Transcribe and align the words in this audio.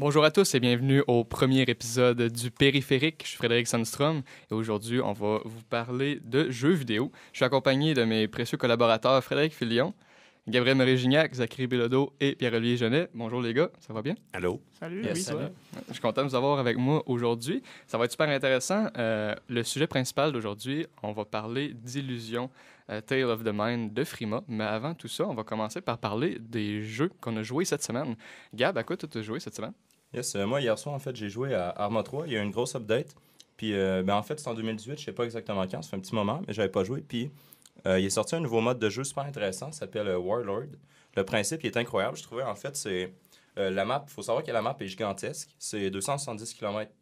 Bonjour 0.00 0.24
à 0.24 0.30
tous 0.30 0.54
et 0.54 0.60
bienvenue 0.60 1.02
au 1.08 1.24
premier 1.24 1.62
épisode 1.62 2.30
du 2.30 2.52
Périphérique. 2.52 3.22
Je 3.24 3.30
suis 3.30 3.36
Frédéric 3.36 3.66
Sandstrom 3.66 4.22
et 4.48 4.54
aujourd'hui, 4.54 5.00
on 5.00 5.12
va 5.12 5.40
vous 5.44 5.64
parler 5.68 6.20
de 6.24 6.48
jeux 6.50 6.70
vidéo. 6.70 7.10
Je 7.32 7.38
suis 7.38 7.44
accompagné 7.44 7.94
de 7.94 8.04
mes 8.04 8.28
précieux 8.28 8.56
collaborateurs 8.56 9.24
Frédéric 9.24 9.52
Filion, 9.52 9.92
Gabriel 10.46 10.76
Marie-Gignac, 10.76 11.34
Zachary 11.34 11.66
Bilodeau 11.66 12.12
et 12.20 12.36
Pierre-Olivier 12.36 12.76
Genet. 12.76 13.08
Bonjour 13.12 13.42
les 13.42 13.52
gars, 13.52 13.70
ça 13.80 13.92
va 13.92 14.02
bien? 14.02 14.14
Allô? 14.32 14.62
Salut, 14.78 15.02
Yes, 15.02 15.14
oui, 15.16 15.20
ça 15.22 15.34
va. 15.34 15.50
Je 15.88 15.94
suis 15.94 16.00
content 16.00 16.22
de 16.22 16.28
vous 16.28 16.36
avoir 16.36 16.60
avec 16.60 16.76
moi 16.76 17.02
aujourd'hui. 17.06 17.60
Ça 17.88 17.98
va 17.98 18.04
être 18.04 18.12
super 18.12 18.28
intéressant. 18.28 18.86
Euh, 18.96 19.34
le 19.48 19.64
sujet 19.64 19.88
principal 19.88 20.30
d'aujourd'hui, 20.30 20.86
on 21.02 21.10
va 21.10 21.24
parler 21.24 21.74
d'Illusion, 21.74 22.50
euh, 22.88 23.00
Tale 23.00 23.24
of 23.24 23.42
the 23.42 23.50
Mind 23.52 23.92
de 23.92 24.04
Frima. 24.04 24.44
Mais 24.46 24.62
avant 24.62 24.94
tout 24.94 25.08
ça, 25.08 25.26
on 25.26 25.34
va 25.34 25.42
commencer 25.42 25.80
par 25.80 25.98
parler 25.98 26.38
des 26.40 26.84
jeux 26.84 27.10
qu'on 27.20 27.36
a 27.36 27.42
joués 27.42 27.64
cette 27.64 27.82
semaine. 27.82 28.14
Gab, 28.54 28.78
à 28.78 28.84
quoi 28.84 28.96
tu 28.96 29.06
as 29.18 29.22
joué 29.22 29.40
cette 29.40 29.56
semaine? 29.56 29.72
Yes, 30.14 30.34
euh, 30.34 30.46
moi, 30.46 30.60
hier 30.60 30.78
soir, 30.78 30.94
en 30.94 30.98
fait, 30.98 31.14
j'ai 31.14 31.28
joué 31.28 31.54
à 31.54 31.70
Arma 31.70 32.02
3. 32.02 32.26
Il 32.26 32.32
y 32.32 32.36
a 32.36 32.40
eu 32.40 32.44
une 32.44 32.50
grosse 32.50 32.74
update. 32.74 33.14
Puis, 33.56 33.74
euh, 33.74 34.02
ben, 34.02 34.14
en 34.14 34.22
fait, 34.22 34.38
c'est 34.38 34.48
en 34.48 34.54
2018. 34.54 34.98
Je 34.98 35.04
sais 35.04 35.12
pas 35.12 35.24
exactement 35.24 35.66
quand. 35.66 35.82
Ça 35.82 35.90
fait 35.90 35.96
un 35.96 36.00
petit 36.00 36.14
moment, 36.14 36.40
mais 36.46 36.54
j'avais 36.54 36.70
pas 36.70 36.84
joué. 36.84 37.00
Puis, 37.00 37.30
euh, 37.86 37.98
il 37.98 38.06
est 38.06 38.10
sorti 38.10 38.34
un 38.34 38.40
nouveau 38.40 38.60
mode 38.60 38.78
de 38.78 38.88
jeu 38.88 39.04
super 39.04 39.24
intéressant. 39.24 39.72
Ça 39.72 39.80
s'appelle 39.80 40.08
Warlord. 40.16 40.68
Le 41.16 41.24
principe, 41.24 41.64
il 41.64 41.66
est 41.66 41.76
incroyable. 41.76 42.16
Je 42.16 42.22
trouvais, 42.22 42.44
en 42.44 42.54
fait, 42.54 42.76
c'est 42.76 43.12
la 43.56 43.84
map. 43.84 44.04
Il 44.06 44.12
faut 44.12 44.22
savoir 44.22 44.44
que 44.44 44.52
la 44.52 44.62
map 44.62 44.76
est 44.78 44.86
gigantesque. 44.86 45.50
C'est 45.58 45.90
270 45.90 46.54
km. 46.54 46.92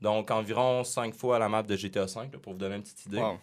Donc, 0.00 0.30
environ 0.30 0.84
5 0.84 1.14
fois 1.14 1.38
la 1.38 1.48
map 1.48 1.62
de 1.62 1.76
GTA 1.76 2.06
V, 2.06 2.14
là, 2.32 2.38
pour 2.40 2.52
vous 2.52 2.58
donner 2.58 2.76
une 2.76 2.82
petite 2.82 3.06
idée. 3.06 3.18
Wow. 3.18 3.38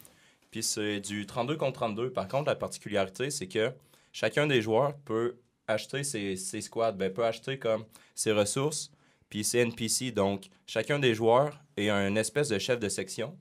Puis 0.52 0.64
c'est 0.64 1.00
du 1.00 1.26
32 1.26 1.58
contre 1.58 1.80
32. 1.80 2.12
Par 2.12 2.28
contre, 2.28 2.48
la 2.48 2.56
particularité, 2.56 3.32
c'est 3.32 3.48
que 3.48 3.72
chacun 4.12 4.48
des 4.48 4.62
joueurs 4.62 4.96
peut 5.06 5.36
acheter 5.68 6.04
ses, 6.04 6.36
ses 6.36 6.62
squads, 6.62 6.94
ben, 6.94 7.12
peut 7.14 7.26
acheter 7.26 7.58
comme 7.60 7.86
ses 8.16 8.32
ressources, 8.32 8.92
puis 9.30 9.44
ses 9.44 9.60
NPC. 9.60 10.12
Donc, 10.12 10.46
chacun 10.66 11.00
des 11.00 11.14
joueurs 11.16 11.60
est 11.78 11.90
un 11.90 12.16
espèce 12.16 12.50
de 12.50 12.60
chef 12.60 12.80
de 12.80 12.90
section. 12.90 13.36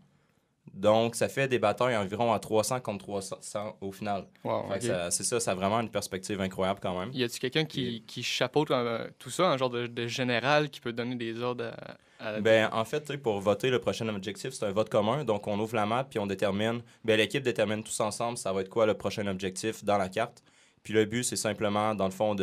Donc, 0.75 1.17
ça 1.17 1.29
fait 1.29 1.49
des 1.49 1.59
batailles 1.59 1.97
environ 1.97 2.33
à 2.33 2.39
300 2.39 2.81
contre 2.81 3.05
300 3.05 3.77
au 3.81 3.93
final. 3.93 4.27
Wow, 4.45 4.67
C'est 5.11 5.25
ça, 5.25 5.41
ça 5.41 5.51
a 5.51 5.55
vraiment 5.55 5.81
une 5.81 5.91
perspective 5.91 6.41
incroyable 6.41 6.79
quand 6.81 6.99
même. 6.99 7.11
Y 7.13 7.25
a-tu 7.25 7.41
quelqu'un 7.41 7.65
qui, 7.65 8.05
qui 8.07 8.23
chapeaute 8.23 8.71
euh, 8.71 9.07
tout 9.19 9.29
ça, 9.29 9.51
un 9.51 9.57
genre 9.59 9.69
de, 9.71 9.87
de 9.87 10.07
général 10.07 10.71
qui 10.71 10.81
peut 10.81 10.93
donner 10.93 11.17
des 11.17 11.43
ordres 11.43 11.73
à, 12.19 12.29
à- 12.29 12.41
Ben, 12.41 12.71
en 12.73 12.85
fait, 12.87 13.17
pour 13.19 13.41
voter 13.41 13.69
le 13.71 13.81
prochain 13.81 14.09
objectif, 14.09 14.55
c'est 14.55 14.65
un 14.65 14.73
vote 14.73 14.89
commun. 14.89 15.25
Donc, 15.25 15.47
on 15.47 15.59
ouvre 15.59 15.75
la 15.75 15.85
map, 15.85 16.05
puis 16.05 16.19
on 16.21 16.27
détermine. 16.27 16.81
Ben, 17.05 17.19
l'équipe 17.19 17.43
détermine 17.43 17.83
tous 17.83 18.01
ensemble, 18.01 18.39
ça 18.39 18.53
va 18.53 18.63
être 18.63 18.71
quoi 18.71 18.87
le 18.87 18.95
prochain 18.95 19.27
objectif 19.27 19.85
dans 19.85 19.99
la 19.99 20.09
carte. 20.09 20.43
Puis 20.83 20.93
le 20.95 21.05
but, 21.05 21.23
c'est 21.25 21.37
simplement, 21.37 21.95
dans 21.95 22.07
le 22.07 22.11
fond, 22.11 22.35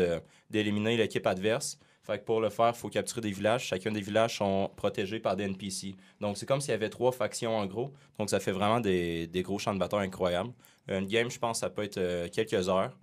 d'éliminer 0.49 0.97
l'équipe 0.97 1.25
adverse. 1.27 1.79
Fait 2.03 2.17
que 2.19 2.23
pour 2.23 2.41
le 2.41 2.49
faire, 2.49 2.69
il 2.69 2.79
faut 2.79 2.89
capturer 2.89 3.21
des 3.21 3.31
villages. 3.31 3.65
Chacun 3.65 3.91
des 3.91 4.01
villages 4.01 4.37
sont 4.37 4.71
protégés 4.75 5.19
par 5.19 5.35
des 5.35 5.43
NPC. 5.43 5.95
Donc, 6.21 6.37
c'est 6.37 6.45
comme 6.45 6.61
s'il 6.61 6.71
y 6.71 6.73
avait 6.73 6.89
trois 6.89 7.11
factions 7.11 7.55
en 7.55 7.65
gros. 7.65 7.93
Donc, 8.17 8.29
ça 8.29 8.39
fait 8.39 8.51
vraiment 8.51 8.79
des, 8.79 9.29
gros 9.43 9.59
champs 9.59 9.73
de 9.73 9.79
bataille 9.79 10.07
incroyables. 10.07 10.51
Une 10.87 11.05
game, 11.05 11.29
je 11.29 11.37
pense, 11.37 11.59
ça 11.59 11.69
peut 11.69 11.83
être 11.83 11.97
euh, 11.97 12.27
quelques 12.29 12.67
heures. 12.67 12.97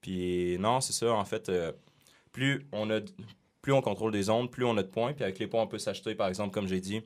Puis, 0.00 0.58
non, 0.58 0.80
c'est 0.80 0.92
ça, 0.92 1.12
en 1.12 1.24
fait. 1.24 1.48
euh, 1.48 1.72
plus 2.32 2.66
on 2.72 2.90
a 2.90 3.00
plus 3.62 3.72
on 3.72 3.80
contrôle 3.80 4.12
des 4.12 4.24
zones, 4.24 4.50
plus 4.50 4.66
on 4.66 4.76
a 4.76 4.82
de 4.82 4.88
points. 4.88 5.14
Puis 5.14 5.24
avec 5.24 5.38
les 5.38 5.46
points, 5.46 5.62
on 5.62 5.66
peut 5.66 5.78
s'acheter, 5.78 6.14
par 6.14 6.28
exemple, 6.28 6.52
comme 6.52 6.68
j'ai 6.68 6.80
dit, 6.80 7.02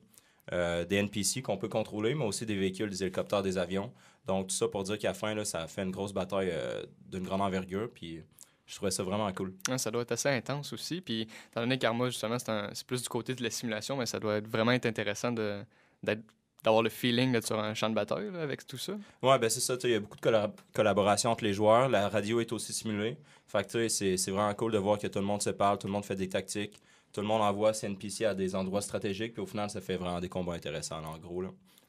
euh, 0.53 0.85
des 0.85 0.97
NPC 0.97 1.41
qu'on 1.41 1.57
peut 1.57 1.69
contrôler, 1.69 2.17
mais 2.17 2.25
aussi 2.25 2.47
des 2.47 2.57
véhicules, 2.57 2.91
des 2.91 3.03
hélicoptères, 3.05 3.43
des 3.43 3.59
avions. 3.59 3.93
Donc, 4.29 4.49
tout 4.49 4.55
ça 4.55 4.69
pour 4.69 4.85
dire 4.85 4.99
qu'à 4.99 5.09
la 5.09 5.15
fin, 5.15 5.35
là, 5.35 5.45
ça 5.45 5.63
a 5.63 5.67
fait 5.67 5.83
une 5.83 5.91
grosse 5.91 6.13
bataille 6.13 6.51
euh, 6.53 6.85
d'une 7.07 7.25
grande 7.25 7.41
envergure. 7.41 7.89
Puis 7.93 8.23
je 8.67 8.75
trouvais 8.77 8.91
ça 8.93 9.03
vraiment 9.03 9.33
cool. 9.33 9.55
Ouais, 9.69 9.79
ça 9.79 9.91
doit 9.91 10.03
être 10.03 10.13
assez 10.13 10.29
intense 10.29 10.73
aussi. 10.73 11.01
Puis, 11.01 11.23
étant 11.51 11.63
donné 11.63 11.79
qu'Arma, 11.79 12.11
justement, 12.11 12.37
c'est, 12.39 12.87
plus 12.87 13.03
du 13.03 13.09
côté 13.09 13.35
de 13.35 13.43
la 13.43 13.51
simulation, 13.51 13.97
mais 13.97 14.07
ça 14.07 14.21
doit 14.21 14.37
être 14.37 14.47
vraiment 14.47 14.73
être 14.73 14.87
intéressant 14.87 15.33
de, 15.33 15.63
d'être- 16.03 16.23
d'avoir 16.63 16.83
le 16.83 16.91
feeling 16.91 17.33
d'être 17.33 17.47
sur 17.47 17.59
un 17.59 17.73
champ 17.73 17.89
de 17.89 17.95
bataille 17.95 18.31
là, 18.31 18.43
avec 18.43 18.67
tout 18.67 18.77
ça. 18.77 18.93
Ouais, 19.23 19.39
ben 19.39 19.49
c'est 19.49 19.61
ça. 19.61 19.77
Il 19.85 19.91
y 19.91 19.95
a 19.95 20.01
beaucoup 20.01 20.17
de 20.17 20.21
collab- 20.21 20.57
collaboration 20.75 21.31
entre 21.31 21.45
les 21.45 21.55
joueurs. 21.55 21.89
La 21.89 22.09
radio 22.11 22.41
est 22.41 22.53
aussi 22.53 22.73
simulée. 22.73 23.17
Fait 23.47 23.67
que 23.67 23.89
c'est 23.89 24.17
vraiment 24.31 24.53
cool 24.55 24.73
de 24.73 24.79
voir 24.79 24.99
que 24.99 25.07
tout 25.07 25.21
le 25.21 25.25
monde 25.25 25.41
se 25.41 25.51
parle, 25.51 25.79
tout 25.79 25.87
le 25.87 25.93
monde 25.95 26.05
fait 26.05 26.17
des 26.17 26.29
tactiques. 26.29 26.79
Tout 27.13 27.23
le 27.23 27.27
monde 27.27 27.41
envoie 27.41 27.73
ses 27.73 27.87
NPC 27.87 28.27
à 28.27 28.35
des 28.35 28.55
endroits 28.55 28.83
stratégiques. 28.83 29.33
Puis 29.33 29.41
au 29.43 29.47
final, 29.47 29.71
ça 29.71 29.81
fait 29.81 29.97
vraiment 29.97 30.21
des 30.21 30.29
combats 30.29 30.53
intéressants, 30.53 31.01
là, 31.01 31.09
en 31.09 31.17
gros. 31.19 31.41
Là. 31.41 31.49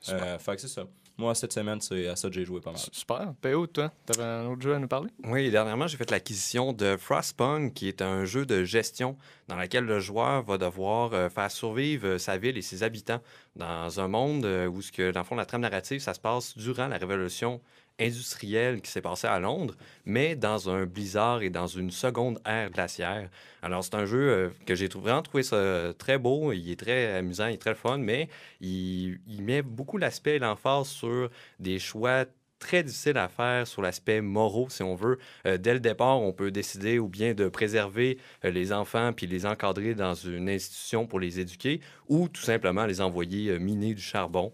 Euh, 0.10 0.40
fait 0.40 0.56
que 0.56 0.62
c'est 0.62 0.70
ça. 0.70 0.86
Moi, 1.20 1.36
cette 1.36 1.52
semaine, 1.52 1.82
c'est 1.82 2.08
à 2.08 2.16
ça 2.16 2.30
que 2.30 2.34
j'ai 2.34 2.46
joué 2.46 2.62
pas 2.62 2.72
mal. 2.72 2.80
Super. 2.80 3.34
PO, 3.42 3.68
toi, 3.68 3.92
t'avais 4.06 4.24
un 4.24 4.46
autre 4.46 4.62
jeu 4.62 4.74
à 4.74 4.80
nous 4.80 4.88
parler? 4.88 5.10
Oui, 5.26 5.52
dernièrement, 5.52 5.86
j'ai 5.86 5.98
fait 5.98 6.10
l'acquisition 6.12 6.72
de 6.72 6.96
Frostpunk, 6.96 7.74
qui 7.74 7.90
est 7.90 8.02
un 8.02 8.24
jeu 8.24 8.46
de 8.46 8.64
gestion 8.64 9.18
dans 9.50 9.58
lequel 9.58 9.84
le 9.84 10.00
joueur 10.00 10.44
va 10.44 10.58
devoir 10.58 11.14
euh, 11.14 11.28
faire 11.28 11.52
survivre 11.52 12.08
euh, 12.08 12.18
sa 12.20 12.38
ville 12.38 12.58
et 12.58 12.62
ses 12.62 12.84
habitants 12.84 13.20
dans 13.58 14.00
un 14.00 14.08
monde 14.08 14.46
euh, 14.46 14.68
où, 14.68 14.82
ce 14.82 14.94
que, 14.94 15.12
dans 15.12 15.20
le 15.20 15.26
fond, 15.26 15.36
la 15.36 15.46
trame 15.46 15.60
narrative, 15.60 16.00
ça 16.00 16.14
se 16.14 16.22
passe 16.22 16.58
durant 16.58 16.88
la 16.88 16.96
révolution 16.98 17.60
industrielle 18.00 18.82
qui 18.82 18.90
s'est 18.90 19.02
passée 19.02 19.28
à 19.28 19.40
Londres, 19.40 19.76
mais 20.06 20.36
dans 20.36 20.70
un 20.70 20.86
blizzard 20.86 21.42
et 21.42 21.50
dans 21.50 21.68
une 21.68 21.92
seconde 21.92 22.40
ère 22.46 22.70
glaciaire. 22.72 23.30
Alors, 23.62 23.84
c'est 23.84 23.96
un 23.96 24.06
jeu 24.06 24.30
euh, 24.30 24.50
que 24.66 24.76
j'ai 24.76 24.88
vraiment 24.88 25.22
trouvé 25.22 25.44
ça 25.44 25.94
très 25.98 26.18
beau, 26.18 26.54
il 26.54 26.72
est 26.72 26.80
très 26.80 27.16
amusant, 27.18 27.48
il 27.48 27.56
est 27.56 27.58
très 27.58 27.76
fun, 27.76 27.98
mais 27.98 28.30
il, 28.62 29.20
il 29.28 29.44
met 29.44 29.62
beaucoup 29.62 29.98
l'aspect 29.98 30.36
et 30.38 30.40
l'emphase 30.40 30.88
sur 30.88 31.30
des 31.60 31.80
choix 31.80 32.26
très 32.60 32.84
difficiles 32.84 33.18
à 33.18 33.30
faire 33.30 33.66
sur 33.66 33.82
l'aspect 33.82 34.22
moraux, 34.22 34.68
si 34.70 34.84
on 34.84 34.96
veut. 34.96 35.18
Euh, 35.48 35.58
dès 35.58 35.74
le 35.74 35.80
départ, 35.80 36.22
on 36.22 36.34
peut 36.34 36.52
décider 36.52 37.00
ou 37.00 37.08
bien 37.08 37.34
de 37.34 37.48
préserver 37.48 38.18
euh, 38.46 38.52
les 38.52 38.72
enfants 38.72 39.14
puis 39.14 39.26
les 39.26 39.46
encadrer 39.46 39.96
dans 39.96 40.14
une 40.14 40.50
institution 40.50 41.08
pour 41.08 41.20
les 41.20 41.40
éduquer 41.40 41.80
ou 42.08 42.28
tout 42.28 42.42
simplement 42.42 42.86
les 42.86 43.02
envoyer 43.02 43.52
euh, 43.52 43.60
miner 43.60 43.94
du 43.94 44.02
charbon. 44.02 44.52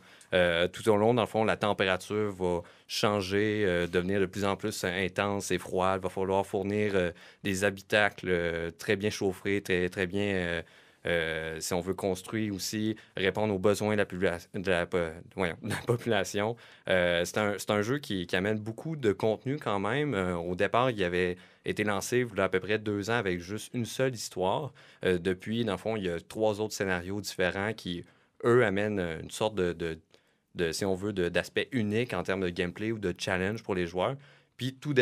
Tout 0.73 0.89
au 0.89 0.97
long, 0.97 1.13
dans 1.13 1.21
le 1.21 1.27
fond, 1.29 1.45
la 1.45 1.55
température 1.55 2.29
va 2.33 2.61
changer, 2.88 3.88
devenir 3.89 4.19
de 4.19 4.25
plus 4.25 4.43
en 4.43 4.57
plus 4.57 4.83
intense 4.83 5.49
et 5.49 5.57
froide. 5.57 6.01
Il 6.01 6.03
va 6.03 6.09
falloir 6.09 6.45
fournir 6.45 7.13
des 7.41 7.63
habitacles 7.63 8.73
très 8.77 8.97
bien 8.97 9.09
chauffés, 9.09 9.61
très, 9.61 9.87
très 9.87 10.07
bien, 10.07 10.61
euh, 11.05 11.59
si 11.59 11.73
on 11.73 11.81
veut 11.81 11.93
construire 11.93 12.53
aussi, 12.53 12.95
répondre 13.16 13.53
aux 13.53 13.59
besoins 13.59 13.95
de 13.95 14.69
la, 14.69 14.85
population. 15.88 16.55
Euh, 16.89 17.23
c'est 17.25 17.38
un, 17.38 17.55
un 17.69 17.81
jeu 17.81 17.99
qui, 17.99 18.27
amène 18.33 18.59
beaucoup 18.59 18.95
de 18.95 19.11
contenu 19.13 19.57
quand 19.57 19.79
même. 19.79 20.13
Euh, 20.13 20.35
au 20.35 20.55
départ, 20.55 20.89
il 20.89 21.03
avait 21.03 21.38
été 21.63 21.83
lancé 21.83 22.25
il 22.29 22.38
y 22.38 22.41
a 22.41 22.45
à 22.45 22.49
peu 22.49 22.59
près 22.59 22.79
deux 22.79 23.09
ans 23.09 23.16
avec 23.16 23.39
juste 23.39 23.73
une 23.73 23.85
seule 23.85 24.13
histoire. 24.13 24.73
Depuis, 25.03 25.66
dans 25.66 25.73
le 25.73 25.77
fond, 25.77 25.95
il 25.95 26.05
y 26.05 26.09
a 26.09 26.19
trois 26.19 26.59
autres 26.59 26.73
scénarios 26.73 27.22
différents 27.22 27.73
qui, 27.73 28.03
eux, 28.43 28.66
amènent 28.66 28.99
une 28.99 29.31
sorte 29.31 29.55
de, 29.55 29.99
si 30.72 30.85
on 30.85 30.95
veut, 30.95 31.13
d'aspect 31.13 31.69
unique 31.72 32.13
en 32.13 32.23
termes 32.23 32.41
de 32.41 32.49
gameplay 32.49 32.91
ou 32.91 32.99
de 32.99 33.13
challenge 33.17 33.63
pour 33.63 33.75
les 33.75 33.87
joueurs. 33.87 34.16
Puis 34.57 34.73
tout, 34.75 34.93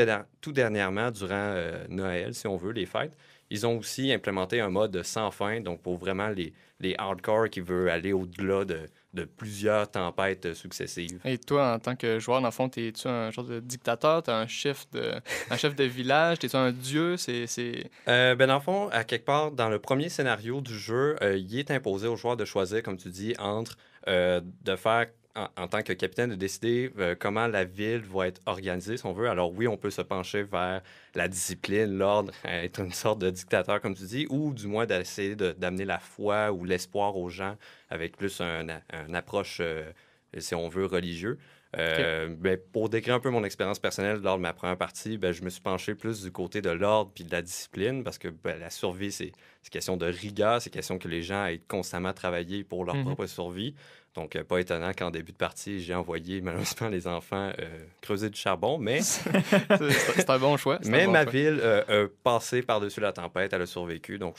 tout 0.42 0.52
dernièrement, 0.52 1.12
durant 1.12 1.56
Noël, 1.90 2.34
si 2.34 2.48
on 2.48 2.58
veut, 2.58 2.72
les 2.72 2.86
fêtes, 2.86 3.16
ils 3.54 3.68
ont 3.68 3.78
aussi 3.78 4.12
implémenté 4.12 4.60
un 4.62 4.70
mode 4.70 5.04
sans 5.04 5.30
fin, 5.30 5.62
donc 5.62 5.84
pour 5.84 5.98
vraiment 5.98 6.30
les, 6.30 6.54
les 6.80 6.96
hardcore 6.98 7.52
qui 7.52 7.62
veulent 7.62 7.90
aller 7.90 8.12
au-delà 8.12 8.66
de, 8.66 8.80
de 9.14 9.26
plusieurs 9.26 9.92
tempêtes 9.92 10.56
successives. 10.56 11.20
Et 11.24 11.38
toi, 11.38 11.74
en 11.76 11.80
tant 11.80 11.96
que 11.96 12.18
joueur, 12.18 12.42
dans 12.42 12.48
le 12.48 12.52
fond, 12.52 12.68
t'es-tu 12.68 13.08
un 13.08 13.30
genre 13.30 13.46
de 13.46 13.60
dictateur? 13.60 14.24
T'es 14.24 14.32
un 14.32 14.48
chef 14.48 14.90
de, 14.90 15.14
un 15.52 15.56
chef 15.56 15.76
de 15.76 15.84
village? 15.84 16.40
T'es-tu 16.40 16.56
un 16.56 16.72
dieu? 16.72 17.16
C'est, 17.16 17.46
c'est... 17.46 17.92
Euh, 18.08 18.34
ben 18.34 18.48
dans 18.48 18.56
le 18.56 18.60
fond, 18.60 18.90
à 18.92 19.04
quelque 19.04 19.26
part, 19.26 19.52
dans 19.52 19.70
le 19.70 19.78
premier 19.78 20.10
scénario 20.10 20.60
du 20.60 20.76
jeu, 20.76 21.16
euh, 21.22 21.38
il 21.38 21.60
est 21.60 21.70
imposé 21.70 22.08
aux 22.08 22.16
joueurs 22.16 22.38
de 22.38 22.46
choisir, 22.46 22.82
comme 22.82 22.98
tu 22.98 23.10
dis, 23.10 23.36
entre 23.38 23.78
euh, 24.08 24.42
de 24.64 24.76
faire, 24.76 25.06
en, 25.36 25.48
en 25.58 25.68
tant 25.68 25.82
que 25.82 25.94
capitaine, 25.94 26.30
de 26.32 26.36
décider 26.36 26.92
euh, 27.00 27.16
comment 27.20 27.48
la 27.48 27.64
ville 27.64 28.02
va 28.02 28.28
être 28.28 28.42
organisée, 28.46 28.98
si 28.98 29.06
on 29.06 29.14
veut. 29.14 29.30
Alors 29.30 29.52
oui, 29.52 29.68
on 29.68 29.78
peut 29.78 29.90
se 29.90 30.02
pencher 30.02 30.44
vers 30.44 30.82
la 31.16 31.28
discipline, 31.28 31.98
l'ordre, 31.98 32.32
être 32.46 32.80
une 32.80 32.92
sorte 32.92 33.20
de 33.20 33.30
dictateur, 33.30 33.82
comme 33.82 33.96
tu 33.96 34.04
dis, 34.04 34.28
ou 34.30 34.54
du 34.54 34.68
moins 34.68 34.86
d'essayer 34.86 35.36
de- 35.36 35.52
d'amener 35.54 35.86
la 35.86 36.00
foi 36.00 36.52
ou 36.52 36.66
l'espoir 36.66 37.18
aux 37.18 37.30
gens 37.30 37.56
avec 37.90 38.18
plus 38.18 38.42
un, 38.42 38.68
une 39.08 39.16
approche, 39.16 39.58
euh, 39.62 39.92
si 40.38 40.56
on 40.56 40.70
veut, 40.70 40.86
religieux. 40.86 41.38
Euh, 41.76 42.28
ben, 42.38 42.56
pour 42.72 42.88
décrire 42.88 43.16
un 43.16 43.20
peu 43.20 43.32
mon 43.32 43.44
expérience 43.44 43.80
personnelle 43.80 44.18
lors 44.22 44.38
de 44.38 44.42
ma 44.44 44.54
première 44.54 44.78
partie, 44.78 45.18
ben, 45.18 45.32
je 45.32 45.42
me 45.42 45.50
suis 45.50 45.62
penché 45.62 45.96
plus 45.96 46.22
du 46.22 46.32
côté 46.32 46.62
de 46.62 46.70
l'ordre 46.70 47.12
puis 47.16 47.24
de 47.24 47.32
la 47.32 47.42
discipline 47.42 48.04
parce 48.04 48.20
que 48.20 48.28
ben, 48.28 48.60
la 48.60 48.70
survie, 48.70 49.12
c'est 49.12 49.32
c'est 49.64 49.72
question 49.72 49.98
de 49.98 50.06
rigueur, 50.06 50.62
c'est 50.62 50.70
question 50.70 51.00
que 51.00 51.08
les 51.08 51.24
gens 51.24 51.46
aient 51.48 51.62
constamment 51.68 52.14
travaillé 52.14 52.64
pour 52.64 52.86
leur 52.86 52.94
Mhm. 52.96 53.06
propre 53.06 53.26
survie. 53.26 53.74
Donc, 54.16 54.36
euh, 54.36 54.44
pas 54.44 54.60
étonnant 54.60 54.92
qu'en 54.94 55.10
début 55.10 55.32
de 55.32 55.38
partie, 55.38 55.82
j'ai 55.82 55.96
envoyé 55.96 56.42
malheureusement 56.42 56.90
les 56.90 57.08
enfants 57.08 57.52
euh, 57.60 57.86
creuser 58.02 58.30
du 58.30 58.40
charbon, 58.40 58.78
mais, 58.78 59.02
c'est, 59.02 60.30
un 60.30 60.40
bon 60.40 60.58
choix. 60.58 60.80
mais 60.86 61.06
bon 61.06 61.12
ma 61.12 61.24
choix. 61.24 61.32
ville 61.32 61.60
euh, 61.62 62.06
a 62.06 62.10
passé 62.24 62.62
par-dessus 62.62 63.00
la 63.00 63.12
tempête, 63.12 63.54
elle 63.54 63.62
a 63.62 63.66
survécu, 63.66 64.20
donc 64.20 64.38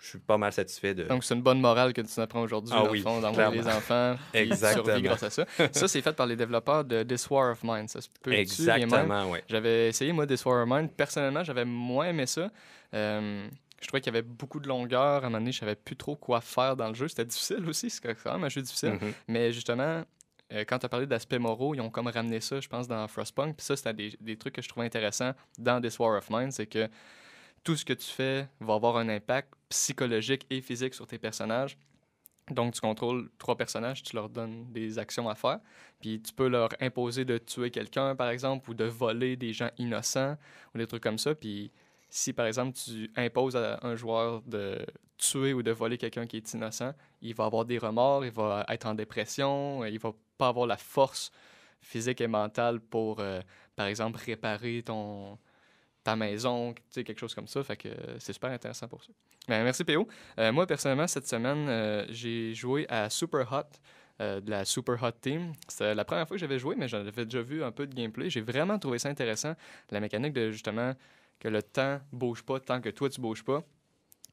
je, 0.00 0.08
suis 0.08 0.18
pas 0.18 0.36
mal 0.36 0.52
satisfait 0.52 0.94
de... 0.94 1.04
Donc, 1.04 1.22
c'est 1.22 1.34
une 1.34 1.42
bonne 1.42 1.60
morale 1.60 1.92
que 1.92 2.00
tu 2.00 2.20
apprends 2.20 2.42
aujourd'hui, 2.42 2.74
Ah 2.76 2.88
oui, 2.90 3.02
fond, 3.02 3.20
d'envoyer 3.20 3.60
les 3.60 3.68
enfants. 3.68 4.16
Exactement. 4.34 4.84
survivre 4.84 5.06
grâce 5.06 5.22
à 5.22 5.30
ça. 5.30 5.46
Ça, 5.70 5.86
c'est 5.86 6.02
fait 6.02 6.12
par 6.12 6.26
les 6.26 6.34
développeurs 6.34 6.84
de 6.84 7.04
This 7.04 7.30
War 7.30 7.52
of 7.52 7.60
Mine. 7.62 7.86
Ça 7.86 8.00
se 8.00 8.08
peut 8.20 8.32
Exactement, 8.32 9.30
oui. 9.30 9.38
J'avais 9.48 9.90
essayé, 9.90 10.12
moi, 10.12 10.26
This 10.26 10.44
War 10.44 10.64
of 10.64 10.68
Mine. 10.68 10.88
Personnellement, 10.88 11.44
j'avais 11.44 11.64
moins 11.64 12.06
aimé 12.06 12.26
ça. 12.26 12.50
Euh, 12.94 13.46
je 13.82 13.88
trouvais 13.88 14.00
qu'il 14.00 14.12
y 14.12 14.16
avait 14.16 14.26
beaucoup 14.26 14.60
de 14.60 14.68
longueur. 14.68 15.00
À 15.02 15.16
un 15.18 15.20
moment 15.22 15.38
donné, 15.38 15.52
je 15.52 15.58
savais 15.58 15.74
plus 15.74 15.96
trop 15.96 16.16
quoi 16.16 16.40
faire 16.40 16.76
dans 16.76 16.88
le 16.88 16.94
jeu. 16.94 17.08
C'était 17.08 17.24
difficile 17.24 17.68
aussi, 17.68 17.90
c'est 17.90 18.00
quand 18.00 18.32
même 18.32 18.44
un 18.44 18.48
jeu 18.48 18.62
difficile. 18.62 18.92
Mhm. 18.92 19.12
Mais 19.28 19.52
justement, 19.52 20.04
euh, 20.52 20.64
quand 20.66 20.78
tu 20.78 20.86
as 20.86 20.88
parlé 20.88 21.06
d'aspect 21.06 21.38
moraux, 21.38 21.74
ils 21.74 21.80
ont 21.80 21.90
comme 21.90 22.06
ramené 22.06 22.40
ça, 22.40 22.60
je 22.60 22.68
pense, 22.68 22.86
dans 22.86 23.06
Frostpunk. 23.08 23.56
Puis 23.56 23.66
ça, 23.66 23.76
c'était 23.76 23.94
des, 23.94 24.16
des 24.20 24.36
trucs 24.36 24.54
que 24.54 24.62
je 24.62 24.68
trouvais 24.68 24.86
intéressants 24.86 25.32
dans 25.58 25.80
This 25.80 25.98
War 25.98 26.16
of 26.16 26.30
Mine, 26.30 26.50
c'est 26.50 26.66
que 26.66 26.88
tout 27.64 27.76
ce 27.76 27.84
que 27.84 27.92
tu 27.92 28.08
fais 28.08 28.48
va 28.60 28.74
avoir 28.74 28.96
un 28.96 29.08
impact 29.08 29.52
psychologique 29.68 30.46
et 30.50 30.60
physique 30.60 30.94
sur 30.94 31.06
tes 31.06 31.18
personnages. 31.18 31.78
Donc, 32.50 32.74
tu 32.74 32.80
contrôles 32.80 33.30
trois 33.38 33.56
personnages, 33.56 34.02
tu 34.02 34.16
leur 34.16 34.28
donnes 34.28 34.70
des 34.72 34.98
actions 34.98 35.28
à 35.28 35.34
faire. 35.34 35.60
Puis, 36.00 36.20
tu 36.20 36.32
peux 36.32 36.48
leur 36.48 36.70
imposer 36.80 37.24
de 37.24 37.38
tuer 37.38 37.70
quelqu'un, 37.70 38.16
par 38.16 38.28
exemple, 38.28 38.68
ou 38.70 38.74
de 38.74 38.84
voler 38.84 39.36
des 39.36 39.52
gens 39.52 39.70
innocents, 39.78 40.36
ou 40.74 40.78
des 40.78 40.86
trucs 40.86 41.02
comme 41.02 41.18
ça. 41.18 41.34
Puis, 41.34 41.70
si, 42.14 42.34
par 42.34 42.44
exemple, 42.44 42.76
tu 42.76 43.10
imposes 43.16 43.56
à 43.56 43.80
un 43.82 43.96
joueur 43.96 44.42
de 44.42 44.84
tuer 45.16 45.54
ou 45.54 45.62
de 45.62 45.70
voler 45.70 45.96
quelqu'un 45.96 46.26
qui 46.26 46.36
est 46.36 46.52
innocent, 46.52 46.92
il 47.22 47.34
va 47.34 47.46
avoir 47.46 47.64
des 47.64 47.78
remords, 47.78 48.22
il 48.26 48.30
va 48.30 48.66
être 48.68 48.84
en 48.84 48.94
dépression, 48.94 49.82
il 49.86 49.98
va 49.98 50.12
pas 50.36 50.48
avoir 50.48 50.66
la 50.66 50.76
force 50.76 51.32
physique 51.80 52.20
et 52.20 52.26
mentale 52.26 52.80
pour, 52.80 53.20
euh, 53.20 53.40
par 53.74 53.86
exemple, 53.86 54.20
réparer 54.26 54.82
ton, 54.84 55.38
ta 56.04 56.14
maison, 56.14 56.74
quelque 56.92 57.18
chose 57.18 57.34
comme 57.34 57.48
ça. 57.48 57.64
Fait 57.64 57.78
que 57.78 57.88
euh, 57.88 58.18
c'est 58.18 58.34
super 58.34 58.50
intéressant 58.50 58.88
pour 58.88 59.02
ça. 59.02 59.10
Ben, 59.48 59.64
merci 59.64 59.82
PO. 59.82 60.06
Euh, 60.38 60.52
moi, 60.52 60.66
personnellement, 60.66 61.06
cette 61.06 61.26
semaine, 61.26 62.04
j'ai 62.10 62.54
joué 62.54 62.84
à 62.90 63.08
Super 63.08 63.50
Hot, 63.50 63.78
de 64.20 64.50
la 64.50 64.66
Super 64.66 65.02
Hot 65.02 65.12
Team. 65.12 65.52
C'était 65.66 65.94
la 65.94 66.04
première 66.04 66.28
fois 66.28 66.36
que 66.36 66.40
j'avais 66.40 66.58
joué, 66.58 66.76
mais 66.76 66.88
j'en 66.88 66.98
avais 66.98 67.24
déjà 67.24 67.40
vu 67.40 67.64
un 67.64 67.72
peu 67.72 67.86
de 67.86 67.94
gameplay. 67.94 68.28
J'ai 68.28 68.42
vraiment 68.42 68.78
trouvé 68.78 68.98
ça 68.98 69.08
intéressant. 69.08 69.54
La 69.90 69.98
mécanique 69.98 70.34
de 70.34 70.50
justement 70.50 70.94
que 71.38 71.48
le 71.48 71.62
temps 71.62 72.00
bouge 72.12 72.42
pas 72.42 72.60
tant 72.60 72.80
que 72.80 72.88
toi 72.88 73.08
tu 73.08 73.20
bouges 73.20 73.44
pas. 73.44 73.62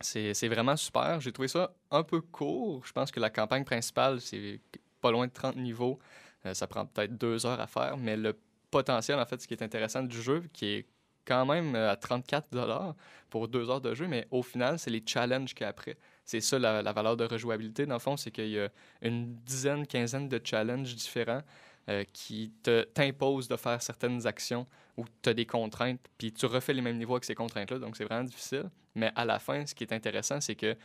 C'est 0.01 0.47
vraiment 0.47 0.77
super. 0.77 1.19
J'ai 1.19 1.31
trouvé 1.33 1.49
ça 1.49 1.73
un 1.91 2.03
peu 2.03 2.21
court. 2.21 2.85
Je 2.85 2.91
pense 2.93 3.11
que 3.11 3.19
la 3.19 3.29
campagne 3.29 3.65
principale, 3.65 4.21
c'est 4.21 4.61
pas 5.01 5.11
loin 5.11 5.27
de 5.27 5.33
30 5.33 5.57
niveaux. 5.57 5.99
Euh, 6.45 6.53
ça 6.53 6.67
prend 6.67 6.85
peut-être 6.85 7.17
deux 7.17 7.45
heures 7.45 7.59
à 7.59 7.67
faire, 7.67 7.97
mais 7.97 8.15
le 8.15 8.37
potentiel, 8.71 9.19
en 9.19 9.25
fait, 9.25 9.41
ce 9.41 9.47
qui 9.47 9.53
est 9.53 9.63
intéressant 9.63 10.03
du 10.03 10.21
jeu, 10.21 10.43
qui 10.53 10.67
est 10.67 10.85
quand 11.25 11.45
même 11.45 11.75
euh, 11.75 11.91
à 11.91 11.97
34 11.97 12.47
dollars 12.51 12.95
pour 13.29 13.47
deux 13.47 13.69
heures 13.69 13.81
de 13.81 13.93
jeu, 13.93 14.07
mais 14.07 14.25
au 14.31 14.41
final, 14.41 14.79
c'est 14.79 14.89
les 14.89 15.03
challenges 15.05 15.53
qu'il 15.53 15.63
y 15.63 15.65
a 15.65 15.69
après. 15.69 15.97
C'est 16.23 16.41
ça 16.41 16.57
la, 16.57 16.81
la 16.81 16.93
valeur 16.93 17.17
de 17.17 17.25
rejouabilité, 17.25 17.85
dans 17.85 17.95
le 17.95 17.99
fond, 17.99 18.15
c'est 18.15 18.31
qu'il 18.31 18.49
y 18.49 18.59
a 18.59 18.69
une 19.01 19.35
dizaine, 19.43 19.85
quinzaine 19.85 20.29
de 20.29 20.39
challenges 20.43 20.95
différents 20.95 21.41
euh, 21.87 22.03
qui 22.13 22.53
t'imposent 22.93 23.47
de 23.47 23.55
faire 23.55 23.81
certaines 23.81 24.27
actions 24.27 24.67
ou 24.97 25.05
tu 25.21 25.29
as 25.29 25.33
des 25.33 25.45
contraintes, 25.45 26.01
puis 26.17 26.31
tu 26.31 26.45
refais 26.45 26.73
les 26.73 26.81
mêmes 26.81 26.97
niveaux 26.97 27.13
avec 27.13 27.25
ces 27.25 27.35
contraintes-là, 27.35 27.79
donc 27.79 27.95
c'est 27.95 28.03
vraiment 28.03 28.25
difficile. 28.25 28.69
Mais 28.95 29.11
à 29.15 29.25
la 29.25 29.39
fin, 29.39 29.65
ce 29.65 29.73
qui 29.73 29.83
est 29.83 29.93
intéressant, 29.93 30.41
c'est 30.41 30.55
que 30.55 30.75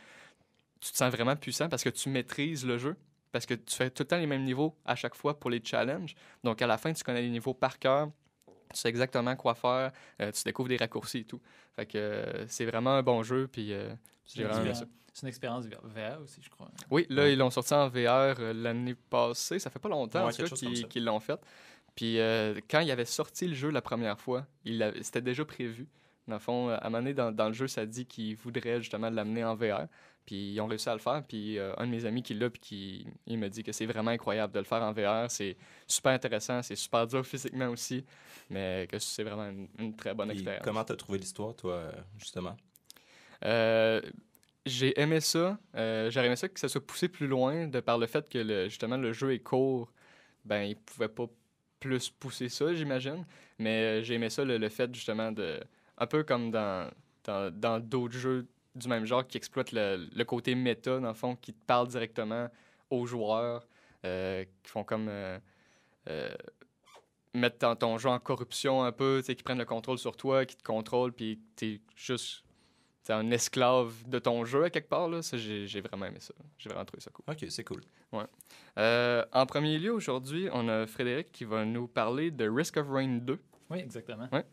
tu 0.79 0.91
te 0.91 0.97
sens 0.97 1.11
vraiment 1.11 1.35
puissant 1.35 1.67
parce 1.67 1.83
que 1.83 1.89
tu 1.89 2.09
maîtrises 2.09 2.65
le 2.65 2.77
jeu, 2.77 2.95
parce 3.31 3.45
que 3.45 3.53
tu 3.53 3.75
fais 3.75 3.89
tout 3.89 4.03
le 4.03 4.07
temps 4.07 4.17
les 4.17 4.27
mêmes 4.27 4.43
niveaux 4.43 4.77
à 4.85 4.95
chaque 4.95 5.15
fois 5.15 5.39
pour 5.39 5.49
les 5.49 5.61
challenges. 5.63 6.15
Donc 6.43 6.61
à 6.61 6.67
la 6.67 6.77
fin, 6.77 6.93
tu 6.93 7.03
connais 7.03 7.21
les 7.21 7.29
niveaux 7.29 7.53
par 7.53 7.79
cœur, 7.79 8.09
tu 8.73 8.79
sais 8.79 8.89
exactement 8.89 9.35
quoi 9.35 9.53
faire, 9.55 9.91
euh, 10.21 10.31
tu 10.31 10.43
découvres 10.43 10.69
des 10.69 10.77
raccourcis 10.77 11.19
et 11.19 11.23
tout. 11.25 11.41
Fait 11.75 11.85
que 11.85 11.97
euh, 11.97 12.47
c'est 12.47 12.65
vraiment 12.65 12.91
un 12.95 13.03
bon 13.03 13.23
jeu, 13.23 13.47
puis 13.51 13.73
euh, 13.73 13.89
C'est 14.25 14.37
j'ai 14.37 14.41
une, 14.43 14.47
vraiment 14.47 14.61
aimé 14.61 14.69
expérience- 14.71 14.95
c'est 15.13 15.21
une 15.21 15.27
expérience 15.29 15.65
VR 15.67 16.21
aussi, 16.21 16.41
je 16.41 16.49
crois. 16.49 16.69
oui, 16.91 17.05
là, 17.09 17.29
ils 17.29 17.37
l'ont 17.37 17.49
sorti 17.49 17.73
en 17.73 17.87
VR 17.87 18.39
l'année 18.53 18.95
passée. 18.95 19.59
Ça 19.59 19.69
fait 19.69 19.79
pas 19.79 19.87
longtemps 19.89 20.25
Ouais, 20.27 20.33
qu'ils 20.89 21.05
l'ont 21.05 21.19
fait. 21.21 21.39
Puis 21.95 22.17
quand 22.69 22.81
il 22.81 22.91
avait 22.91 23.05
sorti 23.05 23.47
le 23.47 23.53
jeu 23.55 23.69
la 23.69 23.81
première 23.81 24.19
fois, 24.19 24.45
c'était 25.01 25.21
déjà 25.21 25.45
prévu. 25.45 25.87
Dans 26.27 26.33
le 26.35 26.39
fond, 26.39 26.69
à 26.69 26.79
un 26.85 26.89
moment 26.89 26.97
donné, 26.97 27.13
dans, 27.13 27.31
dans 27.31 27.47
le 27.47 27.53
jeu, 27.53 27.67
ça 27.67 27.85
dit 27.85 28.05
qu'ils 28.07 28.35
voudraient 28.35 28.81
justement 28.81 29.09
l'amener 29.09 29.43
en 29.45 29.55
VR. 29.55 29.85
Puis 30.25 30.53
ils 30.53 30.61
ont 30.61 30.67
réussi 30.67 30.89
à 30.89 30.93
le 30.93 30.99
faire. 30.99 31.23
Puis 31.27 31.57
euh, 31.59 31.73
un 31.77 31.85
de 31.85 31.91
mes 31.91 32.05
amis 32.05 32.23
qui 32.23 32.33
l'a, 32.33 32.49
puis 32.49 32.59
qui 32.61 33.07
il 33.27 33.37
me 33.37 33.47
dit 33.49 33.63
que 33.63 33.71
c'est 33.71 33.85
vraiment 33.85 34.11
incroyable 34.11 34.53
de 34.53 34.59
le 34.59 34.65
faire 34.65 34.81
en 34.81 34.91
VR. 34.91 35.29
C'est 35.29 35.57
super 35.87 36.13
intéressant, 36.13 36.61
c'est 36.61 36.75
super 36.75 37.05
dur 37.07 37.25
physiquement 37.25 37.67
aussi, 37.69 38.05
mais 38.49 38.87
que 38.91 38.99
c'est 38.99 39.23
vraiment 39.23 39.49
une, 39.49 39.67
une 39.79 39.95
très 39.95 40.13
bonne 40.13 40.29
Puis 40.29 40.37
expérience. 40.39 40.63
comment 40.63 40.83
t'as 40.83 40.95
trouvé 40.95 41.19
l'histoire, 41.19 41.55
toi, 41.55 41.91
justement? 42.17 42.55
Euh, 43.43 44.01
j'ai 44.65 44.99
aimé 44.99 45.19
ça. 45.19 45.57
Euh, 45.75 46.09
J'aurais 46.09 46.27
aimé 46.27 46.35
ça 46.35 46.49
que 46.49 46.59
ça 46.59 46.67
soit 46.67 46.85
poussé 46.85 47.07
plus 47.07 47.27
loin 47.27 47.67
de 47.67 47.79
par 47.79 47.97
le 47.97 48.07
fait 48.07 48.27
que 48.27 48.39
le, 48.39 48.67
justement 48.67 48.97
le 48.97 49.13
jeu 49.13 49.33
est 49.33 49.39
court. 49.39 49.91
Ben, 50.43 50.63
il 50.63 50.75
pouvait 50.75 51.07
pas 51.09 51.25
plus 51.79 52.09
pousser 52.09 52.49
ça, 52.49 52.73
j'imagine. 52.73 53.25
Mais 53.59 53.99
euh, 54.01 54.03
j'ai 54.03 54.15
aimé 54.15 54.29
ça, 54.29 54.43
le, 54.43 54.57
le 54.57 54.69
fait 54.69 54.93
justement 54.93 55.31
de. 55.31 55.59
Un 55.97 56.07
peu 56.07 56.23
comme 56.23 56.51
dans 56.51 56.89
dans 57.23 57.51
dans 57.53 57.79
d'autres 57.79 58.17
jeux 58.17 58.47
du 58.75 58.87
même 58.87 59.05
genre 59.05 59.25
qui 59.25 59.37
exploitent 59.37 59.71
le, 59.71 60.07
le 60.13 60.23
côté 60.25 60.55
méta, 60.55 60.99
dans 60.99 61.07
le 61.07 61.13
fond, 61.13 61.35
qui 61.35 61.53
te 61.53 61.65
parle 61.65 61.87
directement 61.87 62.49
aux 62.89 63.05
joueurs, 63.05 63.67
euh, 64.05 64.43
qui 64.63 64.69
font 64.71 64.83
comme. 64.83 65.07
euh, 65.09 65.39
euh, 66.09 66.29
mettre 67.33 67.57
ton, 67.57 67.75
ton 67.75 67.97
jeu 67.97 68.09
en 68.09 68.19
corruption 68.19 68.83
un 68.83 68.91
peu, 68.91 69.17
tu 69.19 69.25
sais, 69.27 69.35
qui 69.35 69.43
prennent 69.43 69.57
le 69.57 69.65
contrôle 69.65 69.97
sur 69.97 70.15
toi, 70.15 70.45
qui 70.45 70.55
te 70.55 70.63
contrôlent, 70.63 71.11
puis 71.11 71.39
t'es 71.55 71.81
juste 71.95 72.43
t'es 73.03 73.13
un 73.13 73.29
esclave 73.29 73.93
de 74.07 74.17
ton 74.17 74.45
jeu 74.45 74.63
à 74.63 74.69
quelque 74.69 74.89
part. 74.89 75.07
Là. 75.07 75.21
Ça, 75.21 75.37
j'ai, 75.37 75.67
j'ai 75.67 75.81
vraiment 75.81 76.07
aimé 76.07 76.17
ça. 76.19 76.33
J'ai 76.57 76.69
vraiment 76.69 76.85
trouvé 76.85 77.01
ça 77.01 77.11
cool. 77.11 77.25
Ok, 77.27 77.45
c'est 77.49 77.63
cool. 77.63 77.81
Euh, 78.77 79.23
en 79.31 79.45
premier 79.45 79.77
lieu, 79.77 79.93
aujourd'hui, 79.93 80.49
on 80.51 80.67
a 80.69 80.87
Frédéric 80.87 81.31
qui 81.31 81.43
va 81.45 81.65
nous 81.65 81.87
parler 81.87 82.31
de 82.31 82.49
Risk 82.49 82.77
of 82.77 82.87
Rain 82.89 83.17
2. 83.21 83.39
Oui, 83.69 83.79
exactement. 83.79 84.27
Ouais. 84.31 84.43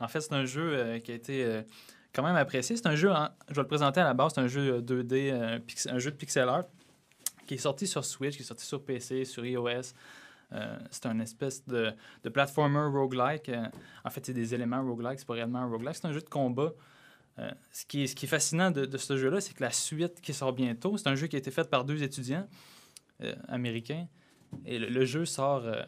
en 0.00 0.08
fait, 0.08 0.20
c'est 0.20 0.32
un 0.32 0.44
jeu 0.46 0.72
euh, 0.74 0.98
qui 0.98 1.12
a 1.12 1.14
été 1.14 1.44
euh, 1.44 1.62
quand 2.12 2.22
même 2.22 2.36
apprécié. 2.36 2.76
C'est 2.76 2.86
un 2.86 2.94
jeu, 2.94 3.10
je 3.48 3.54
vais 3.54 3.62
le 3.62 3.66
présenter 3.66 4.00
à 4.00 4.04
la 4.04 4.14
base, 4.14 4.32
c'est 4.34 4.40
un 4.40 4.48
jeu 4.48 4.74
euh, 4.76 4.80
2D, 4.80 5.30
euh, 5.32 5.58
pix- 5.58 5.86
un 5.86 5.98
jeu 5.98 6.10
de 6.10 6.16
pixel 6.16 6.48
art 6.48 6.64
qui 7.46 7.54
est 7.54 7.58
sorti 7.58 7.86
sur 7.86 8.04
Switch, 8.04 8.36
qui 8.36 8.42
est 8.42 8.46
sorti 8.46 8.64
sur 8.64 8.84
PC, 8.84 9.24
sur 9.24 9.44
iOS. 9.44 9.92
Euh, 10.52 10.78
c'est 10.90 11.06
un 11.06 11.18
espèce 11.20 11.64
de, 11.66 11.92
platformer 12.32 12.86
roguelike. 12.92 13.48
Euh, 13.48 13.64
en 14.04 14.10
fait, 14.10 14.24
c'est 14.26 14.32
des 14.32 14.54
éléments 14.54 14.82
roguelike, 14.84 15.18
c'est 15.20 15.26
pas 15.26 15.34
réellement 15.34 15.60
un 15.60 15.68
roguelike, 15.68 15.96
c'est 15.96 16.06
un 16.06 16.12
jeu 16.12 16.20
de 16.20 16.28
combat. 16.28 16.72
Euh, 17.38 17.50
ce, 17.72 17.86
qui 17.86 18.02
est, 18.02 18.26
fascinant 18.26 18.70
de, 18.70 18.96
ce 18.96 19.16
jeu-là, 19.16 19.40
c'est 19.40 19.54
que 19.54 19.62
la 19.62 19.70
suite 19.70 20.20
qui 20.20 20.34
sort 20.34 20.52
bientôt, 20.52 20.96
c'est 20.96 21.08
un 21.08 21.14
jeu 21.14 21.26
qui 21.26 21.36
a 21.36 21.38
été 21.38 21.50
fait 21.50 21.68
par 21.70 21.84
deux 21.84 22.02
étudiants 22.02 22.46
euh, 23.22 23.34
américains. 23.48 24.06
Et 24.66 24.78
le, 24.78 25.04
jeu 25.04 25.24
sort 25.24 25.62
euh, 25.64 25.82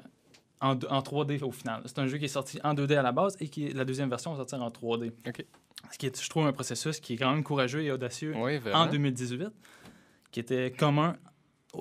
en, 0.61 0.77
deux- 0.77 0.87
en 0.89 1.01
3D 1.01 1.43
au 1.43 1.51
final. 1.51 1.83
C'est 1.87 1.99
un 1.99 2.07
jeu 2.07 2.19
qui 2.19 2.27
est 2.27 2.29
sorti 2.29 2.61
en 2.63 2.75
2D 2.75 2.97
à 2.97 3.03
la 3.03 3.13
base 3.13 3.37
et 3.41 3.49
qui 3.49 3.69
la 3.73 3.85
deuxième 3.85 4.09
version 4.09 4.31
va 4.33 4.39
sortir 4.39 4.63
en 4.63 4.69
3D. 4.71 5.13
OK. 5.27 5.45
Ce 5.91 5.99
qui 5.99 6.07
est, 6.07 6.23
je 6.23 6.29
trouve, 6.31 6.47
un 6.47 6.53
processus 6.53 7.01
qui 7.01 7.15
est 7.15 7.17
quand 7.17 7.31
même 7.33 7.43
courageux 7.43 7.83
et 7.83 7.91
audacieux 7.91 8.33
Oui, 8.37 8.57
en 8.57 8.61
vraiment. 8.61 8.87
2018, 8.87 9.49
qui 10.31 10.41
était 10.41 10.71
commun 10.71 11.17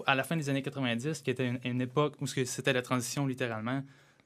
à 0.05 0.15
la 0.15 0.23
fin 0.23 0.35
des 0.37 0.49
années 0.49 0.61
90, 0.61 1.21
qui 1.21 1.29
était 1.31 1.47
une, 1.47 1.59
une 1.63 1.81
époque 1.81 2.15
où 2.21 2.27
c'était 2.27 2.73
la 2.73 2.81
transition 2.81 3.25
littéralement 3.27 3.83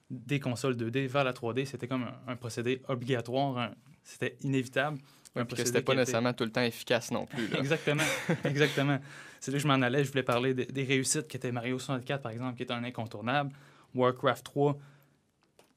des 0.09 0.39
consoles 0.39 0.75
2D 0.75 1.07
vers 1.07 1.23
la 1.23 1.33
3D. 1.33 1.65
C'était 1.65 1.87
comme 1.87 2.03
un, 2.03 2.31
un 2.31 2.35
procédé 2.35 2.81
obligatoire, 2.87 3.71
c'était 4.03 4.37
inévitable. 4.41 4.99
Ouais, 5.35 5.41
Un 5.41 5.45
puis 5.45 5.57
que 5.57 5.65
c'était 5.65 5.81
pas 5.81 5.93
était- 5.93 6.01
nécessairement 6.01 6.33
tout 6.33 6.45
le 6.45 6.51
temps 6.51 6.61
efficace 6.61 7.11
non 7.11 7.25
plus. 7.25 7.47
là. 7.49 7.59
Exactement, 7.59 8.03
exactement. 8.45 8.99
C'est 9.41 9.51
là 9.51 9.57
que 9.57 9.63
je 9.63 9.67
m'en 9.67 9.73
allais. 9.81 10.03
Je 10.03 10.09
voulais 10.09 10.23
parler 10.23 10.53
des, 10.53 10.65
des 10.65 10.83
réussites 10.83 11.27
qui 11.27 11.35
étaient 11.37 11.51
Mario 11.51 11.77
64, 11.77 12.21
par 12.21 12.31
exemple, 12.31 12.55
qui 12.57 12.63
était 12.63 12.73
un 12.73 12.83
incontournable. 12.83 13.51
Warcraft 13.93 14.45
3, 14.45 14.77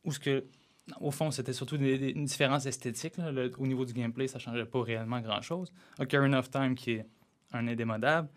où 0.04 0.12
ce 0.12 0.18
que, 0.20 0.44
au 1.00 1.11
fond, 1.11 1.30
c'était 1.30 1.52
surtout 1.52 1.76
une 1.76 2.25
différence 2.25 2.66
esthétique. 2.66 3.14
au 3.59 3.66
niveau 3.66 3.85
du 3.85 3.92
gameplay, 3.92 4.28
ça 4.28 4.38
changeait 4.38 4.64
pas 4.64 4.83
réellement 4.83 5.21
grand-chose. 5.21 5.73
Ocarina 5.99 6.38
of 6.38 6.50
Time, 6.50 6.75
qui 6.75 6.92
est 6.92 7.07
un 7.52 7.66
indémodable. 7.68 8.28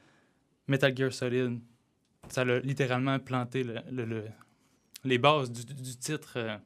Metal 0.68 0.96
Gear 0.96 1.12
Solid, 1.14 1.60
ça 2.30 2.46
l'a 2.46 2.60
littéralement 2.60 3.20
planté 3.20 3.64
le- 3.64 3.82
le- 3.92 4.06
le- 4.06 4.26
les 5.04 5.18
bases 5.18 5.52
du, 5.52 5.66
titre 5.98 6.34
euh, 6.38 6.58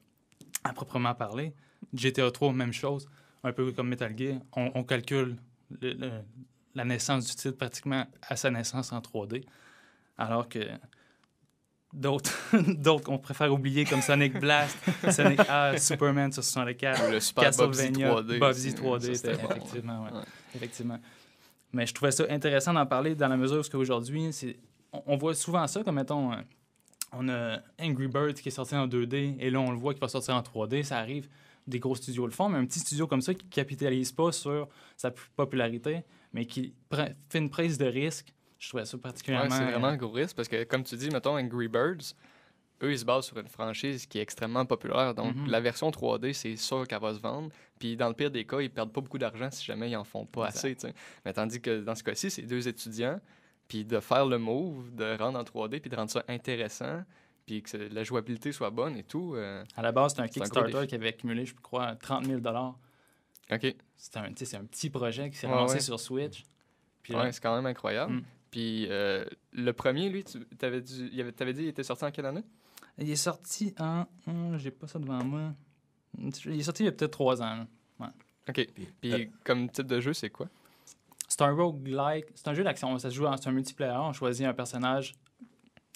à 0.64 0.74
proprement 0.74 1.16
parler. 1.16 1.54
GTA 1.94 2.30
3, 2.32 2.52
même 2.54 2.74
chose. 2.74 3.08
Un 3.44 3.54
peu 3.54 3.72
comme 3.72 3.88
Metal 3.90 4.14
Gear, 4.18 4.40
on, 4.56 4.84
calcule 4.84 5.38
le- 5.82 5.94
le- 5.94 6.12
la 6.74 6.84
naissance 6.84 7.26
du 7.28 7.36
titre 7.36 7.58
pratiquement 7.58 8.06
à 8.28 8.36
sa 8.36 8.52
naissance 8.52 8.92
en 8.92 9.00
3D. 9.00 9.46
Alors 10.18 10.50
que 10.50 10.60
d'autres, 11.96 12.32
d'autres 12.78 13.04
qu'on 13.04 13.18
préfère 13.18 13.52
oublier 13.54 13.86
comme 13.86 14.02
Sonic 14.02 14.40
Blast, 14.40 14.78
Sonic 15.12 15.40
A, 15.50 15.78
Superman 15.78 16.32
sur 16.32 16.44
64, 16.44 17.08
Ou 17.08 17.12
le 17.12 17.20
Super 17.20 17.44
Castlevania, 17.46 18.12
3D. 18.14 18.44
Aussi. 18.50 18.70
3D, 18.72 19.02
Ça, 19.02 19.14
c'était 19.16 19.34
était- 19.34 19.42
bon, 19.42 19.48
ouais. 19.48 19.56
effectivement, 19.58 20.04
ouais. 20.04 20.12
Ouais. 20.12 20.24
effectivement. 20.56 21.00
Mais 21.74 21.86
je 21.86 21.94
trouvais 21.94 22.12
ça 22.12 22.26
intéressant 22.30 22.74
d'en 22.74 22.86
parler 22.86 23.16
dans 23.16 23.28
la 23.28 23.38
mesure 23.38 23.64
où 23.74 23.78
aujourd'hui, 23.78 24.32
c'est, 24.32 24.58
on, 24.94 25.02
on 25.08 25.18
voit 25.18 25.34
souvent 25.34 25.66
ça, 25.68 25.84
comme 25.84 25.96
mettons, 25.96 26.32
euh, 26.34 26.38
on 27.12 27.28
a 27.30 27.60
Angry 27.82 28.08
Birds 28.08 28.34
qui 28.36 28.50
est 28.50 28.52
sorti 28.52 28.76
en 28.76 28.88
2D, 28.88 29.36
et 29.40 29.50
là 29.50 29.60
on 29.60 29.72
le 29.72 29.78
voit 29.78 29.94
qui 29.94 30.00
va 30.00 30.08
sortir 30.08 30.36
en 30.36 30.42
3D, 30.42 30.84
ça 30.84 30.98
arrive, 30.98 31.28
des 31.68 31.80
gros 31.80 31.96
studios 31.96 32.26
le 32.26 32.32
font, 32.32 32.48
mais 32.50 32.58
un 32.60 32.66
petit 32.66 32.80
studio 32.80 33.08
comme 33.08 33.22
ça 33.22 33.34
qui 33.34 33.46
capitalise 33.48 34.12
pas 34.12 34.32
sur 34.32 34.68
sa 34.98 35.12
popularité, 35.36 36.04
mais 36.34 36.46
qui 36.46 36.74
fait 37.30 37.40
une 37.40 37.50
prise 37.50 37.78
de 37.78 37.86
risque, 37.86 38.34
je 38.60 38.70
trouvais 38.70 38.86
ça 38.86 38.96
Ouais, 38.98 39.02
particulièrement... 39.02 39.50
c'est 39.56 39.64
vraiment 39.66 39.88
un 39.88 39.98
gros 39.98 40.12
risque 40.12 40.36
parce 40.36 40.48
que, 40.48 40.64
comme 40.64 40.84
tu 40.84 40.96
dis, 40.96 41.10
mettons 41.10 41.38
Angry 41.38 41.68
Birds, 41.68 42.14
eux, 42.84 42.92
ils 42.92 43.00
se 43.00 43.06
basent 43.06 43.26
sur 43.26 43.38
une 43.38 43.48
franchise 43.48 44.06
qui 44.06 44.20
est 44.20 44.22
extrêmement 44.22 44.66
populaire. 44.66 45.14
Donc, 45.16 45.36
Mhm. 45.36 45.48
la 45.48 45.62
version 45.62 45.90
3D, 45.92 46.34
c'est 46.34 46.56
sûr 46.58 46.86
qu'elle 46.88 47.00
va 47.02 47.14
se 47.14 47.20
vendre. 47.20 47.50
Puis, 47.80 47.96
dans 47.96 48.08
le 48.10 48.14
pire 48.14 48.32
des 48.32 48.46
cas, 48.46 48.60
ils 48.60 48.70
perdent 48.70 48.92
pas 48.92 49.02
beaucoup 49.02 49.18
d'argent 49.18 49.50
si 49.52 49.64
jamais 49.64 49.90
ils 49.90 49.96
en 49.96 50.04
font 50.04 50.26
pas 50.26 50.48
Exact. 50.50 50.84
assez. 50.86 50.94
Mais 51.26 51.32
tandis 51.34 51.62
que 51.62 51.82
dans 51.82 51.96
ce 51.96 52.04
cas-ci, 52.04 52.30
c'est 52.30 52.42
deux 52.42 52.68
étudiants. 52.68 53.20
Puis, 53.68 53.86
de 53.86 54.00
faire 54.00 54.26
le 54.26 54.38
move, 54.38 54.94
de 54.94 55.18
rendre 55.18 55.40
en 55.40 55.44
3D, 55.44 55.80
puis 55.80 55.90
de 55.90 55.96
rendre 55.96 56.12
ça 56.12 56.24
intéressant, 56.28 57.04
puis 57.46 57.62
que 57.64 57.78
la 57.78 58.04
jouabilité 58.04 58.52
soit 58.52 58.70
bonne 58.72 58.98
et 58.98 59.04
tout. 59.04 59.36
euh, 59.36 59.64
À 59.78 59.82
la 59.82 59.92
base, 59.92 60.14
c'est 60.16 60.22
un 60.22 60.28
Kickstarter 60.28 60.86
qui 60.88 60.96
avait 60.96 61.10
accumulé, 61.10 61.46
je 61.46 61.56
crois, 61.56 61.96
30 61.96 62.26
000 62.26 62.40
OK. 63.52 63.76
C'est 63.98 64.18
un, 64.18 64.24
un 64.26 64.66
petit 64.66 64.90
projet 64.90 65.30
qui 65.30 65.38
s'est 65.38 65.48
lancé 65.48 65.76
ouais. 65.76 65.80
sur 65.80 66.00
Switch. 66.00 66.44
Puis 67.04 67.16
Ouais, 67.16 67.32
c'est 67.32 67.42
quand 67.42 67.56
même 67.56 67.66
incroyable. 67.68 68.14
Mm. 68.16 68.24
Puis, 68.56 68.88
euh, 68.90 69.26
le 69.52 69.74
premier, 69.74 70.08
lui, 70.10 70.24
tu 70.24 70.38
avais, 70.62 70.80
il 70.80 71.20
avait- 71.20 71.34
t'avais 71.34 71.52
dit, 71.54 71.64
il 71.64 71.68
était 71.68 71.84
sorti 71.84 72.06
en 72.06 72.12
quelle 72.12 72.26
année? 72.26 72.44
il 72.98 73.10
est 73.10 73.18
sorti 73.18 73.76
en. 73.78 74.06
hum, 74.28 74.58
J'ai 74.58 74.72
pas 74.72 74.88
ça 74.88 74.98
devant 74.98 75.22
moi. 75.26 75.52
Il 76.18 76.30
est 76.30 76.64
sorti 76.64 76.84
il 76.84 76.86
y 76.86 76.90
a 76.90 76.94
peut-être 76.94 77.12
trois 77.12 77.42
ans. 77.42 77.68
OK. 78.48 78.68
Puis, 79.02 79.12
Euh, 79.12 79.26
comme 79.44 79.70
type 79.70 79.88
de 79.88 80.00
jeu, 80.00 80.14
c'est 80.14 80.30
quoi? 80.30 80.48
C'est 81.28 81.42
un 81.42 81.52
roguelike. 81.52 82.28
C'est 82.36 82.48
un 82.48 82.54
jeu 82.54 82.64
d'action. 82.64 82.98
Ça 82.98 83.10
se 83.10 83.16
joue 83.16 83.26
en 83.26 83.36
c'est 83.36 83.50
un 83.50 83.52
multiplayer. 83.52 83.98
On 83.98 84.14
choisit 84.14 84.46
un 84.46 84.54
personnage 84.54 85.16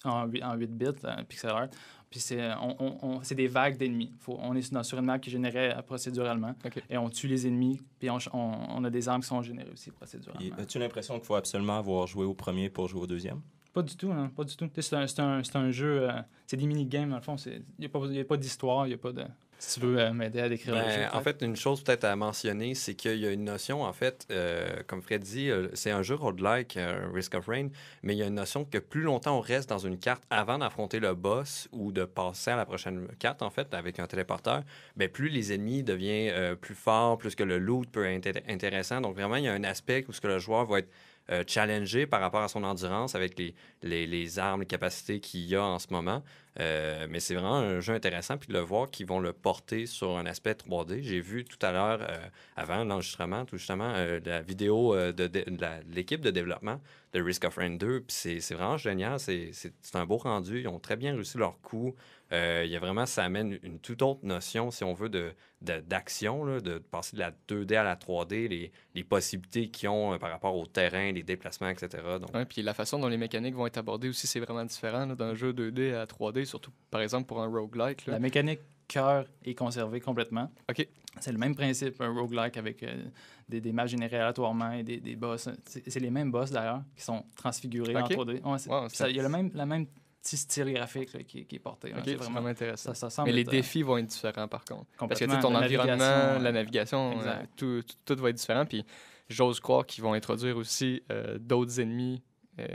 en 0.04 0.26
8, 0.26 0.44
en 0.44 0.56
8 0.56 0.68
bits, 0.78 0.88
euh, 1.06 1.24
pixel 1.24 1.52
art. 1.52 1.68
Puis 2.10 2.20
c'est 2.20 2.42
on, 2.56 2.76
on- 2.80 2.98
on- 3.04 3.24
c'est 3.24 3.36
des 3.36 3.48
vagues 3.48 3.78
d'ennemis. 3.78 4.12
Faut- 4.20 4.38
On 4.42 4.56
est 4.56 4.74
dans- 4.74 4.82
sur 4.84 4.98
une 4.98 5.06
map 5.06 5.20
qui 5.20 5.30
est 5.30 5.32
générée 5.32 5.72
euh, 5.72 5.82
procéduralement. 5.84 6.56
Et 6.90 6.98
on 6.98 7.10
tue 7.10 7.28
les 7.28 7.46
ennemis. 7.46 7.80
Puis 8.00 8.10
on, 8.10 8.20
ch- 8.20 8.30
on- 8.34 8.54
on 8.70 8.84
a 8.84 8.90
des 8.90 9.08
armes 9.08 9.22
qui 9.22 9.28
sont 9.28 9.42
générées 9.44 9.70
aussi 9.72 9.92
procéduralement. 9.92 10.56
As-tu 10.58 10.80
l'impression 10.80 11.16
qu'il 11.16 11.26
faut 11.26 11.36
absolument 11.36 11.78
avoir 11.78 12.08
joué 12.08 12.26
au 12.26 12.34
premier 12.34 12.70
pour 12.70 12.88
jouer 12.88 13.02
au 13.02 13.08
deuxième? 13.08 13.42
Pas 13.74 13.84
du 13.84 13.96
tout, 13.96 14.12
hein, 14.12 14.32
pas 14.36 14.44
du 14.44 14.56
tout. 14.56 14.68
C'est 14.80 14.96
un, 14.96 15.06
c'est 15.06 15.20
un, 15.22 15.44
c'est 15.44 15.56
un 15.56 15.70
jeu, 15.70 16.10
euh, 16.10 16.14
c'est 16.48 16.58
des 16.58 16.66
mini-games 16.66 17.10
dans 17.12 17.18
le 17.18 17.22
fond. 17.22 17.36
Il 17.46 17.62
n'y 17.78 17.86
a 17.86 17.90
pas, 17.90 18.00
y 18.08 18.20
a 18.20 18.26
pas 18.26 18.38
d'histoire, 18.38 18.88
il 18.88 18.94
a 18.94 18.98
pas 18.98 19.12
de... 19.12 19.24
Si 19.62 19.78
tu 19.78 19.86
veux 19.86 20.00
euh, 20.00 20.14
m'aider 20.14 20.40
à 20.40 20.48
décrire 20.48 20.74
le 20.74 20.82
Ben, 20.82 20.90
jeu. 20.90 21.02
en 21.12 21.20
fait, 21.22 21.42
une 21.42 21.58
chose 21.58 21.84
peut-être 21.84 22.06
à 22.06 22.16
mentionner, 22.16 22.76
c'est 22.76 22.96
qu'il 22.96 23.18
y 23.18 23.28
a 23.28 23.32
une 23.32 23.44
notion, 23.44 23.84
en 23.84 23.92
fait, 23.92 24.26
euh, 24.32 24.84
comme 24.88 25.02
Fred 25.02 25.22
dit, 25.22 25.50
euh, 25.52 25.68
c'est 25.74 25.92
un 25.92 26.02
jeu 26.02 26.16
roguelike, 26.16 26.78
euh, 26.78 27.10
Risk 27.14 27.36
of 27.36 27.46
Rain, 27.48 27.68
mais 28.02 28.16
il 28.16 28.20
y 28.20 28.24
a 28.24 28.28
une 28.28 28.36
notion 28.36 28.64
que 28.64 28.78
plus 28.78 29.02
longtemps 29.02 29.38
on 29.38 29.42
reste 29.42 29.68
dans 29.68 29.78
une 29.78 30.00
carte 30.00 30.24
avant 30.30 30.60
d'affronter 30.60 31.02
le 31.02 31.14
boss 31.14 31.68
ou 31.74 31.92
de 31.92 32.06
passer 32.06 32.52
à 32.52 32.56
la 32.56 32.66
prochaine 32.66 33.10
carte, 33.20 33.42
en 33.42 33.50
fait, 33.50 33.74
avec 33.74 34.00
un 34.00 34.08
téléporteur, 34.08 34.64
ben, 34.96 35.10
plus 35.10 35.28
les 35.28 35.52
ennemis 35.52 35.84
deviennent 35.84 36.56
plus 36.56 36.76
forts, 36.76 37.18
plus 37.18 37.36
que 37.36 37.44
le 37.44 37.58
loot 37.60 37.90
peut 37.92 38.06
être 38.06 38.26
inté- 38.28 38.44
intéressant. 38.48 39.02
Donc, 39.02 39.16
vraiment, 39.16 39.36
il 39.36 39.44
y 39.44 39.50
a 39.50 39.54
un 39.54 39.66
aspect 39.66 40.06
où 40.08 40.14
ce 40.14 40.22
que 40.22 40.28
le 40.28 40.40
joueur 40.40 40.68
va 40.68 40.80
être 40.80 40.90
euh, 41.32 42.06
par 42.10 42.22
rapport 42.22 42.42
à 42.42 42.48
son 42.48 42.64
endurance 42.64 43.16
avec 43.16 43.38
les, 43.38 43.54
les, 43.84 44.40
armes, 44.40 44.62
les 44.62 44.66
capacités 44.66 45.20
qu'il 45.20 45.42
y 45.46 45.56
a 45.56 45.64
en 45.64 45.80
ce 45.80 45.88
moment. 45.92 46.24
Euh, 46.60 47.08
mais 47.10 47.20
c'est 47.20 47.36
vraiment 47.36 47.56
un 47.56 47.80
jeu 47.80 47.94
intéressant. 47.94 48.38
Puis 48.38 48.48
de 48.50 48.54
le 48.54 48.60
voir 48.60 48.90
qu'ils 48.90 49.06
vont 49.06 49.20
le 49.20 49.34
porter 49.34 49.86
sur 49.86 50.18
un 50.18 50.26
aspect 50.26 50.54
3D. 50.54 51.02
J'ai 51.02 51.22
vu 51.22 51.46
tout 51.46 51.64
à 51.66 51.72
l'heure, 51.72 52.00
euh, 52.02 52.18
avant 52.58 52.84
l'enregistrement, 52.84 53.46
tout 53.46 53.58
justement, 53.58 53.94
euh, 53.96 54.20
la 54.26 54.42
vidéo 54.42 54.96
de, 54.96 55.28
de- 55.28 55.46
l'équipe 55.94 56.22
de 56.22 56.32
développement 56.32 56.82
de 57.14 57.22
Risk 57.22 57.46
of 57.46 57.56
Rain 57.58 57.72
2. 57.76 58.02
Puis 58.02 58.40
c'est 58.42 58.54
vraiment 58.54 58.78
génial. 58.78 59.20
C'est 59.20 59.72
un 59.94 60.06
beau 60.06 60.18
rendu. 60.18 60.62
Ils 60.62 60.68
ont 60.68 60.80
très 60.80 60.96
bien 60.96 61.14
réussi 61.14 61.38
leur 61.38 61.60
coup. 61.62 61.96
Euh, 62.32 62.62
il 62.66 62.72
y 62.72 62.76
a 62.76 62.80
vraiment, 62.80 63.06
ça 63.08 63.24
amène 63.24 63.58
une 63.64 63.80
toute 63.80 64.02
autre 64.04 64.20
notion, 64.24 64.70
si 64.72 64.84
on 64.84 64.94
veut, 64.94 65.10
de 65.10 65.34
de- 65.62 65.80
d'action, 65.82 66.46
de 66.62 66.78
passer 66.78 67.16
de 67.18 67.20
la 67.22 67.32
2D 67.50 67.76
à 67.76 67.84
la 67.84 67.96
3D, 67.98 68.48
les, 68.48 68.72
les 68.96 69.04
possibilités 69.04 69.70
qu'ils 69.70 69.90
ont 69.90 70.14
euh, 70.14 70.18
par 70.18 70.30
rapport 70.30 70.56
au 70.56 70.66
terrain, 70.66 71.12
les 71.12 71.24
déplacements, 71.24 71.68
etc. 71.70 71.90
Donc, 72.22 72.34
Ouais, 72.34 72.46
puis 72.46 72.62
la 72.62 72.74
façon 72.74 72.98
dont 73.00 73.10
les 73.10 73.18
mécaniques 73.18 73.56
vont 73.56 73.68
être 73.68 73.78
abordées 73.78 74.08
aussi, 74.10 74.26
c'est 74.28 74.40
vraiment 74.40 74.64
différent 74.64 75.06
d'un 75.08 75.34
jeu 75.36 75.52
2D 75.52 75.94
à 75.96 76.06
3D, 76.06 76.46
surtout 76.46 76.72
par 76.92 77.02
exemple 77.02 77.26
pour 77.28 77.42
un 77.42 77.48
roguelike. 77.48 78.06
là. 78.06 78.14
La 78.14 78.20
mécanique 78.20 78.62
cœur 78.88 79.26
est 79.44 79.54
conservée 79.56 80.00
complètement. 80.00 80.50
OK. 80.70 80.88
C'est 81.20 81.32
le 81.32 81.38
même 81.38 81.56
principe, 81.56 82.00
un 82.00 82.14
roguelike 82.14 82.56
avec 82.58 82.82
euh, 82.84 83.04
des, 83.50 83.60
des 83.60 83.72
maps 83.74 83.86
générés 83.88 84.16
aléatoirement 84.18 84.72
et 84.72 84.84
des, 84.84 85.00
des 85.02 85.16
boss. 85.16 85.50
C'est 85.66 86.00
les 86.00 86.10
mêmes 86.12 86.32
boss 86.32 86.52
d'ailleurs 86.52 86.84
qui 86.96 87.04
sont 87.04 87.26
transfigurés 87.36 87.96
en 87.98 88.08
3D. 88.16 88.42
Ouais, 88.44 88.58
c'est- 88.60 88.70
Wow, 88.70 88.88
puis 88.88 88.96
ça- 88.96 89.06
c'est- 89.06 89.12
Il 89.12 89.18
y 89.18 89.20
a 89.20 89.24
le 89.24 89.30
même, 89.30 89.52
la 89.54 89.66
même 89.66 89.88
petit 90.22 90.38
style 90.38 90.74
graphique 90.74 91.14
là, 91.14 91.24
qui, 91.24 91.46
qui 91.46 91.56
est 91.56 91.60
porté. 91.60 91.90
là. 91.92 91.98
Ok, 91.98 92.04
C'est 92.06 92.16
vraiment, 92.16 92.34
vraiment 92.34 92.48
intéressant. 92.50 92.90
ça, 92.90 92.96
ça 92.96 93.10
semble 93.10 93.30
Mais 93.30 93.34
les 93.36 93.42
être, 93.42 93.48
euh, 93.50 93.52
défis 93.52 93.84
vont 93.84 93.98
être 93.98 94.06
différents 94.08 94.48
par 94.48 94.66
contre. 94.66 94.86
Parce 94.98 95.12
que 95.12 95.14
tu 95.14 95.20
sais, 95.20 95.26
complètement. 95.38 95.42
ton 95.42 95.60
La 95.60 95.66
environnement, 95.66 95.96
navigation, 95.98 96.44
la 96.44 96.52
navigation, 96.52 97.20
euh, 97.22 97.44
tout, 97.56 97.82
tout, 98.06 98.16
tout 98.16 98.22
va 98.22 98.30
être 98.30 98.36
différent. 98.36 98.66
Puis 98.66 98.86
j'ose 99.30 99.60
croire 99.60 99.86
qu'ils 99.86 100.04
vont 100.04 100.14
introduire 100.14 100.58
aussi 100.58 101.02
euh, 101.12 101.38
d'autres 101.40 101.80
ennemis 101.80 102.22
euh, 102.60 102.68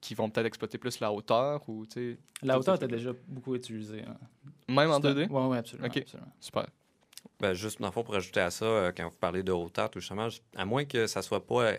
qui 0.00 0.14
vont 0.14 0.28
peut-être 0.30 0.46
exploiter 0.46 0.76
plus 0.78 1.00
la 1.00 1.10
hauteur 1.12 1.66
ou 1.68 1.84
La 2.42 2.58
hauteur 2.58 2.74
était 2.76 2.86
déjà 2.88 3.10
beaucoup 3.26 3.54
utilisée. 3.54 4.02
là. 4.02 4.16
même 4.68 4.90
en 4.90 5.00
C'est 5.00 5.08
un- 5.08 5.14
2D. 5.14 5.28
Ouais, 5.30 5.46
ouais, 5.46 5.58
absolument. 5.58 5.88
OK. 5.88 5.96
absolument. 5.96 6.32
Super. 6.40 6.66
Ben, 7.40 7.54
juste, 7.54 7.80
dans 7.80 7.88
le 7.88 7.92
fond, 7.92 8.04
pour 8.04 8.14
ajouter 8.14 8.40
à 8.40 8.50
ça, 8.50 8.64
euh, 8.66 8.92
quand 8.94 9.08
vous 9.08 9.16
parlez 9.18 9.42
de 9.42 9.50
hauteur, 9.50 9.90
tout 9.90 9.98
justement, 9.98 10.28
à 10.54 10.64
moins 10.66 10.84
que 10.84 11.06
ça 11.06 11.22
soit 11.22 11.44
pas 11.44 11.72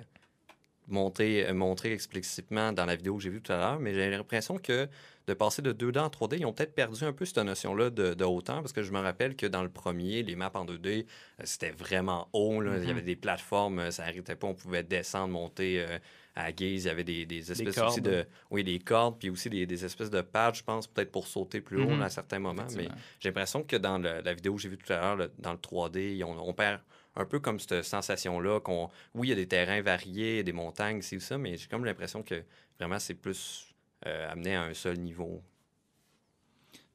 monté, 0.87 1.47
euh, 1.47 1.53
montré 1.53 1.91
explicitement 1.93 2.71
dans 2.71 2.85
la 2.85 2.95
vidéo 2.95 3.17
que 3.17 3.23
j'ai 3.23 3.29
vue 3.29 3.41
tout 3.41 3.51
à 3.51 3.57
l'heure, 3.57 3.79
mais 3.79 3.93
j'ai 3.93 4.09
l'impression 4.09 4.57
que 4.57 4.87
de 5.27 5.33
passer 5.33 5.63
de 5.63 5.71
2D 5.73 5.97
en 5.99 6.09
3D, 6.09 6.37
ils 6.37 6.45
ont 6.45 6.53
peut-être 6.53 6.75
perdu 6.75 7.03
un 7.03 7.11
peu 7.11 7.25
cette 7.25 7.37
notion-là 7.39 7.89
de, 7.89 8.13
de 8.13 8.23
hauteur, 8.23 8.61
parce 8.61 8.73
que 8.73 8.83
je 8.83 8.91
me 8.91 8.99
rappelle 8.99 9.35
que 9.35 9.47
dans 9.47 9.63
le 9.63 9.69
premier, 9.69 10.21
les 10.21 10.35
maps 10.35 10.51
en 10.53 10.65
2D, 10.65 11.05
euh, 11.39 11.43
c'était 11.45 11.71
vraiment 11.71 12.29
haut. 12.33 12.61
là. 12.61 12.77
Il 12.77 12.83
y 12.83 12.85
Mhm. 12.85 12.91
avait 12.91 13.01
des 13.01 13.15
plateformes, 13.15 13.79
euh, 13.79 13.91
ça 13.91 14.05
n'arrêtait 14.05 14.35
pas, 14.35 14.45
on 14.47 14.53
pouvait 14.53 14.83
descendre, 14.83 15.33
monter 15.33 15.79
euh, 15.81 15.97
à 16.35 16.51
guise. 16.51 16.83
Il 16.83 16.87
y 16.87 16.91
avait 16.91 17.03
des, 17.03 17.25
des 17.25 17.51
espèces 17.51 17.75
aussi 17.87 18.01
de... 18.01 18.27
Oui, 18.51 18.63
des 18.63 18.77
cordes, 18.77 19.17
puis 19.17 19.31
aussi 19.31 19.49
des, 19.49 19.65
des 19.65 19.83
espèces 19.83 20.11
de 20.11 20.21
pads, 20.21 20.53
je 20.53 20.63
pense, 20.63 20.85
peut-être 20.85 21.11
pour 21.11 21.27
sauter 21.27 21.59
plus 21.59 21.79
haut 21.79 21.89
Mhm. 21.89 21.99
là, 21.99 22.05
à 22.05 22.09
certains 22.09 22.37
moments, 22.39 22.67
mais 22.75 22.89
j'ai 23.19 23.29
l'impression 23.29 23.63
que 23.63 23.77
dans 23.77 23.97
le- 23.97 24.21
la 24.21 24.33
vidéo 24.35 24.53
que 24.55 24.61
j'ai 24.61 24.69
vue 24.69 24.77
tout 24.77 24.93
à 24.93 24.97
l'heure, 25.15 25.29
dans 25.39 25.53
le 25.53 25.57
3D, 25.57 26.23
on, 26.23 26.37
on 26.37 26.53
perd 26.53 26.81
un 27.15 27.25
peu 27.25 27.39
comme 27.39 27.59
cette 27.59 27.83
sensation-là 27.83 28.59
qu'on... 28.59 28.89
Oui, 29.13 29.27
il 29.27 29.29
y 29.29 29.33
a 29.33 29.35
des 29.35 29.47
terrains 29.47 29.81
variés, 29.81 30.43
des 30.43 30.53
montagnes, 30.53 31.01
c'est 31.01 31.19
ça, 31.19 31.37
mais 31.37 31.57
j'ai 31.57 31.67
comme 31.67 31.85
l'impression 31.85 32.23
que 32.23 32.43
vraiment 32.79 32.99
c'est 32.99 33.13
plus 33.13 33.73
euh, 34.05 34.31
amené 34.31 34.55
à 34.55 34.63
un 34.63 34.73
seul 34.73 34.97
niveau. 34.97 35.41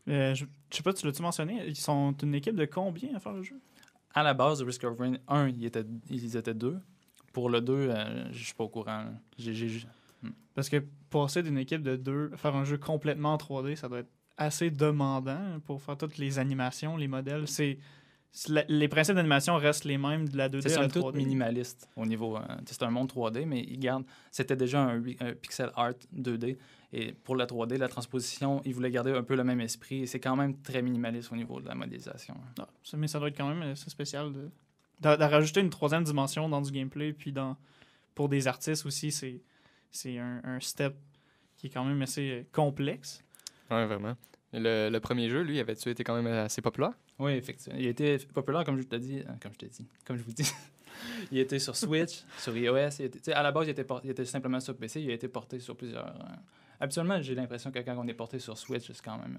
Euh, 0.09 0.35
je, 0.35 0.45
je 0.71 0.77
sais 0.77 0.83
pas, 0.83 0.93
tu 0.93 1.07
l'as-tu 1.07 1.23
mentionné? 1.23 1.65
Ils 1.67 1.77
sont 1.77 2.13
une 2.23 2.35
équipe 2.35 2.57
de 2.57 2.65
combien 2.65 3.15
à 3.15 3.21
faire 3.21 3.33
le 3.33 3.43
jeu? 3.43 3.61
À 4.15 4.23
la 4.23 4.35
base 4.35 4.59
de 4.59 4.65
Risk 4.65 4.85
of 4.85 4.99
Rain 4.99 5.15
1, 5.29 5.49
ils 5.49 5.65
étaient, 5.67 5.85
ils 6.09 6.37
étaient 6.37 6.55
deux. 6.55 6.79
Pour 7.33 7.49
le 7.49 7.61
2, 7.61 7.73
euh, 7.91 8.33
je 8.33 8.45
suis 8.45 8.55
pas 8.55 8.65
au 8.65 8.69
courant. 8.69 9.05
J'ai- 9.39 9.55
j'ai- 9.55 9.87
Parce 10.55 10.69
que 10.69 10.83
passer 11.11 11.43
d'une 11.43 11.59
équipe 11.59 11.83
de 11.83 11.97
deux, 11.97 12.31
faire 12.37 12.57
un 12.57 12.65
jeu 12.65 12.77
complètement 12.77 13.35
en 13.35 13.37
3D, 13.39 13.77
ça 13.77 13.89
doit 13.89 14.01
être 14.01 14.11
assez 14.37 14.71
demandant 14.71 15.61
pour 15.65 15.81
faire 15.81 15.97
toutes 15.97 16.19
les 16.19 16.39
animations, 16.39 16.97
les 16.97 17.09
modèles. 17.09 17.47
C'est 17.47 17.79
les 18.69 18.89
principes 18.89 19.17
d'animation 19.17 19.57
restent 19.57 19.85
les 19.85 19.99
mêmes 19.99 20.29
de 20.29 20.37
la 20.37 20.49
2D 20.49 20.63
C'est 20.63 20.75
à 20.75 20.83
la 20.83 20.89
somme 20.89 21.03
toute 21.03 21.15
3D. 21.15 21.17
minimaliste 21.17 21.89
au 21.97 22.07
niveau. 22.07 22.37
euh, 22.37 22.41
c'est 22.65 22.83
un 22.83 22.91
monde 22.91 23.11
3D, 23.11 23.45
mais 23.45 23.61
ils 23.61 23.79
gardent. 23.79 24.05
C'était 24.31 24.57
déjà 24.57 24.81
un, 24.83 25.01
pixel 25.41 25.71
art 25.75 25.95
2D. 26.17 26.57
Et 26.93 27.13
pour 27.13 27.37
la 27.37 27.47
3D, 27.47 27.77
la 27.77 27.89
transposition, 27.89 28.61
ils 28.65 28.75
voulaient 28.75 28.91
garder 28.91 29.13
un 29.13 29.23
peu 29.25 29.35
le 29.37 29.45
même 29.45 29.61
esprit. 29.61 30.03
Et 30.03 30.07
c'est 30.07 30.21
quand 30.21 30.37
même 30.37 30.61
très 30.63 30.81
minimaliste 30.83 31.33
au 31.33 31.37
niveau 31.37 31.61
de 31.61 31.67
la 31.69 31.75
modélisation. 31.75 32.35
Ah, 32.61 32.69
ça- 32.83 32.97
mais 32.97 33.09
ça 33.09 33.19
doit 33.19 33.29
être 33.29 33.37
quand 33.37 33.49
même 33.49 33.63
assez 33.63 33.91
spécial 33.91 34.33
de, 34.33 34.51
de, 35.01 35.17
de 35.17 35.25
rajouter 35.25 35.61
une 35.61 35.71
troisième 35.71 36.05
dimension 36.05 36.49
dans 36.49 36.61
du 36.61 36.71
gameplay. 36.71 37.13
Puis 37.13 37.33
dans, 37.33 37.57
pour 38.15 38.29
des 38.29 38.47
artistes 38.47 38.87
aussi, 38.87 39.11
c'est 39.11 39.43
c'est 39.93 40.19
un, 40.19 40.41
un 40.45 40.61
step 40.61 40.95
qui 41.57 41.67
est 41.67 41.71
quand 41.71 41.85
même 41.85 42.01
assez 42.03 42.47
complexe. 42.53 43.25
Ouais, 43.73 43.87
vraiment. 43.87 44.15
Le, 44.53 44.89
le 44.89 45.01
premier 45.01 45.29
jeu, 45.29 45.43
lui, 45.43 45.59
avait-tu 45.61 45.91
été 45.91 46.03
quand 46.05 46.15
même 46.21 46.27
assez 46.33 46.63
populaire? 46.63 46.93
Oui, 47.21 47.33
effectivement. 47.33 47.79
Il 47.79 47.87
été 47.87 48.19
populaire, 48.19 48.65
comme 48.65 48.79
je 48.79 48.83
dit. 48.99 49.21
euh, 49.21 49.33
comme 49.41 49.53
je 49.53 49.59
t'ai 49.59 49.67
dit. 49.69 49.87
Comme 50.05 50.17
je 50.17 50.23
vous 50.25 50.33
dis. 50.33 50.51
il 51.33 51.39
était 51.39 51.59
sur 51.59 51.77
Switch, 51.77 52.23
sur 52.39 52.57
iOS. 52.57 52.89
Il 52.99 53.05
était- 53.07 53.33
à 53.33 53.43
la 53.43 53.53
base, 53.53 53.67
il 53.69 53.71
était, 53.71 53.87
il 54.05 54.11
était 54.11 54.25
simplement 54.25 54.59
sur 54.61 54.77
PC. 54.77 55.01
Il 55.01 55.11
a 55.11 55.15
été 55.15 55.29
porté 55.29 55.61
sur 55.61 55.77
plusieurs. 55.77 56.07
euh, 56.07 56.35
Habituellement, 56.83 57.21
j'ai 57.21 57.35
l'impression 57.35 57.71
que 57.71 57.79
quand 57.81 57.95
on 57.99 58.09
est 58.09 58.15
porté 58.15 58.39
sur 58.39 58.57
Switch, 58.57 58.87
c'est 58.87 59.03
quand 59.05 59.19
même 59.19 59.39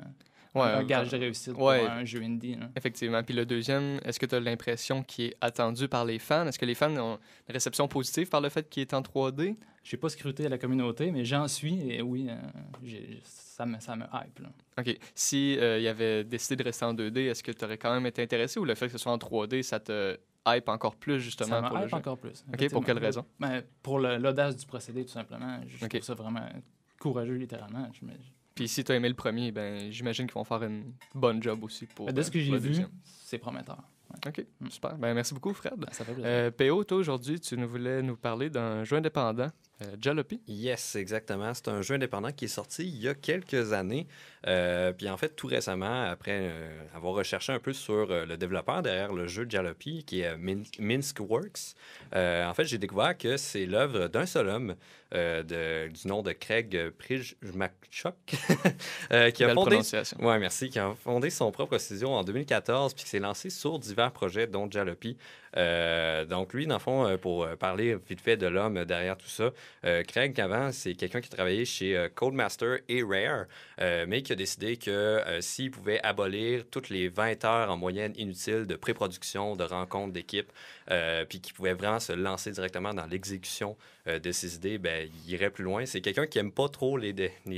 euh, 0.56 0.60
Ouais, 0.60 0.68
un 0.68 0.82
euh, 0.82 0.84
gage 0.84 1.10
de 1.10 1.18
réussite 1.18 1.54
ouais. 1.58 1.80
pour 1.80 1.90
un 1.90 2.06
jeu 2.06 2.22
indie. 2.22 2.56
là. 2.56 2.70
Effectivement. 2.76 3.24
Puis 3.24 3.34
le 3.34 3.46
deuxième, 3.48 4.00
est-ce 4.06 4.20
que 4.20 4.28
tu 4.28 4.36
as 4.36 4.40
l'impression 4.40 5.02
qu'il 5.02 5.26
est 5.26 5.38
attendu 5.42 5.88
par 5.88 6.06
les 6.06 6.20
fans? 6.20 6.46
Est-ce 6.46 6.60
que 6.60 6.66
les 6.66 6.76
fans 6.76 6.96
ont 6.98 7.18
une 7.50 7.54
réception 7.54 7.88
positive 7.88 8.30
par 8.30 8.42
le 8.42 8.50
fait 8.50 8.70
qu'il 8.70 8.82
est 8.82 8.94
en 8.94 9.02
3D? 9.02 9.56
Je 9.84 9.96
n'ai 9.96 10.00
pas 10.00 10.10
scruté 10.10 10.48
la 10.50 10.60
communauté, 10.60 11.10
mais 11.12 11.26
j'en 11.26 11.48
suis 11.48 11.90
et 11.92 12.04
oui, 12.04 12.28
euh, 12.30 12.36
j'ai- 12.84 13.22
ça, 13.62 13.66
me, 13.66 13.80
ça 13.80 13.96
me 13.96 14.06
hype. 14.06 14.40
là. 14.40 14.50
OK. 14.80 14.98
Si 15.14 15.58
euh, 15.60 15.80
il 15.80 15.88
avait 15.88 16.24
décidé 16.24 16.56
de 16.56 16.64
rester 16.64 16.86
en 16.86 16.94
2D, 16.94 17.20
est-ce 17.30 17.44
que 17.44 17.52
tu 17.52 17.64
aurais 17.66 17.78
quand 17.78 17.94
même 17.94 18.06
été 18.06 18.22
intéressé 18.24 18.60
ou 18.60 18.66
le 18.66 18.74
fait 18.76 18.88
que 18.88 18.92
ce 18.94 18.98
soit 18.98 19.12
en 19.12 19.18
3D, 19.18 19.62
ça 19.62 19.80
te 19.80 20.18
hype 20.48 20.70
encore 20.70 20.96
plus 20.96 21.20
justement 21.20 21.62
Ça 21.62 21.62
pour 21.62 21.74
me 21.74 21.78
le 21.78 21.84
hype 21.86 21.92
jeu? 21.92 21.98
encore 21.98 22.18
plus. 22.18 22.44
OK, 22.52 22.70
pour 22.72 22.84
quelle 22.86 22.98
raison? 22.98 23.24
Ben, 23.40 23.62
pour 23.84 24.00
l'audace 24.00 24.56
du 24.56 24.66
procédé, 24.66 25.04
tout 25.06 25.12
simplement. 25.12 25.60
Je 25.68 25.86
trouve 25.88 26.02
ça 26.02 26.14
vraiment 26.16 26.48
courageux, 27.00 27.36
littéralement. 27.36 27.88
Je 28.00 28.06
me- 28.06 28.14
Puis 28.56 28.68
si 28.68 28.84
tu 28.84 28.92
as 28.92 28.96
aimé 28.96 29.10
le 29.10 29.16
premier, 29.16 29.52
ben 29.52 29.92
j'imagine 29.92 30.26
qu'ils 30.26 30.34
vont 30.36 30.44
faire 30.44 30.64
une 30.64 30.94
bonne 31.14 31.42
job 31.42 31.64
aussi 31.64 31.86
pour 31.86 32.08
Ben, 32.08 32.14
de 32.14 32.22
ce 32.22 32.30
euh, 32.30 32.34
que 32.34 32.40
j'ai 32.40 32.52
le 32.52 32.58
vu, 32.58 32.76
c'est 33.04 33.38
prometteur. 33.38 33.78
OK, 34.28 34.46
Mm. 34.60 34.70
super. 34.70 34.98
Ben 34.98 35.14
merci 35.14 35.34
beaucoup 35.34 35.54
Fred. 35.54 35.76
Ben, 35.78 35.88
ça 35.92 36.04
fait 36.04 36.14
plaisir. 36.14 36.30
Euh, 36.30 36.52
PO, 36.52 36.84
toi 36.84 36.98
aujourd'hui, 36.98 37.40
tu 37.40 37.56
nous 37.58 37.68
voulais 37.68 38.02
nous 38.02 38.18
parler 38.18 38.50
d'un 38.50 38.84
jeu 38.84 38.98
indépendant 38.98 39.48
euh, 39.82 39.96
Jalopy? 40.00 40.42
Yes, 40.48 40.96
exactement. 40.96 41.54
C'est 41.54 41.68
un 41.68 41.82
jeu 41.82 41.96
indépendant 41.96 42.32
qui 42.32 42.46
est 42.46 42.50
sorti 42.50 42.84
il 42.88 43.02
y 43.02 43.08
a 43.08 43.14
quelques 43.16 43.74
années. 43.74 44.08
Euh, 44.48 44.92
puis 44.94 45.10
en 45.10 45.18
fait, 45.18 45.36
tout 45.36 45.48
récemment, 45.48 46.04
après 46.04 46.40
euh, 46.42 46.84
avoir 46.96 47.14
recherché 47.14 47.52
un 47.54 47.60
peu 47.60 47.74
sur 47.74 48.12
euh, 48.12 48.26
le 48.26 48.38
développeur 48.38 48.82
derrière 48.82 49.14
le 49.14 49.28
jeu 49.28 49.46
Jalopy, 49.50 50.04
qui 50.04 50.22
est 50.22 50.38
Min- 50.38 50.64
Minsk 50.80 51.20
Works, 51.20 51.76
en 52.14 52.54
fait, 52.54 52.66
j'ai 52.66 52.78
découvert 52.78 53.18
que 53.18 53.38
c'est 53.38 53.66
l'œuvre 53.66 54.08
d'un 54.08 54.26
seul 54.26 54.48
homme 54.50 54.76
de- 55.14 55.88
du 55.90 56.08
nom 56.08 56.22
de 56.22 56.32
Craig 56.32 56.92
Prijmachok, 56.98 58.16
euh, 59.12 59.30
qui 59.32 59.44
a 59.44 59.48
fondé 59.54 59.76
oui, 60.20 60.40
merci. 60.40 60.70
Qui 60.70 60.80
a 60.80 60.94
fondé 61.04 61.30
son 61.30 61.52
propre 61.52 61.78
studio 61.78 62.10
en 62.10 62.24
2014 62.24 62.94
puis 62.94 63.04
qui 63.04 63.10
s'est 63.10 63.20
lancé 63.20 63.50
sur 63.50 63.78
divers 63.80 64.12
projets, 64.12 64.48
dont 64.48 64.70
Jalopy. 64.70 65.18
Euh, 65.58 66.26
donc, 66.26 66.54
lui, 66.54 66.66
dans 66.68 66.76
le 66.76 66.80
fond, 66.80 67.06
euh, 67.06 67.18
pour 67.18 67.44
euh, 67.44 67.56
parler 67.56 67.96
vite 68.08 68.22
fait 68.22 68.38
de 68.38 68.48
l'homme 68.48 68.86
derrière 68.86 69.18
tout 69.18 69.28
ça, 69.28 69.52
Craig, 70.08 70.40
avant, 70.40 70.72
c'est 70.72 70.94
quelqu'un 70.96 71.22
qui 71.22 71.30
travaillait 71.30 71.66
chez 71.66 72.08
Codemaster 72.16 72.80
et 72.88 73.04
Rare, 73.04 73.46
mais 74.08 74.22
qui 74.22 74.32
a 74.32 74.36
décidé 74.36 74.78
que 74.78 75.22
s'il 75.40 75.72
pouvait 75.72 76.02
abolir 76.04 76.64
toutes 76.70 76.90
les 76.90 77.10
20 77.10 77.46
heures 77.46 77.72
en 77.72 77.78
moyenne 77.78 78.14
inutiles 78.16 78.68
de 78.68 78.76
pré-production, 78.76 79.56
de 79.56 79.64
rencontres 79.64 80.14
d'équipe, 80.14 80.52
euh, 80.92 81.26
puis 81.26 81.40
qui 81.42 81.54
pouvait 81.54 81.74
vraiment 81.74 82.00
se 82.00 82.12
lancer 82.14 82.52
directement 82.52 82.94
dans 82.94 83.06
l'exécution 83.06 83.78
euh, 84.08 84.20
de 84.20 84.32
ses 84.32 84.56
idées, 84.56 84.78
ben, 84.78 85.10
il 85.26 85.32
irait 85.32 85.50
plus 85.50 85.64
loin. 85.64 85.86
C'est 85.86 86.02
quelqu'un 86.02 86.28
qui 86.28 86.38
aime 86.38 86.52
pas 86.52 86.68
trop 86.70 86.98
les, 86.98 87.14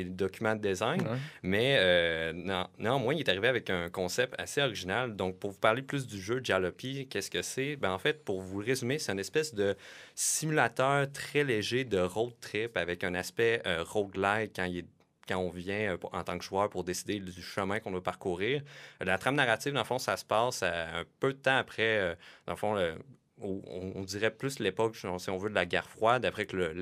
documents 0.06 0.56
de 0.56 0.62
design, 0.62 1.02
Ouais. 1.02 1.18
mais 1.42 1.76
euh, 1.80 2.32
non- 2.34 2.68
néanmoins, 2.78 3.14
il 3.16 3.22
est 3.22 3.30
arrivé 3.30 3.48
avec 3.48 3.70
un 3.70 3.90
concept 3.90 4.36
assez 4.40 4.62
original. 4.62 5.16
Donc, 5.16 5.40
pour 5.40 5.52
vous 5.52 5.60
parler 5.60 5.82
plus 5.82 6.06
du 6.08 6.22
jeu 6.22 6.40
Jalopy, 6.44 7.08
qu'est-ce 7.10 7.32
que 7.32 7.42
c'est? 7.42 7.76
Ben, 7.76 7.92
en 7.92 8.00
fait, 8.00 8.24
pour 8.24 8.42
vous 8.42 8.60
le 8.62 8.66
résumer, 8.68 9.00
c'est 9.00 9.12
une 9.12 9.20
espèce 9.20 9.54
de 9.56 9.76
simulateur 10.16 11.12
très 11.12 11.44
léger 11.44 11.84
de 11.86 12.00
road 12.00 12.34
trip 12.42 12.78
avec 12.78 13.04
un 13.04 13.14
aspect 13.16 13.62
roguelike 13.66 14.54
quand 14.56 14.66
il 14.66 14.78
est 14.80 14.86
quand 15.26 15.38
on 15.38 15.52
vient 15.52 15.98
en 16.12 16.24
tant 16.26 16.38
que 16.38 16.44
joueur 16.44 16.70
pour 16.70 16.84
décider 16.84 17.18
du 17.18 17.42
chemin 17.42 17.80
qu'on 17.80 17.92
doit 17.92 18.04
parcourir. 18.04 18.62
La 19.00 19.18
trame 19.18 19.36
narrative, 19.36 19.72
dans 19.72 19.80
le 19.80 19.86
fond, 19.86 19.98
ça 19.98 20.18
se 20.18 20.26
passe 20.26 20.64
un 20.64 21.06
peu 21.22 21.32
de 21.32 21.38
temps 21.38 21.56
après, 21.56 22.18
dans 22.46 22.52
le 22.52 22.58
fond, 22.58 22.74
le- 22.74 22.96
on, 23.42 24.04
dirait 24.04 24.32
plus 24.32 24.60
l'époque, 24.60 24.96
si 24.96 25.30
on 25.30 25.38
veut, 25.38 25.50
de 25.50 25.56
la 25.56 25.66
guerre 25.66 25.90
froide, 25.90 26.26
après 26.26 26.46
que 26.46 26.74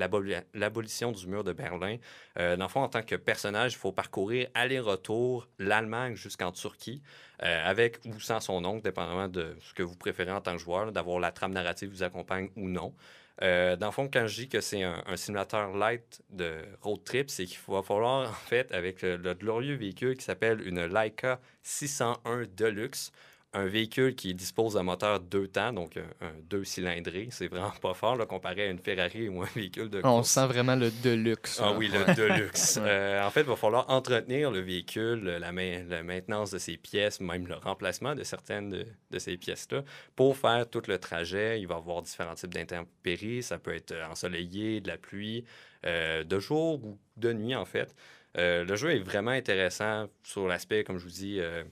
l'abolition 0.54 1.12
du 1.12 1.26
mur 1.26 1.44
de 1.44 1.52
Berlin. 1.52 1.96
Euh, 2.38 2.56
dans 2.56 2.66
le 2.66 2.70
fond, 2.70 2.82
en 2.82 2.88
tant 2.88 3.02
que 3.02 3.16
personnage, 3.16 3.72
il 3.72 3.78
faut 3.78 3.92
parcourir 3.92 4.48
aller-retour 4.54 5.48
l'Allemagne 5.58 6.14
jusqu'en 6.14 6.52
Turquie, 6.52 7.02
euh, 7.42 7.62
avec 7.64 8.00
ou 8.04 8.20
sans 8.20 8.40
son 8.40 8.64
oncle, 8.64 8.82
dépendamment 8.82 9.28
de 9.28 9.56
ce 9.60 9.74
que 9.74 9.82
vous 9.82 9.96
préférez 9.96 10.32
en 10.32 10.40
tant 10.40 10.52
que 10.52 10.62
joueur, 10.62 10.92
d'avoir 10.92 11.18
la 11.18 11.32
trame 11.32 11.52
narrative 11.52 11.88
qui 11.88 11.96
vous 11.96 12.02
accompagne 12.02 12.50
ou 12.56 12.68
non. 12.68 12.94
Euh, 13.42 13.76
dans 13.76 13.86
le 13.86 13.92
fond, 13.92 14.08
quand 14.12 14.26
je 14.26 14.42
dis 14.42 14.48
que 14.48 14.60
c'est 14.60 14.82
un, 14.82 15.02
un 15.06 15.16
simulateur 15.16 15.74
light 15.74 16.22
de 16.30 16.62
road 16.82 17.02
trip, 17.02 17.30
c'est 17.30 17.46
qu'il 17.46 17.58
va 17.66 17.82
falloir, 17.82 18.30
en 18.30 18.32
fait, 18.32 18.70
avec 18.72 19.02
le, 19.02 19.16
le 19.16 19.34
glorieux 19.34 19.74
véhicule 19.74 20.16
qui 20.16 20.24
s'appelle 20.24 20.66
une 20.66 20.84
Leica 20.84 21.40
601 21.62 22.44
Deluxe, 22.54 23.10
un 23.54 23.66
véhicule 23.66 24.14
qui 24.14 24.34
dispose 24.34 24.74
d'un 24.74 24.82
moteur 24.82 25.20
deux 25.20 25.46
temps, 25.46 25.72
donc 25.74 25.98
un, 25.98 26.26
un 26.26 26.32
deux 26.48 26.64
cylindrés. 26.64 27.28
C'est 27.30 27.48
vraiment 27.48 27.70
pas 27.82 27.92
fort 27.92 28.16
là, 28.16 28.24
comparé 28.24 28.62
à 28.62 28.70
une 28.70 28.78
Ferrari 28.78 29.28
ou 29.28 29.42
un 29.42 29.48
véhicule 29.54 29.90
de 29.90 29.98
On 29.98 30.16
course. 30.16 30.30
sent 30.30 30.46
vraiment 30.46 30.74
le 30.74 30.90
deluxe. 31.02 31.60
Ah 31.62 31.66
là. 31.70 31.76
oui, 31.76 31.88
le 31.88 32.14
Deluxe. 32.14 32.78
Euh, 32.82 33.22
en 33.22 33.30
fait, 33.30 33.40
il 33.42 33.46
va 33.46 33.56
falloir 33.56 33.90
entretenir 33.90 34.50
le 34.50 34.60
véhicule, 34.60 35.22
la, 35.24 35.52
main- 35.52 35.84
la 35.88 36.02
maintenance 36.02 36.50
de 36.50 36.58
ses 36.58 36.76
pièces, 36.78 37.20
même 37.20 37.46
le 37.46 37.56
remplacement 37.56 38.14
de 38.14 38.22
certaines 38.22 38.70
de, 38.70 38.86
de 39.10 39.18
ces 39.18 39.36
pièces-là. 39.36 39.82
Pour 40.16 40.36
faire 40.36 40.68
tout 40.68 40.82
le 40.88 40.98
trajet, 40.98 41.60
il 41.60 41.66
va 41.66 41.74
y 41.74 41.78
avoir 41.78 42.00
différents 42.02 42.34
types 42.34 42.54
d'intempéries. 42.54 43.42
Ça 43.42 43.58
peut 43.58 43.74
être 43.74 43.92
euh, 43.92 44.06
ensoleillé, 44.08 44.80
de 44.80 44.88
la 44.88 44.96
pluie, 44.96 45.44
euh, 45.84 46.24
de 46.24 46.38
jour 46.38 46.82
ou 46.84 46.98
de 47.18 47.32
nuit, 47.32 47.54
en 47.54 47.64
fait. 47.66 47.94
Euh, 48.38 48.64
le 48.64 48.76
jeu 48.76 48.92
est 48.92 49.00
vraiment 49.00 49.30
intéressant 49.32 50.08
sur 50.22 50.48
l'aspect, 50.48 50.84
comme 50.84 50.96
je 50.98 51.04
vous 51.04 51.10
dis, 51.10 51.36
euh, 51.38 51.64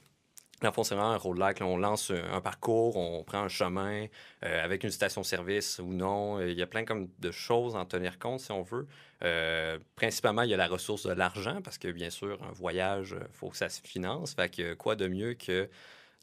dans 0.61 0.73
fond, 0.73 0.85
c'est 0.85 0.95
vraiment 0.95 1.35
là. 1.35 1.55
On 1.61 1.77
lance 1.77 2.11
un, 2.11 2.33
un 2.33 2.41
parcours, 2.41 2.97
on 2.97 3.25
prend 3.25 3.41
un 3.43 3.49
chemin 3.49 4.07
euh, 4.45 4.65
avec 4.65 4.85
une 4.85 4.91
station-service 4.91 5.79
ou 5.79 5.93
non. 5.93 6.39
Euh, 6.39 6.51
Il 6.51 6.59
y 6.59 6.63
a 6.63 6.67
plein 6.67 6.85
comme 6.85 7.09
de 7.19 7.31
choses 7.31 7.77
à 7.77 7.81
en 7.81 7.87
tenir 7.87 8.19
compte, 8.19 8.41
si 8.41 8.53
on 8.53 8.63
veut. 8.63 8.87
Euh, 9.23 9.79
principalement, 9.97 10.43
il 10.43 10.51
y 10.51 10.55
a 10.55 10.57
la 10.57 10.69
ressource 10.69 11.07
de 11.07 11.13
l'argent, 11.13 11.61
parce 11.63 11.79
que, 11.79 11.89
bien 11.89 12.11
sûr, 12.11 12.43
un 12.43 12.53
voyage, 12.53 13.17
il 13.19 13.33
faut 13.33 13.49
que 13.51 13.57
ça 13.57 13.69
se 13.69 13.81
finance. 13.81 14.35
Fait 14.35 14.55
que 14.55 14.75
quoi 14.75 14.97
de 14.97 15.09
mieux 15.09 15.35
que 15.35 15.71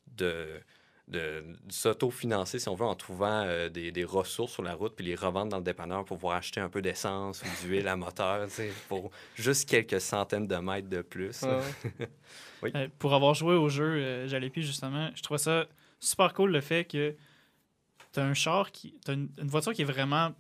de, 0.08 0.62
de, 1.08 1.44
de 1.64 1.72
s'auto-financer, 1.72 2.60
si 2.60 2.68
on 2.68 2.76
veut, 2.76 2.86
en 2.86 2.96
trouvant 2.96 3.44
euh, 3.46 3.70
des, 3.70 3.92
des 3.92 4.04
ressources 4.04 4.54
sur 4.54 4.64
la 4.64 4.74
route, 4.74 4.94
puis 4.96 5.06
les 5.06 5.16
revendre 5.16 5.50
dans 5.50 5.58
le 5.58 5.64
dépanneur 5.64 6.04
pour 6.04 6.18
pouvoir 6.18 6.38
acheter 6.38 6.60
un 6.60 6.70
peu 6.70 6.82
d'essence 6.82 7.42
ou 7.44 7.66
d'huile 7.66 7.88
à 7.88 7.96
moteur, 7.96 8.48
tu 8.54 8.70
pour 8.90 9.12
juste 9.36 9.70
quelques 9.70 10.02
centaines 10.02 10.48
de 10.48 10.56
mètres 10.58 10.90
de 10.90 11.02
plus. 11.02 11.44
Ouais. 11.44 12.08
Euh, 12.64 12.88
pour 12.98 13.14
avoir 13.14 13.36
joué 13.36 13.54
au 13.54 13.70
jeu 13.70 13.84
euh, 13.84 14.28
Jalopy, 14.28 14.64
justement, 14.64 15.12
je 15.14 15.22
trouvais 15.22 15.38
ça 15.38 15.68
super 16.00 16.34
cool 16.34 16.52
le 16.52 16.60
fait 16.60 16.86
que 16.86 17.16
t'as 18.12 18.24
un 18.24 18.34
char 18.34 18.72
qui. 18.72 18.96
T'as 19.06 19.14
une, 19.14 19.30
une 19.38 19.48
voiture 19.48 19.74
qui 19.74 19.84
est 19.84 19.86
vraiment 19.86 20.32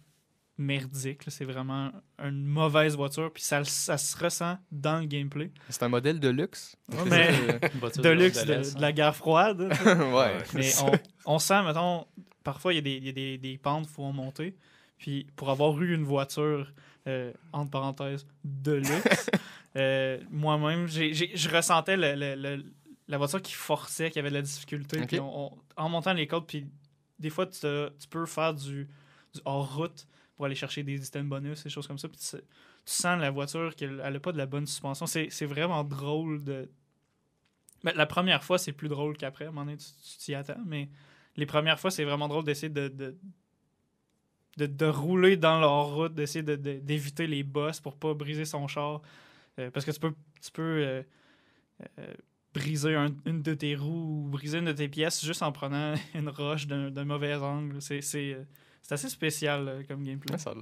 merdique. 0.57 1.21
C'est 1.27 1.45
vraiment 1.45 1.91
une 2.23 2.45
mauvaise 2.45 2.95
voiture. 2.95 3.31
Puis 3.33 3.43
ça, 3.43 3.63
ça 3.63 3.97
se 3.97 4.17
ressent 4.17 4.57
dans 4.71 4.99
le 4.99 5.05
gameplay. 5.05 5.51
C'est 5.69 5.83
un 5.83 5.89
modèle 5.89 6.19
de 6.19 6.29
luxe. 6.29 6.75
mais 7.07 7.29
Une 7.73 7.79
voiture 7.79 8.01
de 8.03 8.09
luxe 8.09 8.41
de 8.43 8.45
de, 8.47 8.53
l'Est, 8.59 8.75
de 8.77 8.81
la 8.81 8.91
guerre 8.91 9.15
froide. 9.15 9.61
ouais. 9.85 10.37
Mais 10.53 10.69
on, 11.25 11.33
on 11.35 11.39
sent, 11.39 11.63
mettons, 11.63 12.05
parfois 12.43 12.73
il 12.73 12.77
y 12.77 12.79
a 12.79 12.81
des, 12.81 12.95
il 12.97 13.05
y 13.05 13.09
a 13.09 13.13
des, 13.13 13.37
des 13.37 13.57
pentes, 13.57 13.85
il 13.89 13.93
faut 13.93 14.03
en 14.03 14.13
monter. 14.13 14.55
Puis 14.97 15.27
pour 15.35 15.49
avoir 15.51 15.79
eu 15.81 15.93
une 15.93 16.03
voiture, 16.03 16.71
euh, 17.07 17.31
entre 17.53 17.69
parenthèses, 17.71 18.25
de 18.43 18.73
luxe, 18.73 19.29
euh, 19.75 20.19
moi-même, 20.31 20.87
j'ai- 20.87 21.13
j'ai- 21.13 21.31
je 21.35 21.49
ressentais 21.49 21.95
le- 21.97 22.15
le- 22.15 22.35
le- 22.35 22.65
la 23.07 23.17
voiture 23.17 23.41
qui 23.41 23.53
forçait, 23.53 24.09
qui 24.11 24.17
avait 24.19 24.29
de 24.29 24.35
la 24.35 24.41
difficulté. 24.41 24.99
Puis 25.05 25.19
on- 25.19 25.53
on- 25.53 25.57
en 25.77 25.89
montant 25.89 26.13
les 26.13 26.25
côtes, 26.27 26.47
puis 26.47 26.65
des 27.19 27.29
fois, 27.29 27.45
tu, 27.45 27.59
tu 27.61 28.07
peux 28.09 28.25
faire 28.25 28.53
du, 28.53 28.87
du 29.35 29.41
hors-route 29.45 30.07
pour 30.37 30.45
aller 30.45 30.55
chercher 30.55 30.83
des 30.83 31.05
items 31.05 31.27
bonus, 31.27 31.63
des 31.63 31.69
choses 31.69 31.87
comme 31.87 31.97
ça. 31.97 32.07
Puis 32.07 32.19
tu, 32.19 32.37
sens 32.85 33.19
la 33.19 33.31
voiture 33.31 33.75
qu'elle 33.75 33.97
n'a 33.97 34.19
pas 34.19 34.31
de 34.31 34.37
la 34.37 34.45
bonne 34.45 34.67
suspension. 34.67 35.07
C'est 35.07 35.45
vraiment 35.45 35.83
drôle 35.83 36.43
de. 36.43 36.69
Ben, 37.83 37.93
la 37.95 38.05
première 38.05 38.43
fois, 38.43 38.57
c'est 38.59 38.71
plus 38.71 38.87
drôle 38.87 39.17
qu'après. 39.17 39.45
À 39.45 39.47
un 39.49 39.51
moment 39.51 39.65
donné, 39.65 39.77
tu 39.77 40.17
t'y 40.19 40.35
attends. 40.35 40.61
Mais 40.65 40.89
les 41.35 41.45
premières 41.47 41.79
fois, 41.79 41.89
c'est 41.91 42.03
vraiment 42.03 42.27
drôle 42.27 42.43
d'essayer 42.43 42.69
de, 42.69 42.87
de, 42.87 44.65
de, 44.65 44.85
rouler 44.85 45.37
dans 45.37 45.59
leur 45.59 45.93
route, 45.93 46.13
d'essayer 46.13 46.43
de- 46.43 46.55
de- 46.55 46.79
d'éviter 46.79 47.27
les 47.27 47.43
bosses 47.43 47.79
pour 47.79 47.97
pas 47.97 48.13
briser 48.13 48.45
son 48.45 48.67
char. 48.67 49.01
Euh, 49.59 49.71
parce 49.71 49.85
que 49.85 49.91
tu 49.91 49.99
peux, 49.99 50.13
tu 50.41 50.51
peux 50.51 50.61
euh, 50.61 51.03
euh, 51.99 52.13
briser 52.53 52.95
un- 52.95 53.15
une 53.25 53.41
de 53.41 53.53
tes 53.55 53.75
roues 53.75 54.25
ou 54.25 54.29
briser 54.29 54.59
une 54.59 54.65
de 54.65 54.71
tes 54.71 54.87
pièces 54.87 55.25
juste 55.25 55.41
en 55.41 55.51
prenant 55.51 55.95
une 56.13 56.29
roche 56.29 56.67
d'un 56.67 57.05
mauvais 57.05 57.35
angle. 57.35 57.81
C'est 57.81 58.37
c'est, 58.87 58.93
assez 58.93 59.09
spécial 59.09 59.67
euh, 59.67 59.83
comme 59.87 60.03
gameplay. 60.03 60.31
Ouais, 60.33 60.39
ça. 60.39 60.53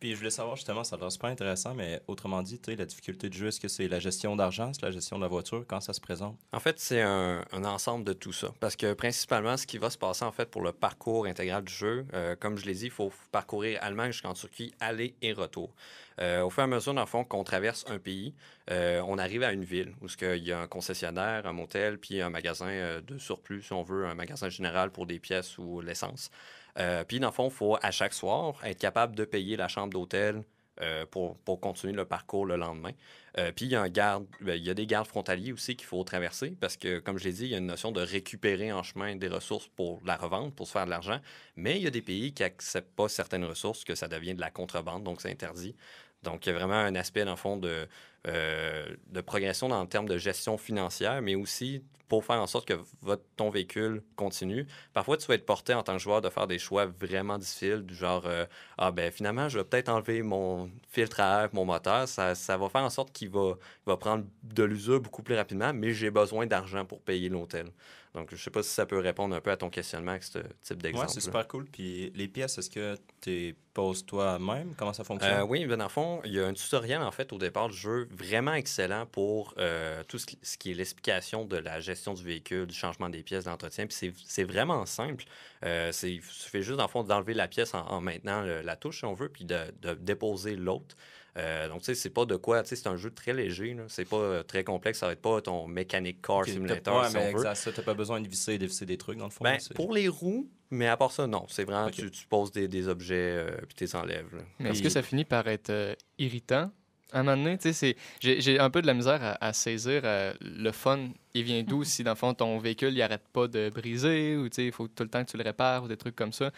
Puis 0.00 0.12
je 0.12 0.16
voulais 0.16 0.30
savoir 0.30 0.56
justement, 0.56 0.84
ça 0.84 0.96
a 0.96 0.98
l'air 0.98 1.12
super 1.12 1.30
intéressant, 1.30 1.74
mais 1.74 2.00
autrement 2.06 2.42
dit, 2.42 2.58
tu 2.58 2.70
sais, 2.70 2.76
la 2.76 2.86
difficulté 2.86 3.28
de 3.28 3.34
jeu, 3.34 3.48
est-ce 3.48 3.60
que 3.60 3.68
c'est 3.68 3.88
la 3.88 3.98
gestion 3.98 4.36
d'argent, 4.36 4.72
c'est 4.72 4.82
la 4.82 4.90
gestion 4.90 5.16
de 5.16 5.22
la 5.22 5.28
voiture, 5.28 5.64
quand 5.66 5.80
ça 5.80 5.92
se 5.92 6.00
présente? 6.00 6.38
En 6.52 6.60
fait, 6.60 6.78
c'est 6.78 7.02
un, 7.02 7.44
un 7.52 7.64
ensemble 7.64 8.04
de 8.04 8.12
tout 8.12 8.32
ça. 8.32 8.52
Parce 8.60 8.76
que 8.76 8.94
principalement, 8.94 9.56
ce 9.56 9.66
qui 9.66 9.78
va 9.78 9.90
se 9.90 9.98
passer 9.98 10.24
en 10.24 10.32
fait 10.32 10.50
pour 10.50 10.62
le 10.62 10.72
parcours 10.72 11.26
intégral 11.26 11.64
du 11.64 11.72
jeu, 11.72 12.06
euh, 12.14 12.36
comme 12.36 12.56
je 12.56 12.66
l'ai 12.66 12.74
dit, 12.74 12.86
il 12.86 12.90
faut 12.90 13.12
parcourir 13.32 13.78
Allemagne 13.82 14.12
jusqu'en 14.12 14.34
Turquie, 14.34 14.72
aller 14.80 15.14
et 15.22 15.32
retour. 15.32 15.74
Euh, 16.20 16.42
au 16.42 16.50
fur 16.50 16.62
et 16.62 16.64
à 16.64 16.66
mesure, 16.66 16.94
dans 16.94 17.00
le 17.00 17.06
fond, 17.06 17.24
qu'on 17.24 17.44
traverse 17.44 17.84
un 17.88 17.98
pays, 17.98 18.34
euh, 18.70 19.02
on 19.06 19.18
arrive 19.18 19.42
à 19.42 19.52
une 19.52 19.64
ville 19.64 19.94
où 20.00 20.08
ce 20.08 20.36
il 20.36 20.44
y 20.44 20.52
a 20.52 20.60
un 20.60 20.68
concessionnaire, 20.68 21.46
un 21.46 21.52
motel, 21.52 21.98
puis 21.98 22.20
un 22.20 22.30
magasin 22.30 22.68
euh, 22.68 23.00
de 23.00 23.18
surplus, 23.18 23.62
si 23.62 23.72
on 23.72 23.82
veut, 23.82 24.06
un 24.06 24.14
magasin 24.14 24.48
général 24.48 24.90
pour 24.90 25.06
des 25.06 25.18
pièces 25.18 25.58
ou 25.58 25.80
l'essence. 25.80 26.30
Euh, 26.78 27.04
puis, 27.04 27.20
dans 27.20 27.28
le 27.28 27.32
fond, 27.32 27.48
il 27.48 27.54
faut 27.54 27.76
à 27.80 27.90
chaque 27.90 28.14
soir 28.14 28.54
être 28.64 28.78
capable 28.78 29.14
de 29.16 29.24
payer 29.24 29.56
la 29.56 29.68
chambre 29.68 29.92
d'hôtel 29.92 30.42
euh, 30.80 31.04
pour, 31.04 31.36
continuer 31.60 31.92
le 31.92 32.06
parcours 32.06 32.46
le 32.46 32.56
lendemain. 32.56 32.92
Euh, 33.38 33.52
puis 33.52 33.66
il 33.66 33.72
y 33.72 33.76
a 33.76 33.82
un 33.82 33.90
garde, 33.90 34.26
ben, 34.40 34.54
il 34.54 34.64
y 34.64 34.70
a 34.70 34.74
des 34.74 34.86
gardes 34.86 35.06
frontaliers 35.06 35.52
aussi 35.52 35.76
qu'il 35.76 35.86
faut 35.86 36.02
traverser 36.02 36.56
parce 36.60 36.78
que, 36.78 36.98
comme 36.98 37.18
je 37.18 37.24
l'ai 37.24 37.32
dit, 37.32 37.44
il 37.44 37.50
y 37.50 37.54
a 37.54 37.58
une 37.58 37.66
notion 37.66 37.92
de 37.92 38.00
récupérer 38.00 38.72
en 38.72 38.82
chemin 38.82 39.14
des 39.16 39.28
ressources 39.28 39.68
pour 39.68 40.00
la 40.04 40.16
revendre, 40.16 40.52
pour 40.52 40.66
se 40.66 40.72
faire 40.72 40.86
de 40.86 40.90
l'argent. 40.90 41.20
Mais 41.56 41.76
il 41.76 41.82
y 41.82 41.86
a 41.86 41.90
des 41.90 42.00
pays 42.00 42.32
qui 42.32 42.42
n'acceptent 42.42 42.94
pas 42.94 43.08
certaines 43.08 43.44
ressources, 43.44 43.84
que 43.84 43.94
ça 43.94 44.08
devient 44.08 44.34
de 44.34 44.40
la 44.40 44.50
contrebande, 44.50 45.04
donc 45.04 45.20
c'est 45.20 45.30
interdit. 45.30 45.76
Donc, 46.22 46.46
il 46.46 46.50
y 46.50 46.52
a 46.52 46.54
vraiment 46.54 46.74
un 46.74 46.94
aspect, 46.94 47.24
dans 47.24 47.32
le 47.32 47.36
fond, 47.36 47.56
de 47.56 47.86
de 48.24 49.20
progression 49.20 49.68
dans 49.68 49.82
le 49.82 49.88
terme 49.88 50.08
de 50.08 50.18
gestion 50.18 50.56
financière, 50.56 51.20
mais 51.22 51.34
aussi 51.34 51.82
pour 52.12 52.26
faire 52.26 52.42
en 52.42 52.46
sorte 52.46 52.68
que 52.68 52.74
votre, 53.00 53.22
ton 53.36 53.48
véhicule 53.48 54.02
continue. 54.16 54.66
Parfois, 54.92 55.16
tu 55.16 55.26
vas 55.28 55.34
être 55.34 55.46
porté 55.46 55.72
en 55.72 55.82
tant 55.82 55.94
que 55.94 55.98
joueur 55.98 56.20
de 56.20 56.28
faire 56.28 56.46
des 56.46 56.58
choix 56.58 56.84
vraiment 56.84 57.38
difficiles, 57.38 57.86
du 57.86 57.94
genre 57.94 58.24
euh, 58.26 58.44
Ah, 58.76 58.90
ben 58.90 59.10
finalement, 59.10 59.48
je 59.48 59.58
vais 59.58 59.64
peut-être 59.64 59.88
enlever 59.88 60.22
mon 60.22 60.70
filtre 60.90 61.20
à 61.20 61.44
air, 61.44 61.48
mon 61.54 61.64
moteur. 61.64 62.06
Ça, 62.06 62.34
ça 62.34 62.58
va 62.58 62.68
faire 62.68 62.82
en 62.82 62.90
sorte 62.90 63.12
qu'il 63.12 63.30
va, 63.30 63.54
va 63.86 63.96
prendre 63.96 64.26
de 64.42 64.62
l'usure 64.62 65.00
beaucoup 65.00 65.22
plus 65.22 65.34
rapidement, 65.34 65.72
mais 65.72 65.94
j'ai 65.94 66.10
besoin 66.10 66.44
d'argent 66.44 66.84
pour 66.84 67.00
payer 67.00 67.30
l'hôtel. 67.30 67.72
Donc, 68.14 68.28
je 68.30 68.36
sais 68.36 68.50
pas 68.50 68.62
si 68.62 68.68
ça 68.68 68.84
peut 68.84 68.98
répondre 68.98 69.34
un 69.34 69.40
peu 69.40 69.50
à 69.50 69.56
ton 69.56 69.70
questionnement 69.70 70.10
avec 70.10 70.24
ce 70.24 70.38
type 70.60 70.82
d'exemple. 70.82 71.06
Ouais, 71.06 71.12
c'est 71.14 71.20
super 71.20 71.48
cool. 71.48 71.64
Puis 71.64 72.12
les 72.14 72.28
pièces, 72.28 72.58
est-ce 72.58 72.68
que 72.68 72.94
tu 73.22 73.56
poses 73.72 74.04
toi-même? 74.04 74.74
Comment 74.76 74.92
ça 74.92 75.02
fonctionne? 75.02 75.32
Euh, 75.32 75.44
oui, 75.44 75.64
ben, 75.64 75.78
dans 75.78 75.84
le 75.84 75.90
fond, 75.90 76.20
il 76.24 76.34
y 76.34 76.40
a 76.40 76.46
un 76.46 76.52
tutoriel 76.52 77.00
en 77.00 77.10
fait 77.10 77.32
au 77.32 77.38
départ 77.38 77.70
du 77.70 77.76
jeu 77.76 78.06
vraiment 78.12 78.54
excellent 78.54 79.06
pour 79.06 79.54
euh, 79.58 80.02
tout 80.04 80.18
ce 80.18 80.26
qui, 80.58 80.70
est 80.70 80.74
l'explication 80.74 81.44
de 81.44 81.56
la 81.56 81.80
gestion 81.80 82.14
du 82.14 82.22
véhicule, 82.22 82.66
du 82.66 82.74
changement 82.74 83.08
des 83.08 83.22
pièces 83.22 83.44
d'entretien. 83.44 83.86
Puis 83.86 83.96
c'est- 83.96 84.14
c'est 84.26 84.44
vraiment 84.44 84.86
simple. 84.86 85.24
Euh, 85.64 85.90
c'est- 85.92 86.12
il 86.12 86.22
suffit 86.22 86.62
juste, 86.62 86.78
le 86.80 86.86
fond, 86.88 87.02
d'enlever 87.02 87.34
la 87.34 87.48
pièce 87.48 87.74
en, 87.74 87.86
en 87.86 88.00
maintenant 88.00 88.42
le- 88.42 88.60
la 88.62 88.76
touche, 88.76 88.98
si 88.98 89.04
on 89.04 89.14
veut, 89.14 89.28
puis 89.28 89.44
de, 89.44 89.58
de 89.80 89.94
déposer 89.94 90.56
l'autre. 90.56 90.96
Euh, 91.38 91.68
donc, 91.68 91.78
tu 91.80 91.86
sais, 91.86 91.94
c'est 91.94 92.10
pas 92.10 92.26
de 92.26 92.36
quoi, 92.36 92.62
tu 92.62 92.68
sais, 92.68 92.76
c'est 92.76 92.88
un 92.88 92.96
jeu 92.96 93.10
très 93.10 93.32
léger, 93.32 93.74
c'est 93.88 94.04
pas 94.04 94.16
euh, 94.16 94.42
très 94.42 94.64
complexe, 94.64 94.98
ça 94.98 95.06
va 95.06 95.12
être 95.12 95.22
pas 95.22 95.40
ton 95.40 95.66
Mechanic 95.66 96.20
Car 96.20 96.44
Simulator, 96.44 97.00
ouais, 97.00 97.08
si 97.08 97.14
mais 97.14 97.20
on 97.20 97.36
veut. 97.38 97.40
exact, 97.46 97.54
ça, 97.54 97.72
t'as 97.72 97.82
pas 97.82 97.94
besoin 97.94 98.20
de 98.20 98.28
visser 98.28 98.52
et 98.52 98.58
dévisser 98.58 98.84
des 98.84 98.98
trucs, 98.98 99.16
dans 99.16 99.24
le 99.24 99.30
fond. 99.30 99.42
Ben, 99.42 99.58
pour 99.74 99.94
les 99.94 100.08
roues, 100.08 100.50
mais 100.70 100.88
à 100.88 100.96
part 100.98 101.10
ça, 101.10 101.26
non. 101.26 101.46
C'est 101.48 101.64
vraiment, 101.64 101.88
tu, 101.90 102.10
tu 102.10 102.26
poses 102.26 102.52
des, 102.52 102.68
des 102.68 102.86
objets 102.86 103.14
euh, 103.48 103.56
puis 103.66 103.74
tu 103.76 103.84
les 103.84 103.96
enlèves. 103.96 104.44
est-ce 104.60 104.82
que 104.82 104.90
ça 104.90 105.02
finit 105.02 105.24
par 105.24 105.48
être 105.48 105.70
euh, 105.70 105.94
irritant? 106.18 106.70
À 107.12 107.20
un 107.20 107.22
moment 107.24 107.36
donné, 107.42 107.58
tu 107.58 107.72
sais, 107.74 107.96
j'ai 108.20 108.58
un 108.58 108.70
peu 108.70 108.80
de 108.80 108.86
la 108.86 108.94
misère 108.94 109.22
à, 109.22 109.44
à 109.44 109.52
saisir 109.52 110.00
euh, 110.04 110.32
le 110.40 110.70
fun. 110.72 111.10
Il 111.34 111.42
vient 111.42 111.62
d'où 111.62 111.84
si, 111.84 112.02
dans 112.02 112.12
le 112.12 112.16
fond, 112.16 112.32
ton 112.32 112.58
véhicule, 112.58 112.94
il 112.94 113.02
arrête 113.02 113.28
pas 113.32 113.48
de 113.48 113.68
briser 113.68 114.36
ou, 114.36 114.48
tu 114.48 114.56
sais, 114.56 114.66
il 114.66 114.72
faut 114.72 114.88
tout 114.88 115.02
le 115.02 115.10
temps 115.10 115.22
que 115.22 115.30
tu 115.30 115.36
le 115.36 115.42
répares 115.44 115.84
ou 115.84 115.88
des 115.88 115.98
trucs 115.98 116.16
comme 116.16 116.32
ça. 116.32 116.50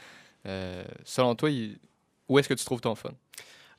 Euh, 0.46 0.84
selon 1.04 1.34
toi, 1.34 1.50
il- 1.50 1.78
où 2.28 2.38
est-ce 2.38 2.48
que 2.48 2.54
tu 2.54 2.64
trouves 2.64 2.80
ton 2.80 2.94
fun? 2.94 3.10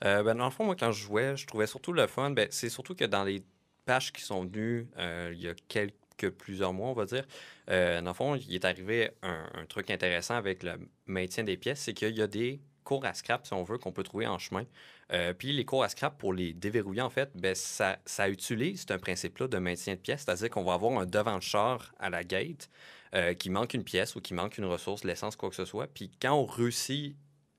Euh, 0.04 0.22
ben, 0.22 0.36
dans 0.36 0.46
le 0.46 0.52
fond, 0.52 0.66
moi, 0.66 0.76
quand 0.78 0.92
je 0.92 1.02
jouais, 1.04 1.38
je 1.38 1.48
trouvais 1.48 1.68
surtout 1.68 1.94
le 1.94 2.08
fun. 2.08 2.32
Ben, 2.32 2.48
c'est 2.52 2.70
surtout 2.70 2.94
que 2.94 3.06
dans 3.06 3.24
les 3.24 3.42
patchs 3.86 4.12
qui 4.12 4.22
sont 4.22 4.42
venus 4.44 4.86
il 4.98 5.42
y 5.42 5.48
a 5.48 5.54
quelques, 5.70 6.32
plusieurs 6.38 6.74
mois, 6.74 6.90
on 6.90 6.94
va 6.94 7.06
dire, 7.06 7.26
dans 7.68 8.04
le 8.06 8.14
fond, 8.14 8.36
il 8.36 8.54
est 8.54 8.66
arrivé 8.66 9.12
un, 9.22 9.46
un 9.54 9.66
truc 9.66 9.90
intéressant 9.92 10.36
avec 10.36 10.64
le 10.64 10.74
maintien 11.06 11.46
des 11.46 11.56
pièces, 11.56 11.80
c'est 11.82 11.94
qu'il 11.94 12.16
y 12.18 12.22
a 12.22 12.28
des 12.28 12.60
cours 12.84 13.06
à 13.06 13.14
scrap, 13.14 13.46
si 13.48 13.54
on 13.54 13.64
veut, 13.64 13.78
qu'on 13.78 13.92
peut 13.92 14.04
trouver 14.04 14.28
en 14.28 14.38
chemin. 14.38 14.66
Euh, 15.12 15.34
puis 15.34 15.52
les 15.52 15.66
cours 15.66 15.84
à 15.84 15.90
scrap, 15.90 16.18
pour 16.18 16.34
les 16.34 16.54
déverrouiller, 16.54 17.02
en 17.02 17.10
fait, 17.10 17.30
ben, 17.36 17.54
ça, 17.54 18.00
ça 18.06 18.28
utilise 18.28 18.86
un 18.90 18.98
principe-là 18.98 19.48
de 19.48 19.58
maintien 19.58 19.94
de 19.94 20.00
pièces, 20.00 20.24
c'est-à-dire 20.26 20.50
qu'on 20.50 20.64
va 20.64 20.74
avoir 20.74 21.00
un 21.00 21.06
devant 21.06 21.38
de 21.38 21.44
char 21.44 21.94
à 22.00 22.10
la 22.10 22.24
gate 22.24 22.70
euh, 23.14 23.34
qui 23.34 23.50
manque 23.50 23.74
une 23.74 23.84
pièce 23.84 24.16
ou 24.16 24.22
qui 24.22 24.34
manque 24.34 24.58
une 24.58 24.66
ressource, 24.66 25.04
l'essence, 25.04 25.36
quoi 25.36 25.50
que 25.50 25.56
ce 25.56 25.66
soit. 25.66 25.88
Puis 25.88 26.12
quand 26.20 26.34
on 26.34 26.46
réussit 26.46 27.16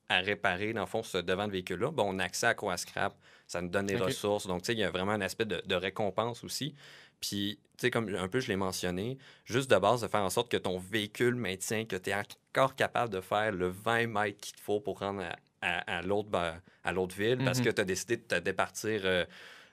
à 0.08 0.18
réparer, 0.18 0.72
dans 0.72 0.80
le 0.80 0.86
fond, 0.86 1.02
ce 1.02 1.18
devant 1.18 1.46
de 1.46 1.52
véhicule-là, 1.52 1.92
ben, 1.92 2.02
on 2.04 2.18
a 2.18 2.24
accès 2.24 2.46
à 2.46 2.54
quoi 2.54 2.72
à 2.72 2.76
scrap, 2.76 3.14
ça 3.46 3.60
nous 3.60 3.68
donne 3.68 3.86
des 3.86 3.96
ressources. 3.96 4.46
Donc, 4.46 4.62
tu 4.62 4.66
sais, 4.66 4.72
il 4.72 4.80
y 4.80 4.84
a 4.84 4.90
vraiment 4.90 5.12
un 5.12 5.20
aspect 5.20 5.44
de, 5.44 5.62
de 5.64 5.74
récompense 5.74 6.42
aussi. 6.42 6.74
Puis, 7.20 7.58
tu 7.76 7.82
sais, 7.82 7.90
comme 7.90 8.14
un 8.14 8.28
peu 8.28 8.40
je 8.40 8.48
l'ai 8.48 8.56
mentionné, 8.56 9.18
juste 9.44 9.70
de 9.70 9.76
base, 9.76 10.00
de 10.00 10.08
faire 10.08 10.22
en 10.22 10.30
sorte 10.30 10.50
que 10.50 10.56
ton 10.56 10.78
véhicule 10.78 11.34
maintient, 11.34 11.84
que 11.84 11.96
tu 11.96 12.10
es 12.10 12.14
encore 12.14 12.74
capable 12.74 13.12
de 13.12 13.20
faire 13.20 13.52
le 13.52 13.68
20 13.68 14.06
mètres 14.06 14.38
qu'il 14.40 14.54
te 14.54 14.60
faut 14.60 14.80
pour 14.80 15.00
rendre 15.00 15.22
à, 15.22 15.36
à- 15.66 15.98
à 15.98 16.02
l'autre 16.02 16.28
ben, 16.28 16.60
à 16.84 16.92
l'autre 16.92 17.16
ville, 17.16 17.38
parce 17.44 17.58
Mhm. 17.58 17.64
que 17.66 17.70
tu 17.70 17.80
as 17.80 17.84
décidé 17.84 18.16
de 18.16 18.22
te 18.22 18.34
départir. 18.36 19.00
euh, 19.04 19.24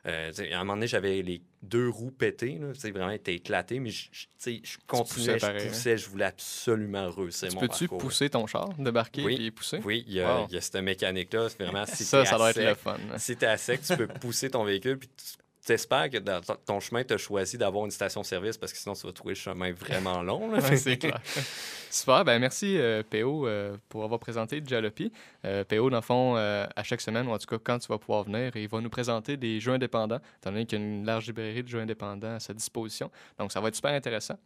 euh, 0.05 0.31
tu 0.33 0.51
à 0.51 0.57
un 0.59 0.63
moment 0.63 0.73
donné, 0.73 0.87
j'avais 0.87 1.21
les 1.21 1.41
deux 1.61 1.87
roues 1.87 2.11
pétées, 2.11 2.59
tu 2.73 2.79
sais, 2.79 2.91
vraiment, 2.91 3.11
était 3.11 3.35
éclaté, 3.35 3.79
mais 3.79 3.89
je, 3.89 4.09
je- 4.11 4.23
tu 4.25 4.27
sais, 4.37 4.61
je 4.63 4.77
continuais, 4.85 5.35
poussais 5.35 5.39
je 5.39 5.45
hein? 5.45 5.67
poussais, 5.69 5.97
je 5.97 6.09
voulais 6.09 6.25
absolument 6.25 7.09
réussir 7.09 7.47
Tu 7.49 7.55
mon 7.55 7.61
peux-tu 7.61 7.87
parcours. 7.87 7.97
pousser 7.99 8.29
ton 8.29 8.45
char, 8.47 8.73
débarquer 8.77 9.23
Oui. 9.23 9.37
et 9.45 9.51
pousser? 9.51 9.79
Oui, 9.85 10.03
il 10.07 10.13
y, 10.15 10.21
a, 10.21 10.39
Wow. 10.41 10.47
il 10.49 10.55
y 10.55 10.57
a 10.57 10.61
cette 10.61 10.75
mécanique-là. 10.75 11.47
C'est 11.49 11.63
vraiment 11.63 11.85
si 11.85 12.03
ça, 12.05 12.25
ça 12.25 12.35
doit 12.37 12.49
être 12.49 12.61
le 12.61 12.75
fun. 12.75 12.97
si 13.17 13.37
t'es 13.37 13.45
à 13.45 13.55
sec, 13.57 13.81
tu 13.81 13.95
peux 13.95 14.07
pousser 14.21 14.49
ton 14.49 14.63
véhicule, 14.65 14.97
puis 14.97 15.07
tu 15.15 15.23
espères 15.71 16.09
que 16.09 16.17
dans 16.17 16.41
ton- 16.65 16.79
chemin, 16.79 17.03
tu 17.03 17.13
as 17.13 17.17
choisi 17.17 17.57
d'avoir 17.57 17.85
une 17.85 17.91
station-service 17.91 18.57
parce 18.57 18.73
que 18.73 18.77
sinon, 18.79 18.95
tu 18.95 19.05
vas 19.07 19.13
trouver 19.13 19.33
le 19.35 19.39
chemin 19.39 19.71
vraiment 19.71 20.21
long. 20.23 20.49
Ouais, 20.51 20.75
c'est 20.77 20.97
clair. 20.97 21.21
Super, 21.89 22.25
ben 22.25 22.39
merci 22.39 22.75
euh, 22.79 23.03
PO 23.07 23.45
euh, 23.47 23.77
pour 23.87 24.03
avoir 24.03 24.19
présenté 24.19 24.61
Jalopy. 24.65 25.11
Euh, 25.45 25.63
PO, 25.63 25.91
dans 25.91 25.97
le 25.97 26.01
fond, 26.01 26.35
euh, 26.37 26.65
à 26.75 26.81
chaque 26.83 27.01
semaine, 27.01 27.27
ou 27.27 27.31
en 27.31 27.37
tout 27.37 27.45
cas 27.45 27.59
quand 27.63 27.77
tu 27.77 27.87
vas 27.87 27.99
pouvoir 27.99 28.23
venir, 28.23 28.51
il 28.55 28.67
va 28.67 28.81
nous 28.81 28.89
présenter 28.89 29.37
des 29.37 29.59
jeux 29.59 29.73
indépendants, 29.73 30.19
étant 30.41 30.51
donné 30.51 30.65
qu'il 30.65 30.79
y 30.79 30.81
a 30.81 30.85
une 30.85 31.05
large 31.05 31.27
librairie 31.27 31.61
de 31.61 31.67
jeux 31.67 31.79
indépendants 31.79 32.33
à 32.35 32.39
sa 32.39 32.53
disposition. 32.53 33.11
Donc 33.37 33.51
ça 33.51 33.61
va 33.61 33.67
être 33.67 33.75
super 33.75 33.91
intéressant. 33.91 34.39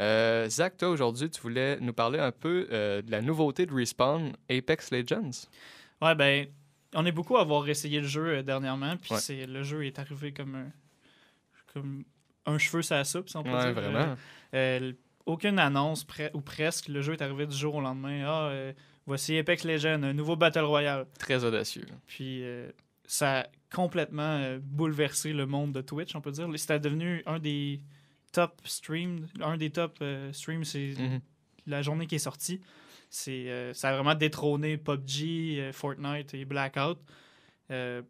Euh, 0.00 0.48
Zach, 0.48 0.78
toi 0.78 0.88
aujourd'hui, 0.88 1.28
tu 1.28 1.40
voulais 1.42 1.78
nous 1.80 1.92
parler 1.92 2.18
un 2.18 2.32
peu 2.32 2.66
euh, 2.72 3.02
de 3.02 3.10
la 3.10 3.20
nouveauté 3.20 3.66
de 3.66 3.74
Respawn, 3.74 4.32
Apex 4.50 4.90
Legends? 4.90 5.46
Ouais, 6.00 6.14
ben, 6.14 6.46
on 6.94 7.04
est 7.06 7.12
beaucoup 7.12 7.36
à 7.36 7.42
avoir 7.42 7.68
essayé 7.68 8.00
le 8.00 8.06
jeu 8.06 8.26
euh, 8.38 8.42
dernièrement, 8.42 8.96
puis 8.96 9.12
Ouais. 9.14 9.20
c'est 9.20 9.46
le 9.46 9.62
jeu 9.62 9.84
est 9.86 9.98
arrivé 9.98 10.32
comme 10.32 10.54
un, 10.54 10.72
comme 11.72 12.04
un 12.46 12.58
cheveu 12.58 12.82
sur 12.82 12.94
la 12.96 13.04
soupe, 13.04 13.28
si 13.28 13.36
on 13.36 13.42
peut 13.42 13.50
Ouais, 13.52 13.64
dire. 13.64 13.72
vraiment. 13.74 13.98
Euh, 14.54 14.80
euh, 14.80 14.92
aucune 15.26 15.58
annonce, 15.58 16.04
pre- 16.06 16.30
ou 16.34 16.40
presque, 16.40 16.88
le 16.88 17.00
jeu 17.00 17.14
est 17.14 17.22
arrivé 17.22 17.46
du 17.46 17.56
jour 17.56 17.74
au 17.76 17.80
lendemain. 17.80 18.24
Ah, 18.26 18.48
euh, 18.48 18.72
voici 19.06 19.38
Apex 19.38 19.64
Legends, 19.64 20.02
un 20.02 20.12
nouveau 20.12 20.36
Battle 20.36 20.60
Royale. 20.64 21.06
Très 21.18 21.42
audacieux. 21.44 21.86
Puis 22.06 22.42
euh, 22.44 22.70
ça 23.06 23.40
a 23.40 23.46
complètement 23.74 24.58
bouleversé 24.62 25.32
le 25.32 25.46
monde 25.46 25.72
de 25.72 25.80
Twitch, 25.80 26.14
on 26.14 26.20
peut 26.20 26.30
dire. 26.32 26.46
C'était 26.56 26.78
devenu 26.78 27.22
un 27.26 27.38
des 27.38 27.80
top 28.32 28.60
streams, 28.64 29.26
un 29.40 29.56
des 29.56 29.70
top 29.70 30.02
streams, 30.32 30.64
c'est 30.64 30.94
Mhm. 30.98 31.20
la 31.66 31.80
journée 31.82 32.06
qui 32.06 32.16
est 32.16 32.18
sortie. 32.18 32.60
C'est, 33.14 33.48
euh, 33.48 33.72
ça 33.74 33.90
a 33.90 33.92
vraiment 33.94 34.16
détrôné 34.16 34.76
PUBG, 34.76 35.60
euh, 35.60 35.72
Fortnite 35.72 36.34
et 36.34 36.44
Blackout. 36.44 36.98
Euh, 37.70 38.02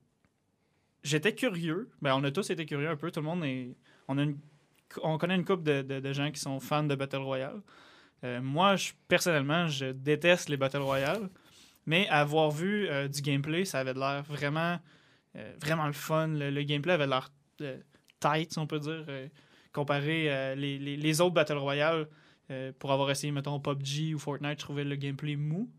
j'étais 1.02 1.34
curieux. 1.34 1.90
Ben, 2.00 2.14
on 2.16 2.24
a 2.24 2.30
tous 2.30 2.48
été 2.48 2.64
curieux 2.64 2.88
un 2.88 2.96
peu. 2.96 3.10
Tout 3.10 3.20
le 3.20 3.26
monde 3.26 3.44
est. 3.44 3.76
On, 4.08 5.18
connaît 5.18 5.34
une 5.34 5.44
couple 5.44 5.62
de, 5.62 5.82
de- 5.82 6.12
gens 6.14 6.30
qui 6.30 6.40
sont 6.40 6.58
fans 6.58 6.84
de 6.84 6.94
Battle 6.94 7.18
Royale. 7.18 7.60
Moi, 8.22 8.76
personnellement, 9.06 9.66
je 9.66 9.92
déteste 9.92 10.48
les 10.48 10.56
Battle 10.56 10.78
Royale. 10.78 11.28
Mais 11.84 12.08
avoir 12.08 12.50
vu 12.50 12.88
du 13.10 13.20
gameplay, 13.20 13.66
ça 13.66 13.80
avait 13.80 13.92
l'air 13.92 14.22
vraiment, 14.22 14.78
vraiment 15.60 15.86
le 15.86 15.92
fun. 15.92 16.28
Le, 16.28 16.62
gameplay 16.62 16.94
avait 16.94 17.06
l'air 17.06 17.30
tight, 18.20 18.56
on 18.56 18.66
peut 18.66 18.78
dire, 18.78 19.04
comparé 19.72 20.54
les- 20.56 20.78
les 20.78 21.20
autres 21.20 21.34
Battle 21.34 21.58
Royale. 21.58 22.08
Euh, 22.50 22.72
pour 22.78 22.92
avoir 22.92 23.10
essayé, 23.10 23.32
mettons, 23.32 23.58
PUBG 23.60 24.14
ou 24.14 24.18
Fortnite, 24.18 24.58
je 24.60 24.64
trouvais 24.64 24.84
le 24.84 24.96
gameplay 24.96 25.36
mou. 25.36 25.70